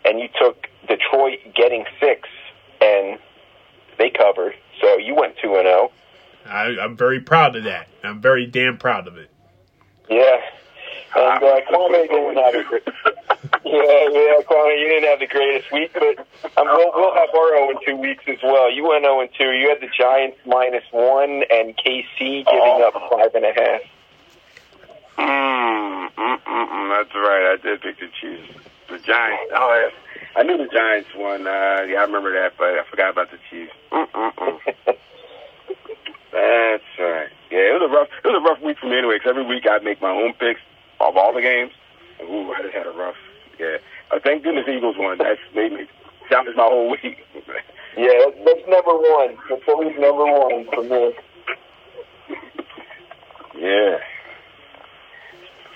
and 0.05 0.19
you 0.21 0.29
took 0.41 0.67
Detroit 0.89 1.39
getting 1.55 1.85
six, 2.01 2.29
and 2.81 3.19
they 3.99 4.11
covered. 4.11 4.55
So 4.81 4.99
you 4.99 5.15
went 5.15 5.37
two 5.43 5.55
and 5.57 5.67
zero. 5.67 5.91
Oh. 5.91 5.91
I'm 6.53 6.97
very 6.97 7.21
proud 7.21 7.55
of 7.57 7.65
that. 7.65 7.89
I'm 8.03 8.21
very 8.21 8.47
damn 8.47 8.79
proud 8.79 9.07
of 9.07 9.17
it. 9.17 9.31
Yeah, 10.09 10.41
and 11.17 11.43
uh, 11.43 11.61
Kwame 11.71 12.09
didn't 12.09 12.37
have 12.37 12.55
a 12.55 12.65
great, 12.65 12.83
yeah, 13.65 14.05
yeah, 14.11 14.41
Kwame, 14.47 14.81
you 14.81 14.89
didn't 14.89 15.11
have 15.11 15.21
the 15.21 15.27
greatest 15.27 15.73
week, 15.73 15.93
but 15.95 16.19
um, 16.57 16.67
we'll, 16.67 16.93
we'll 16.95 17.15
have 17.15 17.29
our 17.35 17.75
0 17.75 17.79
2 17.87 17.97
weeks 17.97 18.25
as 18.29 18.39
well. 18.43 18.71
You 18.71 18.89
went 18.89 19.05
0 19.05 19.27
2. 19.37 19.45
You 19.45 19.69
had 19.69 19.81
the 19.81 19.89
Giants 19.97 20.39
minus 20.47 20.85
one 20.93 21.43
and 21.51 21.77
KC 21.77 22.19
giving 22.19 22.47
oh. 22.47 22.89
up 22.89 23.11
five 23.11 23.35
and 23.35 23.45
a 23.45 23.53
half. 23.53 23.81
Mm, 25.19 26.09
mm, 26.17 26.39
mm, 26.43 26.69
mm, 26.69 26.89
that's 26.97 27.15
right. 27.15 27.53
I 27.53 27.57
did 27.63 27.81
pick 27.83 27.99
the 28.01 28.09
Chiefs. 28.21 28.59
The 28.89 28.99
Giants. 28.99 29.53
Oh, 29.55 29.91
yeah. 29.91 29.91
I 30.37 30.43
knew 30.45 30.57
the 30.57 30.69
Giants 30.73 31.09
won. 31.17 31.47
Uh, 31.47 31.85
yeah, 31.89 32.01
I 32.01 32.05
remember 32.05 32.33
that, 32.33 32.55
but 32.57 32.79
I 32.79 32.85
forgot 32.89 33.11
about 33.11 33.31
the 33.31 33.39
Chiefs. 33.51 33.73
That's 36.31 36.85
right. 36.99 37.29
Yeah, 37.51 37.75
it 37.75 37.81
was 37.81 37.91
a 37.91 37.93
rough. 37.93 38.09
It 38.25 38.29
was 38.29 38.39
a 38.39 38.49
rough 38.49 38.63
week 38.63 38.79
for 38.79 38.87
me 38.87 38.99
anyway. 38.99 39.17
Because 39.17 39.31
every 39.31 39.45
week 39.45 39.67
I 39.69 39.79
make 39.79 40.01
my 40.01 40.11
own 40.11 40.33
picks 40.35 40.61
of 41.01 41.17
all 41.17 41.33
the 41.33 41.41
games. 41.41 41.73
Ooh, 42.23 42.53
I 42.53 42.63
just 42.63 42.75
had 42.75 42.87
a 42.87 42.91
rough. 42.91 43.17
Yeah. 43.59 43.79
Uh, 44.11 44.19
thank 44.23 44.43
goodness 44.43 44.67
Eagles 44.69 44.97
won. 44.99 45.19
That's 45.19 45.41
made 45.55 45.73
me 45.73 45.89
salvage 46.29 46.57
my 46.57 46.65
whole 46.65 46.91
week. 46.91 47.19
yeah, 47.97 48.13
that's, 48.25 48.37
that's 48.45 48.69
number 48.69 48.95
one. 48.95 49.37
That's 49.49 49.63
always 49.69 49.95
number 49.99 50.25
one 50.25 50.67
for 50.73 50.83
me. 50.85 51.13
Yeah. 53.59 53.99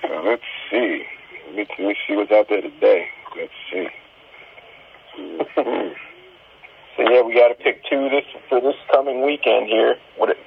So 0.03 0.22
let's 0.25 0.43
see. 0.70 1.05
Let 1.47 1.57
me, 1.57 1.66
let 1.79 1.89
me 1.89 1.97
see 2.07 2.16
what's 2.16 2.33
out 2.33 2.47
there 2.49 2.62
today. 2.62 3.07
Let's 3.37 3.53
see. 3.70 3.89
so 6.97 7.03
yeah, 7.03 7.22
we 7.22 7.35
got 7.35 7.49
to 7.49 7.55
pick 7.55 7.83
two 7.91 8.09
this 8.09 8.25
for 8.49 8.61
this 8.61 8.75
coming 8.91 9.25
weekend 9.25 9.66
here. 9.66 9.97
What? 10.16 10.31
It, 10.31 10.39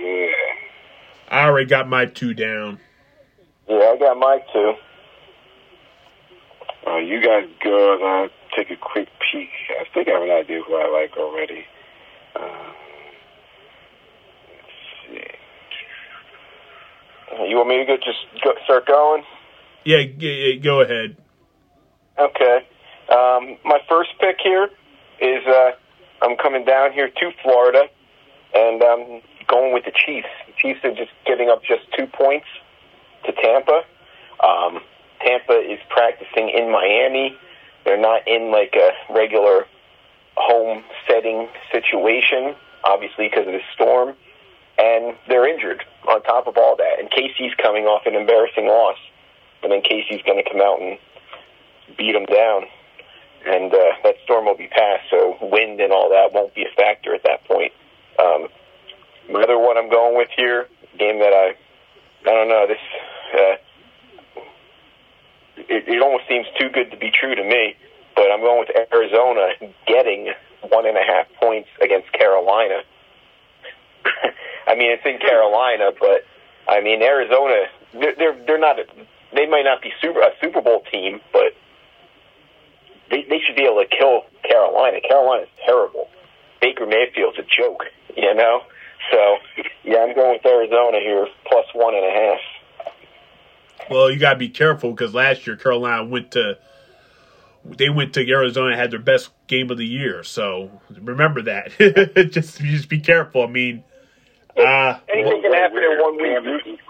yeah. 0.00 1.36
I 1.36 1.44
already 1.46 1.66
got 1.66 1.88
my 1.88 2.06
two 2.06 2.34
down. 2.34 2.80
Yeah, 3.68 3.92
I 3.94 3.96
got 3.98 4.16
my 4.16 4.38
two. 4.52 4.72
Uh, 6.86 6.96
you 6.96 7.20
guys 7.20 7.46
go. 7.62 7.98
I'll 8.02 8.30
take 8.56 8.70
a 8.70 8.76
quick 8.76 9.08
peek. 9.30 9.50
I 9.78 9.84
think 9.92 10.08
I 10.08 10.12
have 10.12 10.22
an 10.22 10.30
idea 10.30 10.62
who 10.66 10.74
I 10.74 10.88
like 10.88 11.18
already. 11.18 11.66
Uh, 12.34 12.72
let's 14.48 15.20
see. 15.20 15.24
You 17.46 17.56
want 17.56 17.68
me 17.68 17.76
to 17.78 17.84
go, 17.84 17.96
just 17.96 18.24
go, 18.42 18.54
start 18.64 18.86
going? 18.86 19.22
Yeah, 19.84 19.98
yeah, 20.18 20.56
go 20.62 20.80
ahead. 20.80 21.16
Okay. 22.18 22.66
Um, 23.10 23.58
my 23.64 23.80
first 23.86 24.10
pick 24.18 24.36
here 24.42 24.70
is 25.20 25.46
uh, 25.46 25.72
I'm 26.22 26.36
coming 26.38 26.64
down 26.64 26.92
here 26.92 27.08
to 27.08 27.30
Florida, 27.42 27.84
and 28.54 28.82
I'm 28.82 29.20
going 29.46 29.74
with 29.74 29.84
the 29.84 29.92
Chiefs. 29.92 30.28
The 30.46 30.52
Chiefs 30.56 30.80
are 30.84 30.94
just 30.94 31.12
giving 31.26 31.50
up 31.50 31.62
just 31.64 31.82
two 31.96 32.06
points 32.06 32.46
to 33.24 33.32
Tampa. 33.32 33.82
Um, 34.42 34.80
Tampa 35.20 35.58
is 35.58 35.78
practicing 35.88 36.48
in 36.48 36.70
Miami. 36.70 37.36
They're 37.84 38.00
not 38.00 38.26
in 38.26 38.50
like 38.50 38.74
a 38.76 39.12
regular 39.12 39.66
home 40.36 40.84
setting 41.08 41.48
situation, 41.72 42.54
obviously 42.84 43.28
because 43.28 43.46
of 43.46 43.52
the 43.52 43.62
storm, 43.74 44.14
and 44.78 45.16
they're 45.28 45.48
injured 45.48 45.84
on 46.06 46.22
top 46.22 46.46
of 46.46 46.56
all 46.56 46.76
that. 46.76 47.00
And 47.00 47.10
KC's 47.10 47.54
coming 47.60 47.84
off 47.84 48.06
an 48.06 48.14
embarrassing 48.14 48.66
loss, 48.66 48.98
and 49.62 49.72
then 49.72 49.82
KC's 49.82 50.22
going 50.22 50.42
to 50.42 50.48
come 50.48 50.60
out 50.60 50.80
and 50.80 50.98
beat 51.96 52.12
them 52.12 52.26
down, 52.26 52.62
and 53.46 53.72
uh, 53.72 53.92
that 54.04 54.14
storm 54.24 54.46
will 54.46 54.56
be 54.56 54.68
past. 54.68 55.04
So 55.10 55.36
wind 55.42 55.80
and 55.80 55.92
all 55.92 56.10
that 56.10 56.32
won't 56.32 56.54
be 56.54 56.62
a 56.62 56.74
factor 56.76 57.14
at 57.14 57.22
that 57.24 57.44
point. 57.44 57.72
Um, 58.22 58.48
other 59.34 59.58
one 59.58 59.76
I'm 59.78 59.90
going 59.90 60.16
with 60.16 60.28
here, 60.36 60.66
game 60.98 61.18
that 61.20 61.32
I 61.32 61.54
I 62.28 62.32
don't 62.32 62.48
know 62.48 62.66
this 62.68 62.78
uh, 63.34 63.56
it, 65.68 65.88
it 65.88 66.02
almost 66.02 66.24
seems 66.28 66.46
too 66.58 66.68
good 66.68 66.90
to 66.90 66.96
be 66.96 67.10
true 67.10 67.34
to 67.34 67.42
me. 67.42 67.74
But 68.14 68.32
I'm 68.32 68.40
going 68.40 68.66
with 68.66 68.74
Arizona 68.92 69.52
getting 69.86 70.32
one 70.68 70.86
and 70.86 70.96
a 70.96 71.02
half 71.02 71.26
points 71.40 71.68
against 71.80 72.12
Carolina. 72.12 72.82
I 74.66 74.74
mean, 74.74 74.90
it's 74.90 75.06
in 75.06 75.18
Carolina, 75.18 75.92
but 75.98 76.26
I 76.66 76.80
mean 76.80 77.02
Arizona. 77.02 77.66
They're 77.92 78.14
they're, 78.16 78.44
they're 78.44 78.58
not 78.58 78.76
they 79.34 79.46
might 79.46 79.64
not 79.64 79.82
be 79.82 79.92
super 80.02 80.20
a 80.20 80.30
Super 80.42 80.60
Bowl 80.60 80.82
team, 80.90 81.20
but 81.32 81.54
they 83.10 83.22
they 83.22 83.40
should 83.46 83.56
be 83.56 83.64
able 83.64 83.82
to 83.82 83.88
kill 83.88 84.22
Carolina. 84.42 84.98
Carolina's 85.06 85.48
terrible. 85.64 86.08
Baker 86.60 86.86
Mayfield's 86.86 87.38
a 87.38 87.46
joke, 87.46 87.84
you 88.16 88.34
know. 88.34 88.62
So 89.10 89.36
yeah, 89.84 89.98
I'm 89.98 90.14
going 90.14 90.38
with 90.42 90.46
Arizona 90.46 90.98
here, 91.00 91.26
plus 91.46 91.66
one 91.74 91.94
and 91.94 92.04
a 92.04 92.10
half. 92.10 92.40
Well, 93.90 94.10
you 94.10 94.18
got 94.18 94.34
to 94.34 94.38
be 94.38 94.50
careful 94.50 94.90
because 94.90 95.14
last 95.14 95.46
year 95.46 95.56
Carolina 95.56 96.04
went 96.04 96.32
to 96.32 96.58
they 97.64 97.88
went 97.88 98.14
to 98.14 98.28
Arizona 98.28 98.72
and 98.72 98.80
had 98.80 98.90
their 98.90 98.98
best 98.98 99.30
game 99.46 99.70
of 99.70 99.78
the 99.78 99.86
year. 99.86 100.22
So 100.22 100.70
remember 100.90 101.42
that. 101.42 101.72
just 102.32 102.60
just 102.60 102.88
be 102.88 103.00
careful. 103.00 103.42
I 103.42 103.46
mean, 103.46 103.84
uh, 104.56 104.98
anything 105.12 105.42
can 105.42 105.52
happen 105.52 105.78
in 105.78 105.98
one 105.98 106.16
week. 106.16 106.80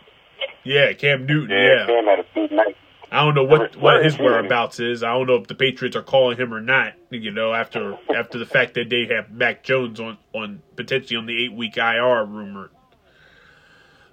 Yeah, 0.65 0.93
Cam 0.93 1.27
Newton. 1.27 1.51
Yeah, 1.51 1.87
Cam 1.87 2.05
had 2.05 2.21
a 2.21 2.25
big 2.35 2.53
night. 2.53 2.77
I 3.11 3.25
don't 3.25 3.35
know 3.35 3.45
what 3.45 3.77
what 3.77 4.05
his 4.05 4.19
whereabouts 4.19 4.81
is. 4.81 5.03
I 5.03 5.13
don't 5.13 5.27
know 5.27 5.37
if 5.37 5.47
the 5.47 5.55
Patriots 5.55 5.97
are 5.97 6.03
calling 6.03 6.37
him 6.37 6.53
or 6.53 6.61
not. 6.61 6.93
You 7.11 7.31
know, 7.31 7.55
after 7.55 7.97
after 8.15 8.39
the 8.39 8.47
fact 8.47 8.75
that 8.75 8.91
they 8.91 9.07
have 9.07 9.31
Mac 9.31 9.63
Jones 9.63 9.99
on 9.99 10.19
on 10.35 10.63
potentially 10.77 11.17
on 11.17 11.27
the 11.27 11.45
eight 11.45 11.53
week 11.53 11.79
IR 11.79 12.25
rumor. 12.25 12.71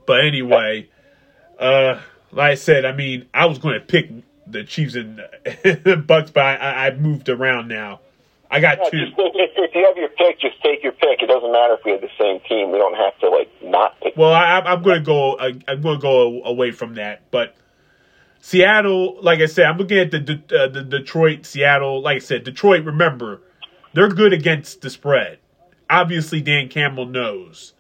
But 0.08 0.24
anyway, 0.26 0.90
uh, 1.60 2.00
like 2.32 2.52
I 2.52 2.56
said, 2.56 2.86
I 2.86 2.94
mean, 2.94 3.28
I 3.34 3.48
was 3.48 3.58
going 3.58 3.80
to 3.80 3.86
pick 3.86 4.12
the 4.48 4.64
Chiefs 4.64 4.96
and 4.96 5.18
the 5.44 6.04
Bucs, 6.06 6.32
but 6.32 6.44
I, 6.44 6.88
I 6.88 6.96
moved 6.96 7.28
around 7.28 7.68
now. 7.68 8.02
I 8.50 8.60
got 8.60 8.78
yeah, 8.78 8.90
two. 8.90 9.06
Just, 9.08 9.16
if, 9.18 9.76
you 9.76 9.86
have 9.86 9.98
your 9.98 10.10
pick, 10.10 10.40
just 10.40 10.62
take 10.62 10.84
your 10.84 10.92
pick. 10.92 11.22
It 11.22 11.28
doesn't 11.28 11.52
matter 11.52 11.74
if 11.74 11.84
we 11.84 11.92
have 11.92 12.02
the 12.02 12.10
same 12.20 12.40
team. 12.48 12.72
We 12.72 12.78
don't 12.78 12.96
have 12.96 13.18
to 13.20 13.30
like 13.30 13.50
not 13.64 14.00
pick. 14.00 14.16
Well, 14.16 14.32
I, 14.32 14.60
I'm 14.60 14.84
going 14.84 15.00
to 15.00 15.06
go. 15.06 15.38
I, 15.38 15.54
I'm 15.68 15.82
going 15.82 15.98
to 15.98 16.02
go 16.02 16.44
away 16.44 16.72
from 16.72 16.96
that, 16.96 17.30
but 17.32 17.56
Seattle, 18.46 19.18
like 19.24 19.40
I 19.40 19.48
said, 19.48 19.66
I'm 19.66 19.80
looking 19.80 19.98
at 19.98 20.12
the 20.12 20.40
uh, 20.56 20.68
the 20.68 20.84
Detroit, 20.84 21.48
Seattle. 21.48 22.04
Like 22.04 22.18
I 22.18 22.20
said, 22.20 22.44
Detroit. 22.44 22.86
Remember, 22.86 23.42
they're 23.94 24.08
good 24.08 24.34
against 24.34 24.82
the 24.82 24.92
spread. 24.92 25.40
Obviously, 25.90 26.42
Dan 26.42 26.70
Campbell 26.70 27.08
knows. 27.08 27.74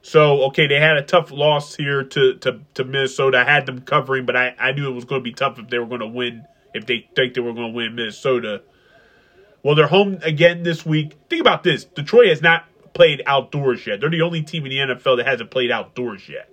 So 0.00 0.44
okay, 0.44 0.68
they 0.68 0.78
had 0.78 0.96
a 0.96 1.02
tough 1.02 1.32
loss 1.32 1.74
here 1.74 2.04
to 2.04 2.34
to, 2.36 2.60
to 2.74 2.84
Minnesota. 2.84 3.38
I 3.38 3.52
had 3.52 3.66
them 3.66 3.80
covering, 3.80 4.24
but 4.24 4.36
I, 4.36 4.54
I 4.60 4.70
knew 4.70 4.88
it 4.88 4.94
was 4.94 5.04
going 5.04 5.22
to 5.22 5.24
be 5.24 5.32
tough 5.32 5.58
if 5.58 5.68
they 5.70 5.80
were 5.80 5.86
going 5.86 6.02
to 6.02 6.06
win. 6.06 6.44
If 6.72 6.86
they 6.86 7.08
think 7.16 7.34
they 7.34 7.40
were 7.40 7.52
going 7.52 7.72
to 7.72 7.76
win 7.76 7.96
Minnesota. 7.96 8.62
Well, 9.64 9.74
they're 9.74 9.88
home 9.88 10.20
again 10.22 10.62
this 10.62 10.86
week. 10.86 11.16
Think 11.30 11.40
about 11.40 11.64
this: 11.64 11.82
Detroit 11.82 12.28
has 12.28 12.40
not 12.40 12.66
played 12.94 13.24
outdoors 13.26 13.84
yet. 13.88 14.00
They're 14.00 14.08
the 14.08 14.22
only 14.22 14.42
team 14.42 14.66
in 14.66 14.70
the 14.70 14.94
NFL 14.94 15.16
that 15.16 15.26
hasn't 15.26 15.50
played 15.50 15.72
outdoors 15.72 16.28
yet, 16.28 16.48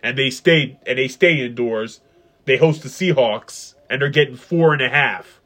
and 0.00 0.16
they 0.16 0.30
stayed 0.30 0.78
and 0.86 0.96
they 0.96 1.08
stay 1.08 1.44
indoors 1.44 2.02
they 2.50 2.56
host 2.56 2.82
the 2.82 2.88
Seahawks 2.88 3.74
and 3.88 4.02
they're 4.02 4.08
getting 4.08 4.34
four 4.34 4.72
and 4.72 4.82
a 4.82 4.88
half. 4.88 5.40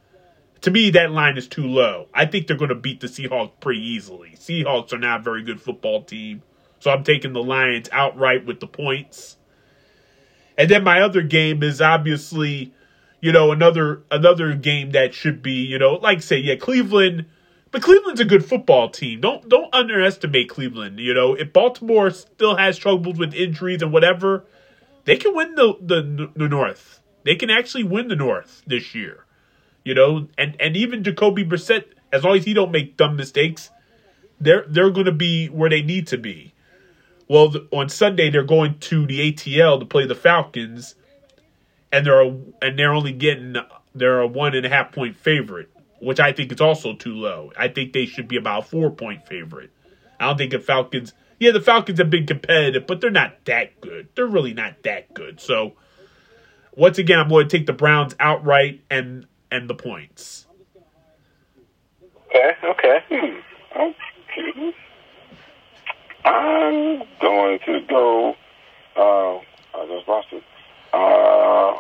To 0.63 0.71
me, 0.71 0.89
that 0.93 1.11
line 1.11 1.37
is 1.37 1.47
too 1.47 1.67
low. 1.67 2.09
I 2.15 2.25
think 2.25 2.47
they're 2.47 2.57
going 2.57 2.71
to 2.71 2.75
beat 2.75 3.01
the 3.01 3.09
Seahawks 3.09 3.53
pretty 3.61 3.87
easily. 3.87 4.31
Seahawks 4.37 4.95
are 4.95 4.99
not 4.99 5.21
a 5.21 5.23
very 5.23 5.43
good 5.43 5.61
football 5.61 6.03
team, 6.03 6.43
so 6.81 6.91
I'm 6.91 7.05
taking 7.05 7.35
the 7.35 7.43
Lions 7.43 7.91
outright 7.93 8.47
with 8.47 8.61
the 8.61 8.67
points. 8.67 9.37
And 10.57 10.71
then 10.71 10.83
my 10.83 11.03
other 11.03 11.21
game 11.21 11.63
is 11.63 11.83
obviously, 11.83 12.73
you 13.21 13.33
know, 13.33 13.53
another 13.53 14.03
another 14.11 14.55
game 14.55 14.93
that 14.93 15.13
should 15.13 15.43
be, 15.43 15.63
you 15.67 15.79
know, 15.79 15.97
like 15.97 16.23
say, 16.23 16.39
yeah, 16.39 16.57
Cleveland. 16.57 17.27
But 17.71 17.83
Cleveland's 17.83 18.21
a 18.21 18.25
good 18.25 18.47
football 18.47 18.89
team. 18.89 19.21
Don't 19.21 19.47
don't 19.51 19.75
underestimate 19.75 20.49
Cleveland. 20.49 21.01
You 21.01 21.13
know, 21.13 21.35
if 21.35 21.53
Baltimore 21.53 22.09
still 22.11 22.57
has 22.57 22.79
troubles 22.79 23.19
with 23.19 23.35
injuries 23.35 23.83
and 23.83 23.93
whatever, 23.93 24.47
they 25.05 25.17
can 25.17 25.35
win 25.35 25.55
the, 25.55 25.75
the 25.81 26.31
the 26.35 26.49
North. 26.49 27.01
They 27.25 27.37
can 27.37 27.51
actually 27.51 27.85
win 27.85 28.09
the 28.09 28.17
North 28.17 28.63
this 28.67 28.95
year. 28.95 29.25
You 29.85 29.95
know, 29.95 30.29
and 30.39 30.57
and 30.61 30.77
even 30.77 31.05
Jacoby 31.05 31.45
Brissett, 31.45 31.85
as 32.13 32.25
long 32.25 32.37
as 32.37 32.45
he 32.45 32.55
don't 32.55 32.73
make 32.73 32.97
dumb 32.97 33.17
mistakes, 33.17 33.71
they're 34.41 34.65
they're 34.69 34.91
going 34.91 35.07
to 35.07 35.13
be 35.13 35.49
where 35.49 35.71
they 35.71 35.83
need 35.83 36.07
to 36.09 36.19
be. 36.19 36.55
Well, 37.29 37.49
the, 37.49 37.69
on 37.71 37.89
Sunday 37.89 38.31
they're 38.31 38.45
going 38.45 38.79
to 38.81 39.07
the 39.07 39.33
ATL 39.33 39.81
to 39.81 39.87
play 39.87 40.07
the 40.07 40.15
Falcons, 40.15 40.95
and 41.93 42.07
they're 42.07 42.23
a, 42.23 42.37
and 42.63 42.79
they're 42.79 42.93
only 42.93 43.13
getting 43.13 43.57
they're 43.95 44.21
a 44.21 44.27
one 44.27 44.55
and 44.55 44.65
a 44.65 44.69
half 44.69 44.93
point 44.93 45.17
favorite, 45.17 45.71
which 46.01 46.21
I 46.21 46.33
think 46.33 46.53
is 46.53 46.61
also 46.61 46.95
too 46.95 47.15
low. 47.15 47.53
I 47.57 47.69
think 47.69 47.93
they 47.93 48.07
should 48.07 48.29
be 48.29 48.37
about 48.37 48.69
four 48.69 48.91
point 48.91 49.27
favorite. 49.27 49.71
I 50.19 50.27
don't 50.27 50.39
think 50.39 50.53
the 50.53 50.61
Falcons 50.61 51.13
yeah, 51.39 51.53
the 51.53 51.61
Falcons 51.61 51.99
have 51.99 52.11
been 52.11 52.27
competitive, 52.27 52.87
but 52.87 53.01
they're 53.01 53.11
not 53.11 53.45
that 53.45 53.81
good. 53.81 54.09
They're 54.15 54.27
really 54.27 54.55
not 54.55 54.83
that 54.85 55.13
good. 55.15 55.41
So 55.41 55.75
once 56.77 56.99
again, 56.99 57.19
I'm 57.21 57.29
going 57.29 57.49
to 57.49 57.59
take 57.59 57.67
the 57.67 57.73
Browns 57.73 58.15
outright 58.19 58.83
and 58.91 59.27
and 59.51 59.69
the 59.69 59.75
points. 59.75 60.47
Okay. 62.29 62.53
Okay. 62.65 62.99
Hmm. 63.11 63.81
Okay. 63.81 64.75
I'm 66.25 67.03
going 67.21 67.59
to 67.67 67.81
go. 67.89 68.35
Uh, 68.97 69.37
I 69.75 69.87
just 69.87 70.09
lost 70.09 70.29
it. 70.33 70.43
Uh, 70.93 71.79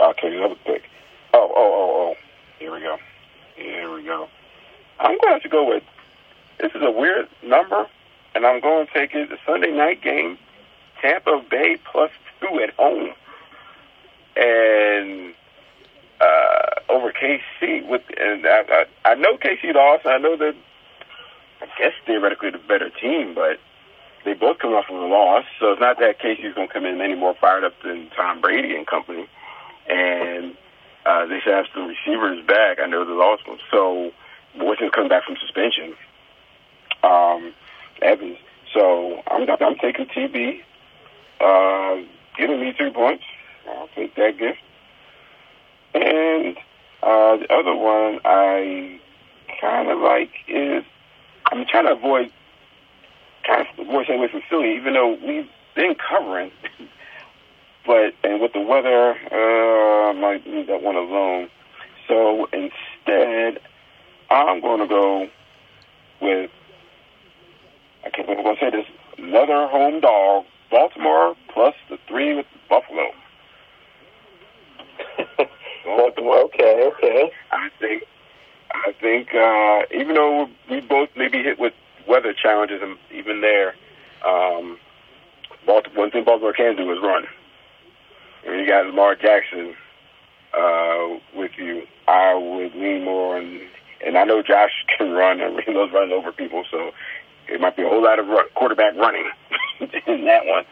I'll 0.00 0.14
take 0.14 0.32
another 0.32 0.56
pick. 0.64 0.82
Oh, 1.32 1.50
oh, 1.54 1.54
oh, 1.56 2.10
oh. 2.10 2.14
Here 2.58 2.72
we 2.72 2.80
go. 2.80 2.96
Here 3.56 3.94
we 3.94 4.02
go. 4.04 4.28
I'm 4.98 5.16
going 5.22 5.40
to 5.40 5.48
go 5.48 5.68
with. 5.68 5.82
This 6.58 6.72
is 6.74 6.82
a 6.82 6.90
weird 6.90 7.28
number, 7.42 7.86
and 8.36 8.44
I'm 8.44 8.60
going 8.60 8.86
to 8.86 8.92
take 8.92 9.14
it 9.14 9.30
the 9.30 9.38
Sunday 9.46 9.72
night 9.72 10.02
game, 10.02 10.36
Tampa 11.00 11.42
Bay 11.50 11.78
plus 11.90 12.10
two 12.38 12.60
at 12.60 12.74
home, 12.74 13.14
and 14.36 15.34
uh, 16.20 16.92
over 16.92 17.12
KC. 17.12 17.88
With 17.88 18.02
and 18.20 18.46
I, 18.46 18.62
I, 18.68 18.84
I 19.12 19.14
know 19.14 19.38
KC 19.38 19.74
lost. 19.74 20.04
I 20.04 20.18
know 20.18 20.36
that 20.36 20.54
I 21.62 21.66
guess 21.78 21.92
theoretically 22.04 22.50
the 22.50 22.58
better 22.58 22.90
team, 22.90 23.34
but 23.34 23.58
they 24.26 24.34
both 24.34 24.58
come 24.58 24.74
off 24.74 24.90
of 24.90 24.96
a 24.96 25.06
loss, 25.06 25.44
so 25.58 25.72
it's 25.72 25.80
not 25.80 25.98
that 26.00 26.20
KC's 26.20 26.54
going 26.54 26.68
to 26.68 26.74
come 26.74 26.84
in 26.84 27.00
any 27.00 27.14
more 27.14 27.34
fired 27.40 27.64
up 27.64 27.72
than 27.82 28.10
Tom 28.14 28.42
Brady 28.42 28.76
and 28.76 28.86
company, 28.86 29.26
and 29.88 30.54
uh, 31.06 31.24
they 31.24 31.40
should 31.40 31.54
have 31.54 31.66
some 31.72 31.88
receivers 31.88 32.44
back. 32.46 32.80
I 32.82 32.86
know 32.86 33.06
the 33.06 33.14
lost 33.14 33.48
one, 33.48 33.58
so 33.70 34.10
Wilson's 34.58 34.90
coming 34.90 35.08
back 35.08 35.24
from 35.24 35.36
suspension. 35.40 35.94
Um, 37.02 37.54
Evans. 38.02 38.38
So 38.72 39.22
I'm 39.26 39.48
I'm 39.48 39.76
taking 39.76 40.06
TB. 40.06 40.60
Uh, 41.40 42.02
giving 42.38 42.60
me 42.60 42.72
three 42.76 42.90
points. 42.90 43.24
I'll 43.68 43.88
take 43.94 44.14
that 44.16 44.38
gift. 44.38 44.58
And 45.94 46.56
uh, 47.02 47.36
the 47.36 47.46
other 47.52 47.74
one 47.74 48.20
I 48.24 49.00
kind 49.60 49.90
of 49.90 49.98
like 49.98 50.30
is 50.48 50.84
I'm 51.50 51.64
trying 51.66 51.86
to 51.86 51.92
avoid 51.92 52.32
kind 53.46 53.66
of 53.66 53.86
avoid 53.86 54.04
staying 54.04 54.18
away 54.20 54.28
from 54.30 54.42
Philly, 54.48 54.74
even 54.76 54.94
though 54.94 55.16
we've 55.26 55.48
been 55.74 55.94
covering. 55.94 56.50
but 57.86 58.14
and 58.24 58.40
with 58.40 58.52
the 58.52 58.60
weather, 58.60 59.12
uh, 59.32 60.10
I 60.10 60.12
might 60.12 60.46
leave 60.46 60.66
that 60.66 60.82
one 60.82 60.96
alone. 60.96 61.48
So 62.08 62.46
instead, 62.52 63.60
I'm 64.30 64.60
going 64.60 64.80
to 64.80 64.86
go 64.86 65.28
with 66.20 66.50
I 68.06 68.10
can't 68.10 68.28
I'm 68.30 68.42
going 68.42 68.56
to 68.56 68.60
say 68.60 68.70
this. 68.70 68.86
Another 69.18 69.66
home 69.66 70.00
dog, 70.00 70.44
Baltimore 70.70 71.34
plus 71.52 71.74
the 71.90 71.98
three 72.06 72.36
with 72.36 72.46
Buffalo. 72.68 73.10
Baltimore, 75.84 76.44
okay, 76.44 76.88
okay. 76.94 77.32
I 77.50 77.68
think, 77.80 78.04
I 78.70 78.92
think, 79.00 79.34
uh, 79.34 79.82
even 79.92 80.14
though 80.14 80.48
we 80.70 80.80
both 80.80 81.08
may 81.16 81.26
be 81.28 81.42
hit 81.42 81.58
with 81.58 81.72
weather 82.06 82.32
challenges, 82.32 82.80
and 82.80 82.96
even 83.12 83.40
there, 83.40 83.74
um, 84.24 84.78
Baltimore, 85.66 86.04
one 86.04 86.10
thing 86.12 86.24
Baltimore 86.24 86.52
can 86.52 86.76
do 86.76 86.90
is 86.92 86.98
run. 87.02 87.24
When 88.44 88.60
you 88.60 88.68
got 88.68 88.86
Lamar 88.86 89.16
Jackson 89.16 89.74
uh, 90.56 91.18
with 91.34 91.52
you, 91.56 91.82
I 92.06 92.34
would 92.34 92.74
lean 92.76 93.04
more 93.04 93.38
on, 93.38 93.60
and 94.06 94.16
I 94.16 94.22
know 94.22 94.42
Josh 94.42 94.70
can 94.96 95.10
run 95.10 95.40
and 95.40 95.60
he 95.66 95.72
loves 95.72 95.92
running 95.92 96.12
over 96.12 96.30
people, 96.30 96.64
so 96.70 96.92
it 97.48 97.60
might 97.60 97.76
be 97.76 97.82
a 97.82 97.88
whole 97.88 98.02
lot 98.02 98.18
of 98.18 98.26
run, 98.26 98.46
quarterback 98.54 98.94
running 98.96 99.30
in 99.80 100.24
that 100.24 100.46
one. 100.46 100.64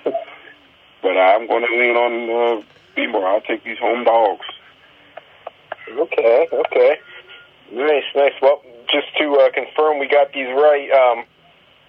But 1.02 1.16
uh, 1.16 1.36
I'm 1.36 1.46
going 1.46 1.66
to 1.66 1.78
lean 1.78 1.96
on 1.96 2.58
uh, 2.58 2.62
B-more. 2.96 3.26
I'll 3.26 3.40
take 3.40 3.64
these 3.64 3.78
home 3.78 4.04
dogs. 4.04 4.46
Okay, 5.90 6.48
okay. 6.52 6.98
Nice, 7.72 8.04
nice. 8.14 8.32
Well, 8.40 8.62
just 8.90 9.06
to 9.18 9.34
uh, 9.36 9.50
confirm, 9.52 9.98
we 9.98 10.08
got 10.08 10.32
these 10.32 10.48
right. 10.48 10.90
Um, 10.90 11.24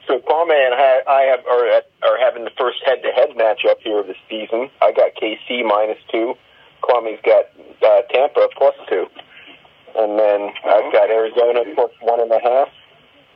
so 0.07 0.19
Kwame 0.19 0.53
and 0.53 0.75
I, 0.75 1.01
I 1.07 1.21
have 1.31 1.45
are 1.47 1.65
are 2.03 2.19
having 2.19 2.43
the 2.43 2.51
first 2.57 2.77
head-to-head 2.85 3.29
matchup 3.35 3.79
here 3.81 3.99
of 3.99 4.07
the 4.07 4.15
season. 4.29 4.69
I 4.81 4.91
got 4.91 5.15
KC 5.15 5.65
minus 5.65 5.97
two. 6.11 6.35
Kwame's 6.83 7.19
got 7.23 7.45
uh, 7.81 8.01
Tampa 8.13 8.47
plus 8.55 8.75
two, 8.87 9.07
and 9.97 10.19
then 10.19 10.51
I've 10.65 10.91
got 10.93 11.09
Arizona 11.09 11.63
plus 11.73 11.91
one 12.01 12.19
and 12.19 12.31
a 12.31 12.39
half 12.39 12.69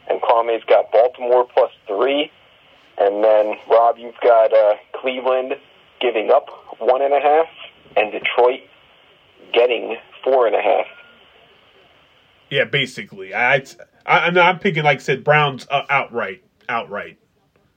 and 0.09 0.21
Kwame's 0.21 0.63
got 0.67 0.91
Baltimore 0.91 1.45
plus 1.53 1.71
three, 1.87 2.31
and 2.97 3.23
then 3.23 3.53
Rob, 3.69 3.97
you've 3.97 4.19
got 4.21 4.53
uh, 4.53 4.73
Cleveland 4.99 5.53
giving 6.01 6.31
up 6.31 6.47
one 6.79 7.01
and 7.01 7.13
a 7.13 7.19
half, 7.19 7.47
and 7.95 8.11
Detroit 8.11 8.61
getting 9.53 9.97
four 10.23 10.47
and 10.47 10.55
a 10.55 10.61
half. 10.61 10.85
Yeah, 12.49 12.65
basically. 12.65 13.33
I, 13.33 13.63
I 14.05 14.27
I'm 14.29 14.59
picking 14.59 14.83
like 14.83 14.97
I 14.99 15.01
said 15.01 15.23
Browns 15.23 15.67
uh, 15.69 15.83
outright, 15.89 16.43
outright, 16.67 17.19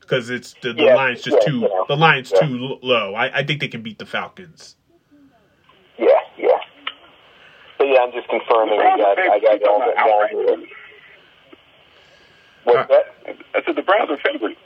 because 0.01 0.31
it's 0.31 0.55
the, 0.63 0.73
the 0.73 0.85
Yeah, 0.85 0.95
line's 0.95 1.23
just 1.23 1.39
yeah, 1.43 1.47
too 1.49 1.57
you 1.57 1.69
know, 1.69 1.85
the 1.89 1.97
line's 1.97 2.33
yeah. 2.33 2.41
too 2.47 2.79
low. 2.83 3.15
I, 3.15 3.41
I 3.41 3.45
think 3.45 3.61
they 3.61 3.69
can 3.69 3.83
beat 3.83 3.99
the 3.99 4.07
Falcons. 4.07 4.77
Yeah, 5.99 6.07
yeah. 6.39 6.49
But 7.79 7.89
yeah, 7.89 8.01
I'm 8.01 8.13
just 8.13 8.29
confirming. 8.29 8.81
I 8.81 8.97
got 8.97 9.19
I 9.19 9.59
got 9.59 9.69
all 9.69 9.81
that 9.81 10.67
What's 12.65 12.89
that? 12.89 13.37
I 13.55 13.63
said 13.65 13.77
the 13.77 13.83
Browns 13.83 14.11
are 14.11 14.19
favored. 14.19 14.57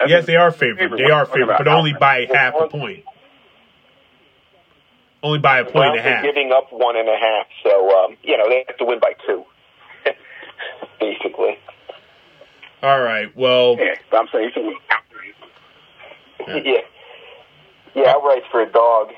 I 0.00 0.06
Yes, 0.06 0.26
they 0.26 0.36
are 0.36 0.50
favored. 0.50 0.98
They 0.98 1.10
are 1.10 1.26
favored, 1.26 1.44
about 1.44 1.58
but 1.58 1.68
only 1.68 1.92
by 1.92 2.26
half 2.32 2.54
a 2.60 2.68
point. 2.68 3.04
Only 5.22 5.38
by 5.38 5.60
a 5.60 5.64
point 5.64 5.90
and 5.90 5.98
a 5.98 6.02
half. 6.02 6.24
giving 6.24 6.50
up 6.50 6.72
one 6.72 6.96
and 6.96 7.08
a 7.08 7.16
half, 7.16 7.46
so 7.62 8.04
um, 8.04 8.16
you 8.24 8.36
know 8.36 8.48
they 8.48 8.64
have 8.66 8.76
to 8.78 8.84
win 8.84 8.98
by 8.98 9.12
two, 9.24 9.44
basically. 11.00 11.58
All 12.82 13.00
right. 13.00 13.34
Well, 13.36 13.76
Yeah, 13.78 13.94
I'm 14.18 14.26
saying 14.32 14.50
so. 14.54 14.72
Yeah, 16.48 16.78
yeah, 17.94 18.08
outright 18.10 18.42
for 18.50 18.60
a 18.62 18.66
dog. 18.70 19.10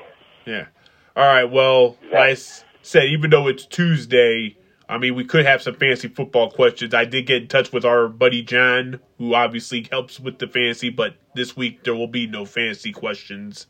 Yeah. 0.45 0.67
All 1.15 1.25
right. 1.25 1.45
Well, 1.45 1.97
like 2.11 2.37
I 2.37 2.37
said, 2.83 3.05
even 3.05 3.31
though 3.31 3.47
it's 3.47 3.65
Tuesday, 3.65 4.57
I 4.87 4.97
mean, 4.99 5.15
we 5.15 5.25
could 5.25 5.45
have 5.45 5.61
some 5.61 5.75
fancy 5.75 6.07
football 6.07 6.51
questions. 6.51 6.93
I 6.93 7.05
did 7.05 7.25
get 7.25 7.41
in 7.43 7.47
touch 7.47 7.71
with 7.71 7.85
our 7.85 8.07
buddy 8.07 8.43
John, 8.43 8.99
who 9.17 9.33
obviously 9.33 9.87
helps 9.89 10.19
with 10.19 10.37
the 10.37 10.47
fancy, 10.47 10.89
but 10.89 11.15
this 11.33 11.57
week 11.57 11.83
there 11.83 11.95
will 11.95 12.07
be 12.07 12.27
no 12.27 12.45
fancy 12.45 12.91
questions, 12.91 13.65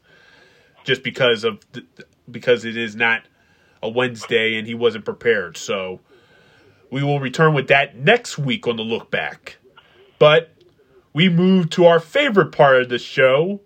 just 0.84 1.04
because 1.04 1.44
of 1.44 1.60
th- 1.72 1.86
because 2.30 2.66
it 2.66 2.76
is 2.76 2.96
not 2.96 3.22
a 3.82 3.90
Wednesday 3.90 4.58
and 4.58 4.68
he 4.68 4.74
wasn't 4.74 5.06
prepared. 5.06 5.56
So 5.56 6.02
we 6.92 7.02
will 7.02 7.20
return 7.20 7.54
with 7.54 7.68
that 7.70 7.96
next 7.96 8.38
week 8.38 8.68
on 8.68 8.76
the 8.76 8.84
look 8.84 9.10
back. 9.10 9.58
But 10.20 10.52
we 11.14 11.30
move 11.30 11.70
to 11.72 11.86
our 11.86 12.00
favorite 12.00 12.52
part 12.52 12.82
of 12.82 12.90
the 12.90 13.00
show, 13.00 13.62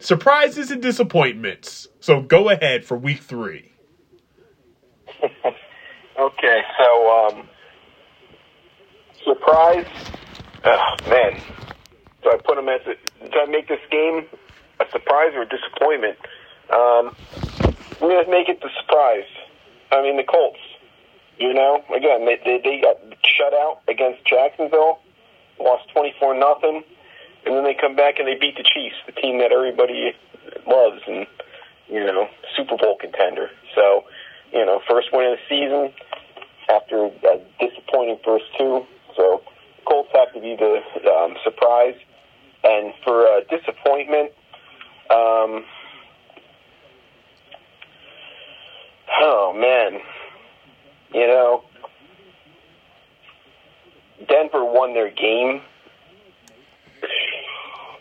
surprises 0.00 0.70
and 0.70 0.82
disappointments. 0.82 1.88
So 2.00 2.20
go 2.20 2.50
ahead 2.50 2.84
for 2.84 2.96
week 2.98 3.20
three. 3.20 3.72
Okay, 6.18 6.60
so 6.78 7.28
um, 7.28 7.48
surprise. 9.22 9.84
Oh 10.64 11.10
man, 11.10 11.32
do 12.22 12.30
I 12.30 12.38
put 12.42 12.56
them 12.56 12.68
as 12.70 12.80
a? 12.86 12.94
Do 13.28 13.38
I 13.38 13.44
make 13.46 13.68
this 13.68 13.84
game 13.90 14.24
a 14.80 14.84
surprise 14.92 15.32
or 15.34 15.42
a 15.42 15.48
disappointment? 15.48 16.16
Um, 16.72 17.12
I'm 18.00 18.08
gonna 18.08 18.30
make 18.30 18.48
it 18.48 18.60
the 18.62 18.70
surprise. 18.80 19.28
I 19.92 20.00
mean 20.00 20.16
the 20.16 20.24
Colts. 20.24 20.58
You 21.38 21.52
know, 21.52 21.84
again 21.94 22.24
they 22.24 22.40
they, 22.42 22.60
they 22.64 22.80
got 22.80 22.96
shut 23.36 23.52
out 23.52 23.82
against 23.86 24.24
Jacksonville, 24.24 25.00
lost 25.60 25.84
twenty 25.92 26.14
four 26.18 26.32
nothing, 26.32 26.82
and 27.44 27.54
then 27.54 27.64
they 27.64 27.74
come 27.74 27.94
back 27.94 28.18
and 28.18 28.26
they 28.26 28.40
beat 28.40 28.56
the 28.56 28.64
Chiefs, 28.64 28.96
the 29.04 29.12
team 29.12 29.38
that 29.40 29.52
everybody 29.52 30.16
loves 30.66 31.02
and 31.06 31.26
you 31.88 32.00
know 32.00 32.26
Super 32.56 32.78
Bowl 32.78 32.96
contender. 32.98 33.50
So 33.74 34.04
you 34.52 34.64
know, 34.64 34.80
first 34.88 35.08
win 35.12 35.32
of 35.32 35.38
the 35.38 35.44
season 35.48 35.92
after 36.68 37.06
a 37.06 37.40
disappointing 37.60 38.18
first 38.24 38.44
two. 38.58 38.86
So 39.16 39.42
Colts 39.86 40.10
have 40.14 40.32
to 40.34 40.40
be 40.40 40.56
the 40.56 40.82
um, 41.10 41.36
surprise. 41.44 41.94
And 42.64 42.92
for 43.04 43.26
uh, 43.26 43.40
disappointment, 43.48 44.32
um, 45.10 45.64
oh 49.20 49.52
man, 49.54 50.00
you 51.14 51.26
know, 51.28 51.62
Denver 54.28 54.64
won 54.64 54.94
their 54.94 55.10
game. 55.10 55.60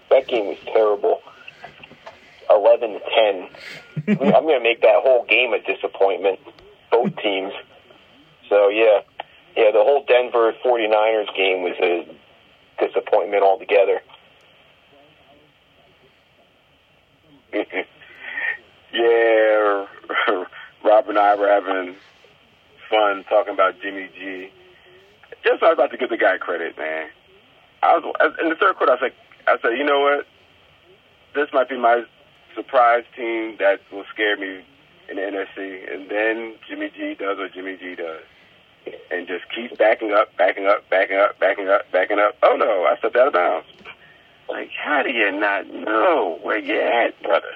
That 0.09 0.27
game 0.27 0.47
was 0.47 0.57
terrible. 0.65 1.21
Eleven 2.55 2.93
to 2.93 2.99
ten. 3.13 3.49
I'm 4.07 4.43
going 4.43 4.59
to 4.59 4.63
make 4.63 4.81
that 4.81 5.01
whole 5.01 5.25
game 5.25 5.53
a 5.53 5.59
disappointment. 5.59 6.39
Both 6.91 7.15
teams. 7.17 7.53
So 8.49 8.69
yeah, 8.69 9.01
yeah, 9.57 9.71
the 9.71 9.83
whole 9.83 10.05
Denver 10.07 10.53
49ers 10.63 11.35
game 11.35 11.63
was 11.63 11.75
a 11.81 12.07
disappointment 12.79 13.43
altogether. 13.43 14.01
yeah, 18.93 19.85
Rob 20.83 21.09
and 21.09 21.17
I 21.17 21.35
were 21.35 21.47
having 21.47 21.95
fun 22.89 23.23
talking 23.29 23.53
about 23.53 23.81
Jimmy 23.81 24.09
G. 24.13 24.51
Just 25.43 25.63
I 25.63 25.67
was 25.67 25.75
about 25.75 25.91
to 25.91 25.97
give 25.97 26.09
the 26.09 26.17
guy 26.17 26.37
credit, 26.37 26.77
man. 26.77 27.07
I 27.81 27.97
was 27.97 28.33
in 28.41 28.49
the 28.49 28.55
third 28.55 28.75
quarter. 28.75 28.91
I 28.91 28.95
was 28.95 29.01
like, 29.01 29.15
I 29.47 29.57
said, 29.61 29.77
you 29.77 29.83
know 29.83 29.99
what? 30.01 30.25
This 31.33 31.47
might 31.53 31.69
be 31.69 31.77
my 31.77 32.03
surprise 32.55 33.03
team 33.15 33.57
that 33.59 33.81
will 33.91 34.05
scare 34.13 34.37
me 34.37 34.63
in 35.09 35.17
the 35.17 35.21
NFC. 35.21 35.93
And 35.93 36.09
then 36.09 36.55
Jimmy 36.67 36.89
G 36.95 37.15
does 37.15 37.37
what 37.37 37.53
Jimmy 37.53 37.77
G 37.77 37.95
does, 37.95 38.23
and 39.11 39.27
just 39.27 39.45
keeps 39.53 39.75
backing 39.77 40.11
up, 40.11 40.35
backing 40.37 40.65
up, 40.65 40.89
backing 40.89 41.17
up, 41.17 41.39
backing 41.39 41.67
up, 41.67 41.91
backing 41.91 42.19
up. 42.19 42.35
Oh 42.41 42.55
no, 42.57 42.85
I 42.85 42.97
stepped 42.97 43.15
out 43.15 43.27
of 43.27 43.33
bounds. 43.33 43.67
Like, 44.47 44.69
how 44.71 45.01
do 45.03 45.11
you 45.11 45.31
not 45.31 45.67
know 45.67 46.39
where 46.43 46.59
you're 46.59 46.81
at, 46.81 47.21
brother? 47.21 47.51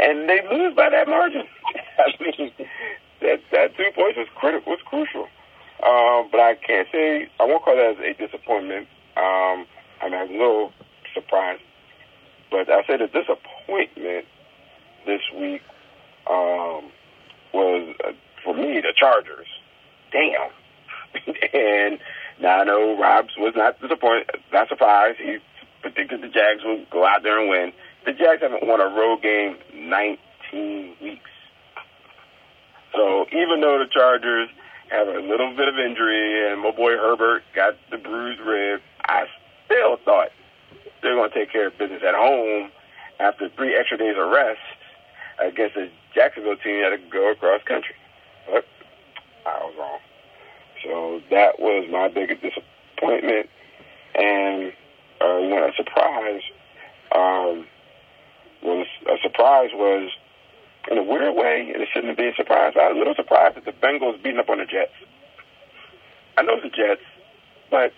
and 0.00 0.28
they 0.28 0.40
lose 0.50 0.74
by 0.74 0.88
that 0.90 1.08
margin. 1.08 1.44
I 1.98 2.12
mean, 2.20 2.52
that 3.20 3.40
that 3.52 3.76
two 3.76 3.90
points 3.94 4.16
was 4.16 4.28
critical, 4.34 4.72
was 4.72 4.80
crucial. 4.86 5.28
Um, 5.84 6.28
but 6.30 6.40
I 6.40 6.56
can't 6.56 6.88
say 6.92 7.28
I 7.38 7.44
won't 7.44 7.62
call 7.62 7.76
that 7.76 8.00
a 8.00 8.14
disappointment. 8.14 8.88
Um, 9.16 9.66
I 10.00 10.08
mean, 10.08 10.14
I'm 10.14 10.30
a 10.30 10.32
little 10.32 10.72
surprised, 11.14 11.62
but 12.50 12.70
I 12.70 12.82
say 12.86 12.96
the 12.96 13.06
disappointment 13.06 13.59
this 15.06 15.20
week 15.38 15.62
um, 16.28 16.90
was 17.52 17.94
uh, 18.04 18.12
for 18.44 18.54
me 18.54 18.80
the 18.80 18.94
Chargers. 18.96 19.46
Damn. 20.12 20.50
and 21.54 21.98
now 22.40 22.60
I 22.60 22.64
know 22.64 22.98
Robs 22.98 23.30
was 23.36 23.54
not 23.56 23.80
disappointed, 23.80 24.30
not 24.52 24.68
surprised. 24.68 25.18
He 25.18 25.38
predicted 25.82 26.22
the 26.22 26.28
Jags 26.28 26.62
would 26.64 26.88
go 26.90 27.04
out 27.04 27.22
there 27.22 27.40
and 27.40 27.48
win. 27.50 27.72
The 28.04 28.12
Jags 28.12 28.42
haven't 28.42 28.66
won 28.66 28.80
a 28.80 28.86
road 28.86 29.22
game 29.22 29.56
19 29.74 30.96
weeks. 31.02 31.30
So 32.94 33.26
even 33.32 33.60
though 33.60 33.78
the 33.78 33.88
Chargers 33.92 34.48
have 34.90 35.08
a 35.08 35.20
little 35.20 35.54
bit 35.56 35.68
of 35.68 35.74
injury 35.78 36.50
and 36.50 36.60
my 36.60 36.72
boy 36.72 36.96
Herbert 36.96 37.42
got 37.54 37.74
the 37.90 37.98
bruised 37.98 38.40
rib, 38.40 38.80
I 39.04 39.26
still 39.66 39.96
thought 40.04 40.28
they're 41.02 41.14
going 41.14 41.30
to 41.30 41.34
take 41.34 41.52
care 41.52 41.68
of 41.68 41.78
business 41.78 42.02
at 42.06 42.14
home 42.14 42.70
after 43.20 43.48
three 43.50 43.76
extra 43.76 43.98
days 43.98 44.16
of 44.16 44.28
rest 44.30 44.58
against 45.38 45.76
a 45.76 45.90
Jacksonville 46.14 46.56
team 46.56 46.82
that 46.82 46.92
had 46.92 47.02
to 47.02 47.10
go 47.10 47.30
across 47.30 47.62
country. 47.64 47.94
But 48.46 48.64
I 49.46 49.58
was 49.64 49.74
wrong. 49.78 49.98
So 50.84 51.20
that 51.30 51.60
was 51.60 51.86
my 51.90 52.08
biggest 52.08 52.42
disappointment. 52.42 53.48
And 54.14 54.72
uh, 55.20 55.38
you 55.38 55.50
know, 55.50 55.68
a 55.68 55.72
surprise 55.76 56.42
um, 57.14 57.66
was 58.62 58.86
a 59.06 59.16
surprise 59.22 59.70
was 59.74 60.10
in 60.90 60.98
a 60.98 61.02
weird 61.02 61.34
way, 61.36 61.70
and 61.72 61.82
it 61.82 61.88
shouldn't 61.92 62.16
been 62.16 62.28
a 62.28 62.34
surprise. 62.34 62.72
I 62.80 62.88
was 62.88 62.96
a 62.96 62.98
little 62.98 63.14
surprised 63.14 63.56
that 63.56 63.64
the 63.64 63.72
Bengals 63.72 64.22
beating 64.22 64.38
up 64.38 64.48
on 64.48 64.58
the 64.58 64.64
Jets. 64.64 64.92
I 66.38 66.42
know 66.42 66.54
it's 66.54 66.62
the 66.62 66.70
Jets, 66.70 67.02
but 67.70 67.92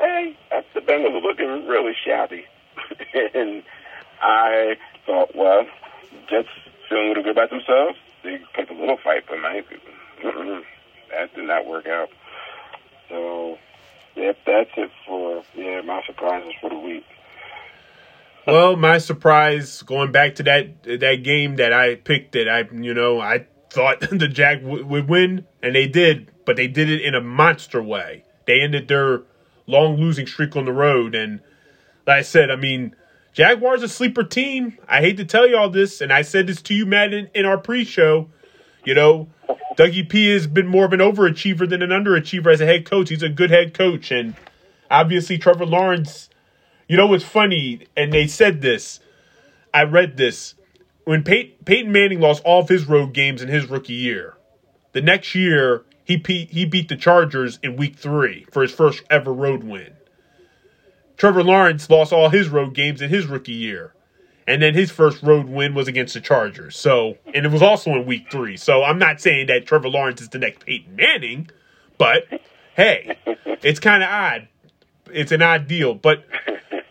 hey, 0.00 0.36
the 0.74 0.80
Bengals 0.80 1.14
are 1.14 1.20
looking 1.20 1.66
really 1.66 1.92
shabby. 2.04 2.44
and 3.34 3.62
I 4.20 4.76
thought, 5.06 5.34
well, 5.34 5.66
Jets 6.28 6.48
feeling 6.88 7.06
a 7.06 7.08
little 7.08 7.22
good 7.22 7.32
about 7.32 7.50
themselves. 7.50 7.98
They 8.22 8.40
picked 8.54 8.70
a 8.70 8.74
little 8.74 8.96
fight, 8.96 9.24
but 9.28 9.38
mm-mm, 9.38 10.62
that 11.10 11.34
did 11.34 11.46
not 11.46 11.66
work 11.66 11.86
out. 11.86 12.10
So, 13.08 13.58
yep, 14.16 14.36
that's 14.44 14.70
it 14.76 14.90
for 15.06 15.42
yeah 15.54 15.80
my 15.82 16.02
surprises 16.06 16.52
for 16.60 16.70
the 16.70 16.78
week. 16.78 17.04
Well, 18.46 18.76
my 18.76 18.98
surprise 18.98 19.82
going 19.82 20.10
back 20.10 20.34
to 20.36 20.42
that 20.44 20.82
that 20.82 21.22
game 21.22 21.56
that 21.56 21.72
I 21.72 21.96
picked 21.96 22.32
that 22.32 22.48
I 22.48 22.64
you 22.72 22.94
know 22.94 23.20
I 23.20 23.46
thought 23.70 24.00
the 24.10 24.28
Jack 24.28 24.62
w- 24.62 24.84
would 24.86 25.08
win 25.08 25.44
and 25.62 25.74
they 25.74 25.86
did, 25.86 26.30
but 26.44 26.56
they 26.56 26.66
did 26.66 26.88
it 26.88 27.02
in 27.02 27.14
a 27.14 27.20
monster 27.20 27.82
way. 27.82 28.24
They 28.46 28.62
ended 28.62 28.88
their 28.88 29.22
long 29.66 29.96
losing 29.96 30.26
streak 30.26 30.56
on 30.56 30.64
the 30.64 30.72
road 30.72 31.14
and 31.14 31.40
like 32.06 32.18
I 32.18 32.22
said, 32.22 32.50
I 32.50 32.56
mean 32.56 32.96
Jaguars 33.32 33.82
a 33.82 33.88
sleeper 33.88 34.24
team. 34.24 34.78
I 34.88 35.00
hate 35.00 35.16
to 35.18 35.24
tell 35.24 35.46
you 35.48 35.56
all 35.56 35.70
this, 35.70 36.00
and 36.00 36.12
I 36.12 36.22
said 36.22 36.46
this 36.46 36.60
to 36.62 36.74
you, 36.74 36.86
Matt, 36.86 37.12
in, 37.14 37.28
in 37.34 37.44
our 37.46 37.58
pre-show. 37.58 38.28
You 38.84 38.94
know, 38.94 39.28
Dougie 39.76 40.08
P 40.08 40.32
has 40.32 40.46
been 40.46 40.66
more 40.66 40.84
of 40.84 40.92
an 40.92 41.00
overachiever 41.00 41.68
than 41.68 41.82
an 41.82 41.90
underachiever 41.90 42.52
as 42.52 42.60
a 42.60 42.66
head 42.66 42.84
coach. 42.84 43.10
He's 43.10 43.22
a 43.22 43.28
good 43.28 43.50
head 43.50 43.74
coach, 43.74 44.10
and 44.10 44.34
obviously 44.90 45.38
Trevor 45.38 45.66
Lawrence. 45.66 46.28
You 46.88 46.96
know 46.96 47.06
what's 47.06 47.24
funny? 47.24 47.86
And 47.96 48.12
they 48.12 48.26
said 48.26 48.62
this. 48.62 49.00
I 49.74 49.84
read 49.84 50.16
this. 50.16 50.54
when 51.04 51.22
Pey- 51.22 51.54
Peyton 51.64 51.92
Manning 51.92 52.20
lost 52.20 52.42
all 52.44 52.60
of 52.60 52.68
his 52.68 52.86
road 52.86 53.12
games 53.14 53.40
in 53.42 53.48
his 53.48 53.66
rookie 53.66 53.94
year, 53.94 54.34
the 54.92 55.00
next 55.02 55.34
year 55.34 55.84
he 56.04 56.16
beat, 56.16 56.50
he 56.50 56.64
beat 56.64 56.88
the 56.88 56.96
Chargers 56.96 57.58
in 57.62 57.76
Week 57.76 57.96
Three 57.96 58.46
for 58.52 58.62
his 58.62 58.72
first 58.72 59.02
ever 59.10 59.32
road 59.32 59.64
win. 59.64 59.92
Trevor 61.18 61.42
Lawrence 61.42 61.90
lost 61.90 62.12
all 62.12 62.30
his 62.30 62.48
road 62.48 62.74
games 62.74 63.02
in 63.02 63.10
his 63.10 63.26
rookie 63.26 63.52
year. 63.52 63.92
And 64.46 64.62
then 64.62 64.72
his 64.72 64.90
first 64.90 65.22
road 65.22 65.46
win 65.46 65.74
was 65.74 65.88
against 65.88 66.14
the 66.14 66.22
Chargers. 66.22 66.74
So, 66.78 67.18
and 67.34 67.44
it 67.44 67.52
was 67.52 67.60
also 67.60 67.90
in 67.90 68.06
week 68.06 68.30
three. 68.30 68.56
So 68.56 68.82
I'm 68.82 68.98
not 68.98 69.20
saying 69.20 69.48
that 69.48 69.66
Trevor 69.66 69.90
Lawrence 69.90 70.22
is 70.22 70.30
the 70.30 70.38
next 70.38 70.64
Peyton 70.64 70.96
Manning, 70.96 71.50
but 71.98 72.22
hey, 72.74 73.18
it's 73.62 73.78
kind 73.78 74.02
of 74.02 74.08
odd. 74.08 74.48
It's 75.12 75.32
an 75.32 75.42
odd 75.42 75.68
deal, 75.68 75.94
but 75.94 76.24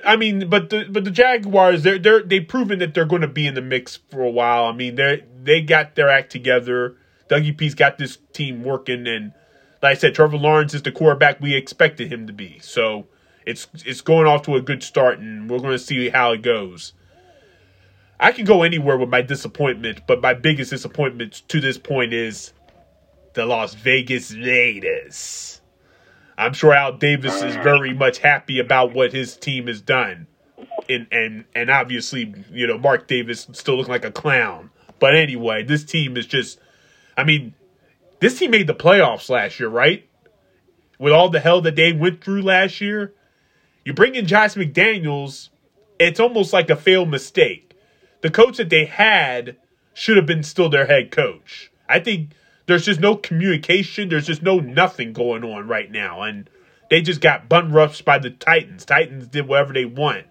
I 0.05 0.15
mean, 0.15 0.49
but 0.49 0.69
the 0.69 0.85
but 0.89 1.03
the 1.03 1.11
Jaguars 1.11 1.83
they're 1.83 1.99
they're 1.99 2.23
they've 2.23 2.47
proven 2.47 2.79
that 2.79 2.93
they're 2.93 3.05
going 3.05 3.21
to 3.21 3.27
be 3.27 3.47
in 3.47 3.53
the 3.53 3.61
mix 3.61 3.97
for 4.09 4.21
a 4.21 4.29
while. 4.29 4.65
I 4.65 4.71
mean, 4.71 4.95
they 4.95 5.23
they 5.41 5.61
got 5.61 5.95
their 5.95 6.09
act 6.09 6.31
together. 6.31 6.95
Dougie 7.29 7.57
P's 7.57 7.75
got 7.75 7.97
this 7.97 8.17
team 8.33 8.63
working, 8.63 9.07
and 9.07 9.33
like 9.81 9.97
I 9.97 9.99
said, 9.99 10.15
Trevor 10.15 10.37
Lawrence 10.37 10.73
is 10.73 10.81
the 10.81 10.91
quarterback 10.91 11.41
we 11.41 11.55
expected 11.55 12.11
him 12.11 12.27
to 12.27 12.33
be. 12.33 12.59
So 12.59 13.07
it's 13.47 13.67
it's 13.85 14.01
going 14.01 14.27
off 14.27 14.41
to 14.43 14.55
a 14.55 14.61
good 14.61 14.83
start, 14.83 15.19
and 15.19 15.49
we're 15.49 15.59
going 15.59 15.71
to 15.71 15.79
see 15.79 16.09
how 16.09 16.33
it 16.33 16.41
goes. 16.41 16.91
I 18.19 18.33
can 18.33 18.43
go 18.43 18.63
anywhere 18.63 18.97
with 18.97 19.09
my 19.09 19.21
disappointment, 19.21 20.01
but 20.05 20.21
my 20.21 20.33
biggest 20.33 20.71
disappointment 20.71 21.43
to 21.47 21.61
this 21.61 21.77
point 21.77 22.13
is 22.13 22.51
the 23.35 23.45
Las 23.45 23.73
Vegas 23.73 24.35
Raiders. 24.35 25.61
I'm 26.37 26.53
sure 26.53 26.73
Al 26.73 26.97
Davis 26.97 27.41
is 27.41 27.55
very 27.55 27.93
much 27.93 28.17
happy 28.17 28.59
about 28.59 28.93
what 28.93 29.13
his 29.13 29.37
team 29.37 29.67
has 29.67 29.79
done. 29.79 30.27
And 30.89 31.07
and 31.11 31.45
and 31.55 31.69
obviously, 31.69 32.33
you 32.51 32.67
know, 32.67 32.77
Mark 32.77 33.07
Davis 33.07 33.47
still 33.53 33.77
looking 33.77 33.93
like 33.93 34.05
a 34.05 34.11
clown. 34.11 34.71
But 34.99 35.15
anyway, 35.15 35.63
this 35.63 35.85
team 35.85 36.17
is 36.17 36.25
just 36.25 36.59
I 37.15 37.23
mean, 37.23 37.53
this 38.19 38.37
team 38.37 38.51
made 38.51 38.67
the 38.67 38.75
playoffs 38.75 39.29
last 39.29 39.57
year, 39.57 39.69
right? 39.69 40.07
With 40.99 41.13
all 41.13 41.29
the 41.29 41.39
hell 41.39 41.61
that 41.61 41.77
they 41.77 41.93
went 41.93 42.21
through 42.21 42.41
last 42.41 42.81
year. 42.81 43.13
You 43.87 43.93
bring 43.93 44.15
in 44.15 44.25
Josh 44.25 44.55
McDaniels, 44.55 45.47
it's 45.97 46.19
almost 46.19 46.51
like 46.51 46.69
a 46.69 46.75
failed 46.75 47.07
mistake. 47.07 47.73
The 48.19 48.29
coach 48.29 48.57
that 48.57 48.69
they 48.69 48.83
had 48.83 49.55
should 49.93 50.17
have 50.17 50.25
been 50.25 50.43
still 50.43 50.67
their 50.67 50.87
head 50.87 51.09
coach. 51.09 51.71
I 51.87 52.01
think 52.01 52.31
there's 52.65 52.83
just 52.83 52.99
no 52.99 53.15
communication. 53.15 54.09
There's 54.09 54.27
just 54.27 54.43
no 54.43 54.59
nothing 54.59 55.13
going 55.13 55.45
on 55.45 55.69
right 55.69 55.89
now. 55.89 56.23
And 56.23 56.49
they 56.89 57.01
just 57.01 57.21
got 57.21 57.47
bun 57.47 57.71
roughs 57.71 58.01
by 58.01 58.17
the 58.19 58.29
Titans. 58.29 58.83
Titans 58.83 59.29
did 59.29 59.47
whatever 59.47 59.71
they 59.71 59.85
want. 59.85 60.25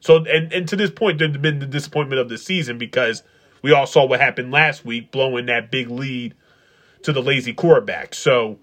So, 0.00 0.16
and, 0.26 0.52
and 0.52 0.68
to 0.68 0.76
this 0.76 0.90
point, 0.90 1.20
there's 1.20 1.38
been 1.38 1.58
the 1.58 1.64
disappointment 1.64 2.20
of 2.20 2.28
the 2.28 2.36
season 2.36 2.76
because 2.76 3.22
we 3.62 3.72
all 3.72 3.86
saw 3.86 4.04
what 4.04 4.20
happened 4.20 4.52
last 4.52 4.84
week, 4.84 5.10
blowing 5.10 5.46
that 5.46 5.70
big 5.70 5.88
lead 5.88 6.34
to 7.04 7.14
the 7.14 7.22
lazy 7.22 7.54
quarterback. 7.54 8.12
So, 8.14 8.58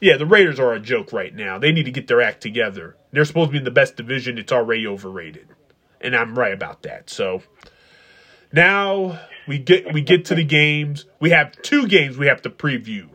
yeah, 0.00 0.16
the 0.16 0.26
Raiders 0.26 0.60
are 0.60 0.72
a 0.72 0.80
joke 0.80 1.12
right 1.12 1.34
now. 1.34 1.58
They 1.58 1.72
need 1.72 1.84
to 1.84 1.90
get 1.90 2.06
their 2.06 2.20
act 2.20 2.40
together. 2.40 2.96
They're 3.12 3.24
supposed 3.24 3.48
to 3.48 3.52
be 3.52 3.58
in 3.58 3.64
the 3.64 3.70
best 3.70 3.96
division. 3.96 4.38
It's 4.38 4.52
already 4.52 4.86
overrated. 4.86 5.48
And 6.00 6.14
I'm 6.14 6.38
right 6.38 6.52
about 6.52 6.82
that. 6.82 7.08
So, 7.08 7.42
now 8.52 9.20
we 9.48 9.58
get 9.58 9.92
we 9.92 10.02
get 10.02 10.24
to 10.26 10.34
the 10.34 10.44
games. 10.44 11.06
We 11.20 11.30
have 11.30 11.52
two 11.62 11.86
games 11.86 12.18
we 12.18 12.26
have 12.26 12.42
to 12.42 12.50
preview. 12.50 13.08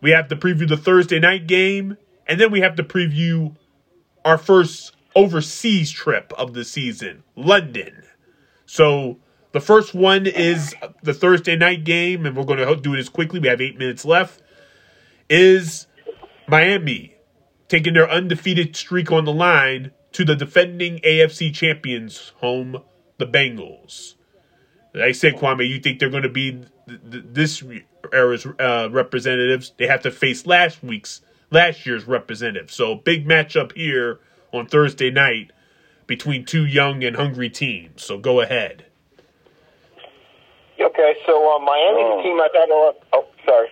We 0.00 0.10
have 0.10 0.28
to 0.28 0.36
preview 0.36 0.68
the 0.68 0.76
Thursday 0.76 1.18
night 1.18 1.46
game, 1.46 1.96
and 2.26 2.40
then 2.40 2.50
we 2.50 2.60
have 2.60 2.76
to 2.76 2.84
preview 2.84 3.56
our 4.24 4.38
first 4.38 4.94
overseas 5.14 5.90
trip 5.90 6.32
of 6.36 6.54
the 6.54 6.64
season, 6.64 7.22
London. 7.36 8.04
So 8.66 9.18
the 9.52 9.60
first 9.60 9.94
one 9.94 10.26
is 10.26 10.74
the 11.02 11.14
Thursday 11.14 11.56
night 11.56 11.84
game, 11.84 12.26
and 12.26 12.36
we're 12.36 12.44
going 12.44 12.58
to 12.58 12.76
do 12.76 12.94
it 12.94 12.98
as 12.98 13.08
quickly. 13.08 13.40
We 13.40 13.48
have 13.48 13.60
eight 13.60 13.78
minutes 13.78 14.04
left. 14.04 14.42
Is 15.30 15.86
Miami 16.46 17.16
taking 17.68 17.94
their 17.94 18.10
undefeated 18.10 18.76
streak 18.76 19.10
on 19.10 19.24
the 19.24 19.32
line 19.32 19.92
to 20.12 20.24
the 20.24 20.36
defending 20.36 20.98
AFC 20.98 21.52
champions 21.52 22.32
home, 22.36 22.82
the 23.18 23.26
Bengals? 23.26 24.14
Like 24.94 25.04
I 25.04 25.12
said, 25.12 25.34
Kwame, 25.34 25.68
you 25.68 25.80
think 25.80 25.98
they're 25.98 26.10
going 26.10 26.22
to 26.22 26.28
be 26.28 26.52
th- 26.86 27.00
th- 27.10 27.24
this 27.26 27.62
era's 28.12 28.46
uh, 28.46 28.88
representatives? 28.90 29.72
They 29.76 29.86
have 29.86 30.02
to 30.02 30.10
face 30.10 30.46
last 30.46 30.82
week's, 30.84 31.20
last 31.50 31.84
year's 31.84 32.04
representatives. 32.04 32.74
So 32.74 32.94
big 32.94 33.26
matchup 33.26 33.72
here 33.72 34.20
on 34.52 34.66
Thursday 34.66 35.10
night 35.10 35.50
between 36.06 36.44
two 36.44 36.64
young 36.64 37.02
and 37.02 37.16
hungry 37.16 37.50
teams. 37.50 38.04
So 38.04 38.18
go 38.18 38.40
ahead. 38.40 38.86
Okay, 40.80 41.14
so 41.26 41.56
uh, 41.56 41.58
Miami's 41.58 42.04
oh. 42.06 42.22
team 42.22 42.40
I've 42.40 42.52
had 42.52 42.68
a 42.68 42.74
lot. 42.74 42.96
Oh, 43.12 43.26
sorry. 43.44 43.68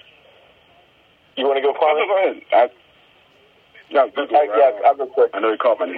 You 1.36 1.46
want 1.46 1.56
to 1.56 1.62
go, 1.62 1.72
Kwame? 1.72 2.06
Go 2.06 2.16
ahead. 2.18 2.42
I, 2.52 2.70
no, 3.92 4.10
go, 4.10 4.26
I, 4.36 4.48
yeah, 4.56 4.88
I'll 4.88 4.96
go 4.96 5.06
quick. 5.06 5.30
I 5.34 5.40
know 5.40 5.50
you 5.50 5.58
called 5.58 5.80
my 5.80 5.86
name. 5.86 5.96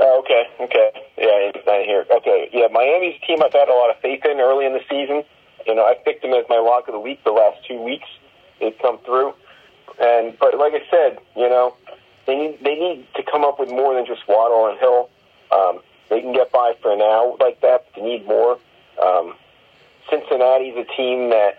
Oh, 0.00 0.18
okay, 0.20 0.44
okay. 0.60 0.90
Yeah, 1.18 1.50
he's 1.54 1.66
not 1.66 1.84
here. 1.84 2.04
Okay, 2.16 2.50
yeah, 2.52 2.66
Miami's 2.72 3.20
a 3.22 3.26
team 3.26 3.42
I've 3.42 3.52
had 3.52 3.68
a 3.68 3.74
lot 3.74 3.90
of 3.90 4.00
faith 4.00 4.24
in 4.24 4.40
early 4.40 4.66
in 4.66 4.72
the 4.72 4.82
season. 4.90 5.22
You 5.66 5.74
know, 5.74 5.84
I 5.84 5.94
picked 5.94 6.22
them 6.22 6.32
as 6.32 6.44
my 6.48 6.58
lock 6.58 6.88
of 6.88 6.94
the 6.94 7.00
week 7.00 7.22
the 7.24 7.30
last 7.30 7.64
two 7.66 7.80
weeks. 7.80 8.08
They've 8.58 8.76
come 8.80 8.98
through. 9.04 9.34
And 10.00 10.36
but 10.38 10.56
like 10.58 10.72
I 10.72 10.82
said, 10.90 11.18
you 11.36 11.48
know, 11.48 11.76
they 12.26 12.36
need 12.36 12.58
they 12.64 12.74
need 12.74 13.06
to 13.14 13.22
come 13.22 13.44
up 13.44 13.60
with 13.60 13.68
more 13.68 13.94
than 13.94 14.06
just 14.06 14.26
Waddle 14.26 14.66
and 14.68 14.78
Hill. 14.78 15.10
Um, 15.52 15.80
they 16.08 16.20
can 16.20 16.32
get 16.32 16.50
by 16.50 16.74
for 16.80 16.96
now 16.96 17.36
like 17.38 17.60
that, 17.60 17.84
but 17.86 18.00
they 18.00 18.02
need 18.02 18.26
more. 18.26 18.58
Um, 19.02 19.34
Cincinnati's 20.10 20.76
a 20.76 20.84
team 20.96 21.30
that 21.30 21.58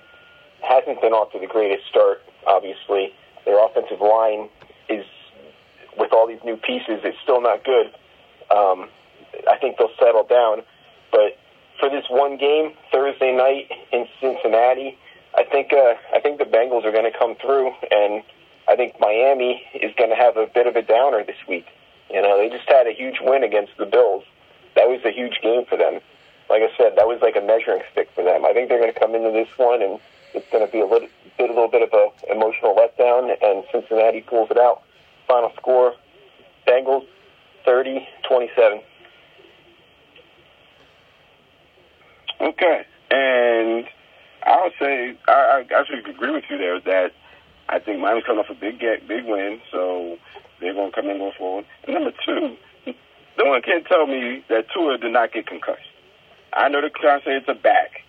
hasn't 0.62 1.02
been 1.02 1.14
off 1.14 1.32
to 1.34 1.40
the 1.40 1.48
greatest 1.48 1.88
start. 1.88 2.23
Obviously, 2.48 3.14
their 3.46 3.64
offensive 3.66 4.02
line 4.02 4.50
is 4.90 5.06
with 5.98 6.12
all 6.14 6.28
these 6.28 6.44
new 6.44 6.58
pieces, 6.58 7.02
it's 7.04 7.18
still 7.24 7.42
not 7.42 7.64
good. 7.64 7.88
Um, 8.50 8.90
I 9.50 9.58
think 9.58 9.78
they'll 9.78 9.94
settle 10.00 10.26
down. 10.26 10.64
But 11.12 11.38
for 11.80 11.90
this 11.90 12.06
one 12.10 12.38
game 12.38 12.74
Thursday 12.92 13.36
night 13.36 13.70
in 13.92 14.08
Cincinnati, 14.20 14.98
I 15.36 15.44
think 15.44 15.74
uh, 15.74 15.96
I 16.14 16.20
think 16.20 16.40
the 16.40 16.46
Bengals 16.46 16.86
are 16.86 16.92
going 16.92 17.12
to 17.12 17.18
come 17.18 17.36
through, 17.36 17.72
and 17.92 18.24
I 18.68 18.76
think 18.76 19.00
Miami 19.00 19.64
is 19.74 19.92
going 19.98 20.10
to 20.10 20.16
have 20.16 20.38
a 20.38 20.48
bit 20.48 20.68
of 20.68 20.76
a 20.76 20.82
downer 20.82 21.24
this 21.24 21.38
week. 21.48 21.66
You 22.10 22.22
know, 22.22 22.38
they 22.38 22.50
just 22.50 22.68
had 22.70 22.86
a 22.88 22.94
huge 22.94 23.18
win 23.22 23.44
against 23.44 23.74
the 23.78 23.86
Bills. 23.86 24.24
That 24.76 24.88
was 24.88 25.02
a 25.06 25.12
huge 25.12 25.40
game 25.42 25.66
for 25.66 25.78
them. 25.78 26.00
Like 26.50 26.62
I 26.62 26.70
said, 26.78 26.94
that 26.98 27.08
was 27.08 27.20
like 27.22 27.36
a 27.36 27.42
measuring 27.42 27.82
stick 27.92 28.10
for 28.14 28.24
them. 28.24 28.46
I 28.46 28.54
think 28.54 28.70
they're 28.70 28.80
going 28.80 28.94
to 28.94 29.00
come 29.00 29.16
into 29.16 29.32
this 29.32 29.50
one, 29.58 29.82
and 29.82 30.00
it's 30.34 30.46
going 30.52 30.66
to 30.66 30.72
be 30.72 30.80
a 30.80 30.86
little 30.86 31.08
bit, 31.38 31.50
a 31.50 31.54
little 31.54 31.68
bit 31.68 31.82
of 31.82 31.90
a 31.94 32.32
emotional 32.32 32.76
letdown, 32.76 33.32
and 33.42 33.64
Cincinnati 33.72 34.22
pulls 34.22 34.52
it 34.52 34.58
out. 34.58 34.84
Final 35.28 35.52
score: 35.56 35.94
Bengals 36.68 37.06
30 37.66 38.08
27. 38.28 38.82
Okay. 42.42 42.86
And 43.12 43.86
I 44.46 44.62
would 44.64 44.74
say, 44.80 45.18
I, 45.28 45.64
I 45.72 45.80
actually 45.80 46.00
agree 46.00 46.32
with 46.32 46.44
you 46.50 46.58
there 46.58 46.80
that 46.82 47.12
I 47.70 47.80
think 47.80 48.00
Miami's 48.00 48.26
coming 48.26 48.44
off 48.44 48.50
a 48.50 48.56
big 48.56 48.80
get, 48.80 49.08
big 49.08 49.26
win, 49.26 49.62
so 49.72 50.18
they're 50.60 50.74
going 50.74 50.92
to 50.92 50.96
come 50.96 51.10
in 51.10 51.20
going 51.20 51.34
forward. 51.38 51.66
And 51.86 51.94
number 51.94 52.12
two, 52.26 52.58
no 53.38 53.46
one 53.46 53.62
can 53.62 53.84
tell 53.86 54.08
me 54.08 54.44
that 54.50 54.66
Tua 54.74 54.98
did 54.98 55.14
not 55.14 55.32
get 55.32 55.48
concussed. 55.48 55.82
I 56.54 56.70
know 56.70 56.82
the 56.82 56.90
crowd 56.90 57.22
say 57.26 57.32
it's 57.36 57.48
a 57.48 57.54
back, 57.54 58.04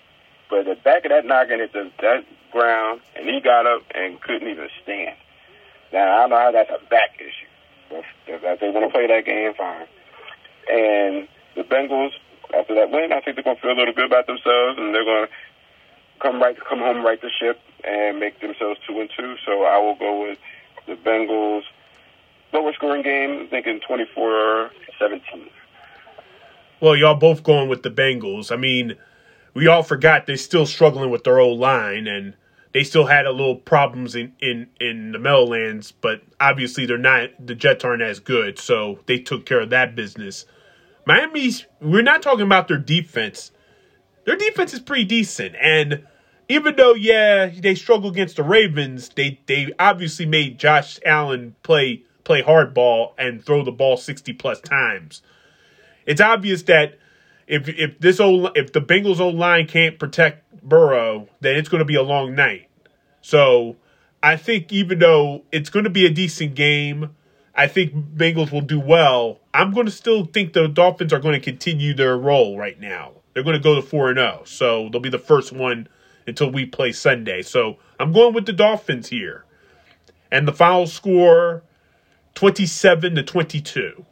but 0.51 0.65
the 0.65 0.77
back 0.77 1.05
of 1.05 1.11
that 1.11 1.25
noggin 1.25 1.61
hit 1.61 1.73
the, 1.73 1.91
that 2.01 2.25
ground, 2.53 3.01
and 3.17 3.29
he 3.29 3.41
got 3.41 3.67
up 3.67 3.83
and 3.95 4.21
couldn't 4.21 4.49
even 4.49 4.69
stand. 4.83 5.17
Now, 5.93 6.25
I 6.25 6.27
know 6.27 6.37
how 6.37 6.53
that's 6.53 6.71
a 6.71 6.85
back 6.89 7.17
issue. 7.19 7.51
If, 7.91 8.05
if 8.27 8.61
they 8.61 8.71
want 8.71 8.87
to 8.87 8.91
play 8.91 9.07
that 9.07 9.25
game, 9.25 9.55
fine. 9.55 9.87
And 10.71 11.29
the 11.55 11.63
Bengals, 11.63 12.13
after 12.57 12.75
that 12.75 12.91
win, 12.91 13.13
I 13.13 13.21
think 13.21 13.37
they're 13.37 13.45
going 13.45 13.57
to 13.57 13.63
feel 13.63 13.73
a 13.73 13.79
little 13.79 13.95
good 13.95 14.07
about 14.07 14.27
themselves, 14.27 14.79
and 14.79 14.95
they're 14.95 15.05
going 15.05 15.27
to 15.27 15.33
come 16.21 16.41
right, 16.41 16.57
come 16.69 16.79
home, 16.79 17.05
right 17.05 17.21
the 17.21 17.31
ship, 17.31 17.61
and 17.85 18.19
make 18.19 18.41
themselves 18.41 18.81
two 18.87 19.01
and 19.01 19.11
two. 19.17 19.37
So 19.45 19.65
I 19.65 19.79
will 19.79 19.95
go 19.95 20.23
with 20.23 20.39
the 20.87 20.95
Bengals. 20.95 21.63
Lower 22.53 22.73
scoring 22.73 23.03
game, 23.03 23.49
thinking 23.49 23.81
24-17. 23.81 24.71
Well, 26.81 26.97
y'all 26.97 27.17
both 27.17 27.43
going 27.43 27.69
with 27.69 27.83
the 27.83 27.91
Bengals. 27.91 28.53
I 28.53 28.57
mean, 28.57 28.97
we 29.55 29.69
all 29.69 29.83
forgot 29.83 30.27
they're 30.27 30.37
still 30.37 30.67
struggling 30.67 31.11
with 31.11 31.25
their 31.25 31.39
old 31.39 31.61
line, 31.61 32.07
and 32.07 32.35
they 32.73 32.83
still 32.83 33.07
had 33.07 33.25
a 33.25 33.31
little 33.31 33.57
problems 33.57 34.15
in 34.15 34.33
in 34.41 34.69
in 34.81 35.13
the 35.13 35.19
Meadowlands, 35.19 35.93
but 35.93 36.23
obviously 36.41 36.87
they're 36.87 36.99
not 36.99 37.31
the 37.45 37.55
Jets 37.55 37.85
aren't 37.85 38.03
as 38.03 38.19
good, 38.19 38.59
so 38.59 38.99
they 39.07 39.19
took 39.19 39.47
care 39.47 39.61
of 39.61 39.71
that 39.71 39.95
business. 39.95 40.45
Miami's 41.07 41.67
we're 41.81 42.03
not 42.03 42.21
talking 42.21 42.47
about 42.47 42.69
their 42.69 42.79
defense. 42.79 43.53
Their 44.25 44.37
defense 44.37 44.75
is 44.75 44.81
pretty 44.81 45.05
decent, 45.05 45.55
and 45.61 46.05
even 46.49 46.77
though 46.77 46.95
yeah 46.95 47.47
they 47.47 47.77
struggle 47.77 48.11
against 48.11 48.37
the 48.37 48.43
Ravens, 48.43 49.09
they 49.11 49.41
they 49.47 49.73
obviously 49.79 50.27
made 50.27 50.59
Josh 50.59 50.99
Allen 51.07 51.55
play 51.63 52.03
play 52.25 52.43
hardball 52.43 53.13
and 53.19 53.45
throw 53.45 53.63
the 53.63 53.71
ball 53.71 53.97
sixty 53.97 54.33
plus 54.33 54.61
times. 54.61 55.23
It's 56.07 56.21
obvious 56.21 56.63
that 56.65 56.99
if 57.47 57.69
if 57.69 57.99
this 58.01 58.21
old 58.21 58.57
if 58.57 58.73
the 58.73 58.81
Bengals 58.81 59.21
old 59.21 59.37
line 59.37 59.67
can't 59.67 59.99
protect 59.99 60.63
Burrow, 60.63 61.29
then 61.41 61.57
it's 61.57 61.69
going 61.69 61.81
to 61.81 61.85
be 61.85 61.97
a 61.97 62.03
long 62.03 62.35
night. 62.35 62.69
So 63.21 63.77
I 64.23 64.37
think 64.37 64.73
even 64.73 64.99
though 64.99 65.45
it's 65.53 65.71
going 65.71 65.85
to 65.85 65.91
be 65.91 66.07
a 66.07 66.11
decent 66.11 66.55
game, 66.55 67.15
I 67.55 67.67
think 67.67 67.95
Bengals 67.95 68.51
will 68.51 68.63
do 68.63 68.81
well. 68.81 69.41
I'm 69.53 69.73
going 69.73 69.87
to 69.87 69.93
still 69.93 70.25
think 70.25 70.53
the 70.53 70.67
Dolphins 70.67 71.13
are 71.13 71.21
going 71.21 71.35
to 71.35 71.41
continue 71.41 71.95
their 71.95 72.17
role 72.17 72.59
right 72.59 72.81
now. 72.81 73.13
They're 73.33 73.45
going 73.45 73.57
to 73.57 73.63
go 73.63 73.75
to 73.75 73.83
four 73.83 74.09
and 74.09 74.19
zero, 74.19 74.43
so 74.45 74.89
they'll 74.89 75.01
be 75.01 75.11
the 75.11 75.19
first 75.19 75.53
one 75.53 75.89
until 76.27 76.51
we 76.51 76.65
play 76.65 76.93
Sunday. 76.93 77.43
So 77.43 77.77
I'm 78.01 78.13
going 78.13 78.35
with 78.35 78.47
the 78.47 78.53
Dolphins 78.53 79.09
here, 79.09 79.45
and 80.31 80.49
the 80.49 80.53
final 80.53 80.87
score, 80.87 81.63
twenty-seven 82.35 83.15
to 83.15 83.23
twenty-two. 83.23 84.07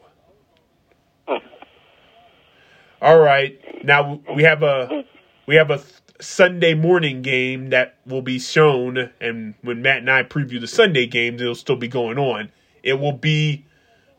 All 3.02 3.18
right. 3.18 3.58
Now 3.84 4.20
we 4.32 4.44
have 4.44 4.62
a 4.62 5.04
we 5.48 5.56
have 5.56 5.72
a 5.72 5.82
Sunday 6.20 6.74
morning 6.74 7.20
game 7.20 7.70
that 7.70 7.96
will 8.06 8.22
be 8.22 8.38
shown, 8.38 9.10
and 9.20 9.54
when 9.62 9.82
Matt 9.82 9.98
and 9.98 10.10
I 10.10 10.22
preview 10.22 10.60
the 10.60 10.68
Sunday 10.68 11.06
games, 11.06 11.42
it'll 11.42 11.56
still 11.56 11.74
be 11.74 11.88
going 11.88 12.16
on. 12.16 12.52
It 12.84 13.00
will 13.00 13.12
be 13.12 13.66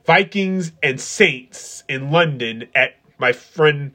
Vikings 0.06 0.74
and 0.84 1.00
Saints 1.00 1.86
in 1.88 2.12
London 2.12 2.68
at 2.76 2.98
my 3.18 3.32
friend, 3.32 3.94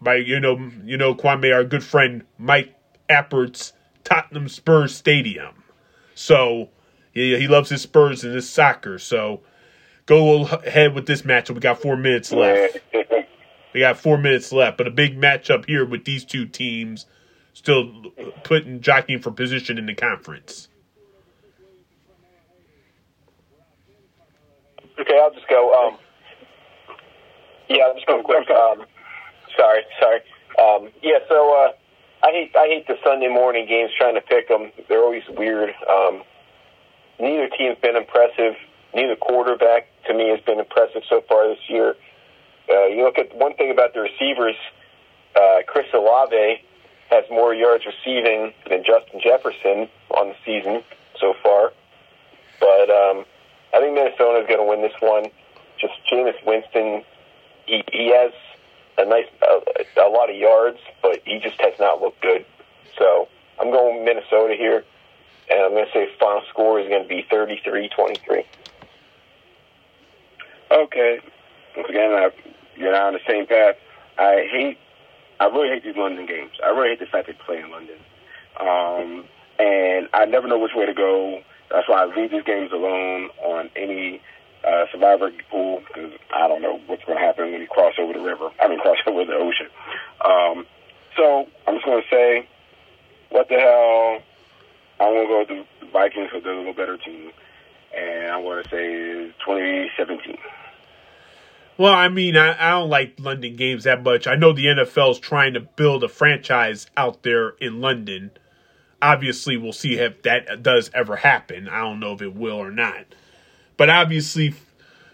my 0.00 0.14
you 0.14 0.38
know 0.38 0.70
you 0.84 0.96
know 0.96 1.16
Kwame, 1.16 1.52
our 1.52 1.64
good 1.64 1.82
friend 1.82 2.22
Mike 2.38 2.76
Appert's 3.10 3.72
Tottenham 4.04 4.48
Spurs 4.48 4.94
Stadium. 4.94 5.64
So 6.14 6.68
he, 7.12 7.36
he 7.40 7.48
loves 7.48 7.70
his 7.70 7.82
Spurs 7.82 8.22
and 8.22 8.36
his 8.36 8.48
soccer. 8.48 9.00
So 9.00 9.40
go 10.06 10.46
ahead 10.46 10.94
with 10.94 11.06
this 11.06 11.22
matchup. 11.22 11.54
We 11.54 11.60
got 11.60 11.82
four 11.82 11.96
minutes 11.96 12.30
left. 12.30 12.78
We 13.72 13.80
got 13.80 13.98
four 13.98 14.18
minutes 14.18 14.52
left, 14.52 14.78
but 14.78 14.86
a 14.86 14.90
big 14.90 15.18
matchup 15.18 15.66
here 15.66 15.84
with 15.84 16.04
these 16.04 16.24
two 16.24 16.46
teams 16.46 17.06
still 17.54 18.12
putting 18.44 18.80
jockeying 18.80 19.20
for 19.20 19.30
position 19.30 19.78
in 19.78 19.86
the 19.86 19.94
conference. 19.94 20.68
Okay, 24.98 25.18
I'll 25.20 25.32
just 25.32 25.48
go. 25.48 25.72
Um, 25.72 25.98
yeah, 27.68 27.84
I'll 27.84 27.94
just 27.94 28.06
go 28.06 28.22
quick. 28.22 28.48
Um, 28.50 28.84
sorry, 29.56 29.82
sorry. 30.00 30.20
Um, 30.60 30.90
yeah, 31.02 31.18
so 31.28 31.54
uh, 31.56 31.72
I 32.26 32.30
hate 32.30 32.52
I 32.54 32.66
hate 32.66 32.86
the 32.86 32.96
Sunday 33.04 33.28
morning 33.28 33.66
games. 33.66 33.90
Trying 33.98 34.14
to 34.14 34.20
pick 34.20 34.48
them, 34.48 34.70
they're 34.88 35.02
always 35.02 35.22
weird. 35.30 35.70
Um, 35.90 36.22
neither 37.18 37.48
team's 37.48 37.78
been 37.82 37.96
impressive. 37.96 38.54
Neither 38.94 39.16
quarterback 39.16 39.88
to 40.06 40.14
me 40.14 40.28
has 40.28 40.40
been 40.40 40.60
impressive 40.60 41.02
so 41.08 41.22
far 41.26 41.48
this 41.48 41.58
year. 41.68 41.96
Uh, 42.72 42.86
you 42.86 43.04
look 43.04 43.18
at 43.18 43.34
one 43.36 43.54
thing 43.54 43.70
about 43.70 43.92
the 43.92 44.00
receivers. 44.00 44.56
Uh, 45.36 45.58
Chris 45.66 45.86
Olave 45.92 46.62
has 47.10 47.24
more 47.30 47.54
yards 47.54 47.84
receiving 47.84 48.52
than 48.68 48.82
Justin 48.84 49.20
Jefferson 49.22 49.88
on 50.10 50.28
the 50.28 50.36
season 50.44 50.82
so 51.20 51.34
far. 51.42 51.72
But 52.58 52.88
um, 52.88 53.24
I 53.74 53.80
think 53.80 53.94
Minnesota 53.94 54.40
is 54.40 54.46
going 54.46 54.60
to 54.60 54.66
win 54.66 54.80
this 54.80 54.96
one. 55.00 55.26
Just 55.78 55.94
Jameis 56.10 56.38
Winston, 56.46 57.04
he, 57.66 57.84
he 57.92 58.12
has 58.14 58.32
a 58.98 59.04
nice 59.04 59.26
a, 59.42 60.00
a 60.00 60.08
lot 60.08 60.30
of 60.30 60.36
yards, 60.36 60.78
but 61.02 61.20
he 61.26 61.38
just 61.38 61.60
has 61.60 61.74
not 61.78 62.00
looked 62.00 62.22
good. 62.22 62.46
So 62.98 63.28
I'm 63.60 63.70
going 63.70 64.04
Minnesota 64.04 64.54
here, 64.56 64.84
and 65.50 65.60
I'm 65.60 65.70
going 65.72 65.86
to 65.86 65.92
say 65.92 66.08
final 66.18 66.42
score 66.48 66.80
is 66.80 66.88
going 66.88 67.02
to 67.02 67.08
be 67.08 67.26
33-23. 67.30 68.44
Okay. 70.70 71.20
Again, 71.76 72.12
I, 72.12 72.30
you're 72.76 72.92
not 72.92 73.08
on 73.08 73.12
the 73.14 73.20
same 73.26 73.46
path. 73.46 73.76
I 74.18 74.46
hate, 74.50 74.78
I 75.40 75.46
really 75.46 75.68
hate 75.68 75.84
these 75.84 75.96
London 75.96 76.26
games. 76.26 76.52
I 76.64 76.68
really 76.68 76.90
hate 76.90 77.00
the 77.00 77.06
fact 77.06 77.26
they 77.26 77.32
play 77.32 77.60
in 77.60 77.70
London. 77.70 77.96
Um, 78.60 79.24
and 79.58 80.08
I 80.12 80.24
never 80.26 80.48
know 80.48 80.58
which 80.58 80.72
way 80.74 80.86
to 80.86 80.94
go. 80.94 81.42
That's 81.70 81.88
why 81.88 82.02
I 82.02 82.06
leave 82.06 82.30
these 82.30 82.44
games 82.44 82.70
alone 82.72 83.30
on 83.42 83.70
any 83.76 84.20
uh, 84.66 84.84
survivor 84.92 85.30
pool 85.50 85.82
because 85.86 86.12
I 86.34 86.48
don't 86.48 86.62
know 86.62 86.80
what's 86.86 87.04
going 87.04 87.18
to 87.18 87.24
happen 87.24 87.50
when 87.52 87.60
you 87.60 87.66
cross 87.66 87.94
over 87.98 88.12
the 88.12 88.20
river. 88.20 88.50
I 88.60 88.68
mean, 88.68 88.78
cross 88.82 88.98
over 89.06 89.24
the 89.24 89.34
ocean. 89.34 89.68
Um, 90.24 90.66
so 91.16 91.46
I'm 91.66 91.74
just 91.76 91.86
going 91.86 92.02
to 92.02 92.08
say, 92.08 92.48
what 93.30 93.48
the 93.48 93.56
hell? 93.56 94.22
I'm 95.00 95.14
going 95.14 95.26
to 95.26 95.28
go 95.28 95.38
with 95.40 95.66
the 95.80 95.86
Vikings 95.86 96.28
because 96.28 96.44
they're 96.44 96.52
a 96.52 96.58
little 96.58 96.74
better 96.74 96.96
team. 96.96 97.32
And 97.96 98.30
I'm 98.30 98.42
going 98.42 98.62
to 98.62 98.70
say 98.70 99.34
2017. 99.44 100.38
Well, 101.82 101.94
I 101.94 102.08
mean, 102.08 102.36
I, 102.36 102.54
I 102.56 102.70
don't 102.78 102.90
like 102.90 103.18
London 103.18 103.56
games 103.56 103.82
that 103.82 104.04
much. 104.04 104.28
I 104.28 104.36
know 104.36 104.52
the 104.52 104.66
NFL 104.66 105.10
is 105.10 105.18
trying 105.18 105.54
to 105.54 105.60
build 105.60 106.04
a 106.04 106.08
franchise 106.08 106.86
out 106.96 107.24
there 107.24 107.56
in 107.60 107.80
London. 107.80 108.30
Obviously, 109.02 109.56
we'll 109.56 109.72
see 109.72 109.94
if 109.98 110.22
that 110.22 110.62
does 110.62 110.92
ever 110.94 111.16
happen. 111.16 111.68
I 111.68 111.80
don't 111.80 111.98
know 111.98 112.12
if 112.12 112.22
it 112.22 112.36
will 112.36 112.54
or 112.54 112.70
not. 112.70 113.06
But 113.76 113.90
obviously, 113.90 114.54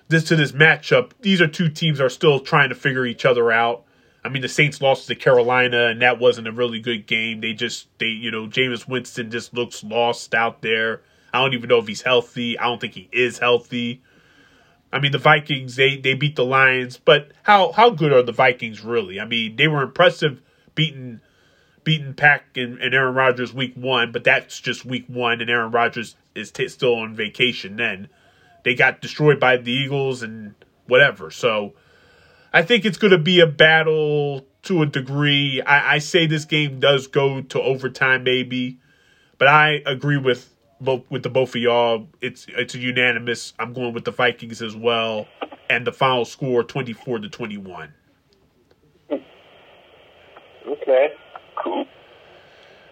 this 0.08 0.24
to 0.24 0.36
this 0.36 0.52
matchup, 0.52 1.12
these 1.22 1.40
are 1.40 1.48
two 1.48 1.70
teams 1.70 2.02
are 2.02 2.10
still 2.10 2.38
trying 2.38 2.68
to 2.68 2.74
figure 2.74 3.06
each 3.06 3.24
other 3.24 3.50
out. 3.50 3.84
I 4.22 4.28
mean, 4.28 4.42
the 4.42 4.48
Saints 4.48 4.82
lost 4.82 5.06
to 5.06 5.14
Carolina, 5.14 5.86
and 5.86 6.02
that 6.02 6.18
wasn't 6.18 6.48
a 6.48 6.52
really 6.52 6.80
good 6.80 7.06
game. 7.06 7.40
They 7.40 7.54
just, 7.54 7.88
they, 7.98 8.08
you 8.08 8.30
know, 8.30 8.46
Jameis 8.46 8.86
Winston 8.86 9.30
just 9.30 9.54
looks 9.54 9.82
lost 9.82 10.34
out 10.34 10.60
there. 10.60 11.00
I 11.32 11.40
don't 11.40 11.54
even 11.54 11.70
know 11.70 11.78
if 11.78 11.88
he's 11.88 12.02
healthy. 12.02 12.58
I 12.58 12.64
don't 12.64 12.78
think 12.78 12.92
he 12.92 13.08
is 13.10 13.38
healthy. 13.38 14.02
I 14.92 15.00
mean, 15.00 15.12
the 15.12 15.18
Vikings 15.18 15.76
they 15.76 15.96
they 15.96 16.14
beat 16.14 16.36
the 16.36 16.44
Lions, 16.44 16.96
but 16.96 17.32
how 17.42 17.72
how 17.72 17.90
good 17.90 18.12
are 18.12 18.22
the 18.22 18.32
Vikings 18.32 18.82
really? 18.82 19.20
I 19.20 19.24
mean, 19.24 19.56
they 19.56 19.68
were 19.68 19.82
impressive 19.82 20.40
beating 20.74 21.20
beating 21.84 22.14
Pack 22.14 22.56
and, 22.56 22.78
and 22.78 22.94
Aaron 22.94 23.14
Rodgers 23.14 23.52
week 23.52 23.74
one, 23.74 24.12
but 24.12 24.24
that's 24.24 24.60
just 24.60 24.84
week 24.84 25.06
one, 25.08 25.40
and 25.40 25.50
Aaron 25.50 25.70
Rodgers 25.70 26.16
is 26.34 26.50
t- 26.50 26.68
still 26.68 26.94
on 26.96 27.14
vacation. 27.14 27.76
Then 27.76 28.08
they 28.64 28.74
got 28.74 29.00
destroyed 29.00 29.40
by 29.40 29.56
the 29.56 29.72
Eagles 29.72 30.22
and 30.22 30.54
whatever. 30.86 31.30
So 31.30 31.74
I 32.52 32.62
think 32.62 32.84
it's 32.84 32.98
going 32.98 33.12
to 33.12 33.18
be 33.18 33.40
a 33.40 33.46
battle 33.46 34.46
to 34.62 34.82
a 34.82 34.86
degree. 34.86 35.62
I, 35.62 35.94
I 35.94 35.98
say 35.98 36.26
this 36.26 36.44
game 36.44 36.80
does 36.80 37.06
go 37.06 37.40
to 37.42 37.60
overtime, 37.62 38.24
maybe, 38.24 38.80
but 39.38 39.48
I 39.48 39.82
agree 39.86 40.18
with 40.18 40.54
both 40.80 41.02
with 41.10 41.22
the 41.22 41.28
both 41.30 41.54
of 41.54 41.62
y'all. 41.62 42.08
It's 42.20 42.46
it's 42.48 42.74
a 42.74 42.78
unanimous. 42.78 43.52
I'm 43.58 43.72
going 43.72 43.94
with 43.94 44.04
the 44.04 44.10
Vikings 44.10 44.62
as 44.62 44.76
well, 44.76 45.26
and 45.68 45.86
the 45.86 45.92
final 45.92 46.24
score 46.24 46.62
twenty 46.64 46.92
four 46.92 47.18
to 47.18 47.28
twenty 47.28 47.56
one. 47.56 47.94
Okay, 50.66 51.08
cool. 51.62 51.86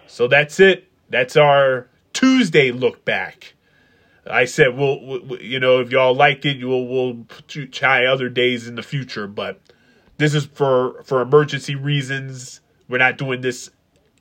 So 0.07 0.29
that's 0.29 0.61
it. 0.61 0.89
That's 1.11 1.37
our 1.37 1.89
Tuesday 2.13 2.73
look 2.73 3.05
back. 3.05 3.55
I 4.29 4.45
said, 4.45 4.77
we'll, 4.77 5.01
we'll 5.01 5.41
you 5.41 5.61
know, 5.61 5.81
if 5.81 5.91
y'all 5.91 6.15
like 6.15 6.45
it, 6.45 6.65
we'll 6.65 6.87
we'll 6.87 7.27
try 7.71 8.07
other 8.07 8.29
days 8.29 8.67
in 8.67 8.75
the 8.75 8.83
future. 8.83 9.27
But 9.27 9.61
this 10.19 10.35
is 10.35 10.47
for 10.47 11.03
for 11.05 11.21
emergency 11.21 11.75
reasons. 11.75 12.61
We're 12.89 12.99
not 12.99 13.19
doing 13.19 13.41
this 13.41 13.71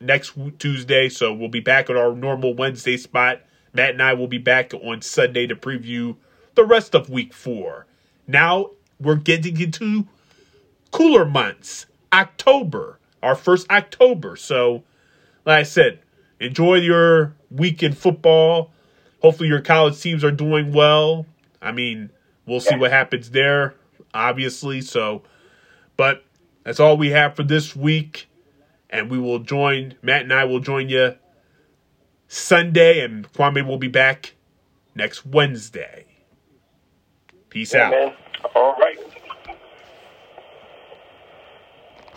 next 0.02 0.34
Tuesday, 0.60 1.10
so 1.10 1.34
we'll 1.34 1.50
be 1.50 1.60
back 1.60 1.90
at 1.90 1.96
our 1.96 2.14
normal 2.14 2.54
Wednesday 2.54 2.98
spot. 2.98 3.42
Matt 3.76 3.92
and 3.92 4.02
I 4.02 4.14
will 4.14 4.28
be 4.28 4.38
back 4.38 4.74
on 4.74 5.02
Sunday 5.02 5.48
to 5.48 5.56
preview 5.56 6.16
the 6.56 6.64
rest 6.64 6.96
of 6.96 7.10
week 7.10 7.34
four. 7.34 7.86
Now 8.28 8.72
we're 9.00 9.16
getting 9.16 9.60
into 9.60 10.08
cooler 10.92 11.26
months. 11.26 11.86
October, 12.14 13.00
our 13.22 13.36
first 13.36 13.70
October. 13.70 14.38
So, 14.38 14.84
like 15.46 15.60
I 15.60 15.64
said, 15.64 16.00
enjoy 16.40 16.76
your 16.76 17.36
week 17.52 17.84
in 17.84 17.94
football. 17.94 18.72
Hopefully, 19.22 19.50
your 19.50 19.62
college 19.62 20.00
teams 20.00 20.24
are 20.24 20.32
doing 20.32 20.72
well. 20.72 21.26
I 21.62 21.72
mean, 21.72 22.12
we'll 22.46 22.62
see 22.62 22.76
what 22.76 22.92
happens 22.92 23.32
there, 23.32 23.76
obviously. 24.14 24.82
So, 24.82 25.24
but 25.98 26.24
that's 26.64 26.80
all 26.80 26.96
we 26.96 27.10
have 27.10 27.36
for 27.36 27.44
this 27.44 27.76
week. 27.76 28.30
And 28.90 29.10
we 29.10 29.20
will 29.20 29.40
join, 29.40 29.96
Matt 30.02 30.22
and 30.22 30.32
I 30.32 30.46
will 30.46 30.60
join 30.60 30.88
you 30.88 31.16
Sunday, 32.36 33.00
and 33.00 33.32
Kwame 33.32 33.66
will 33.66 33.78
be 33.78 33.88
back 33.88 34.34
next 34.94 35.26
Wednesday. 35.26 36.06
Peace 37.50 37.74
out. 37.74 37.92
Man. 37.92 38.14
All 38.54 38.76
right. 38.78 39.00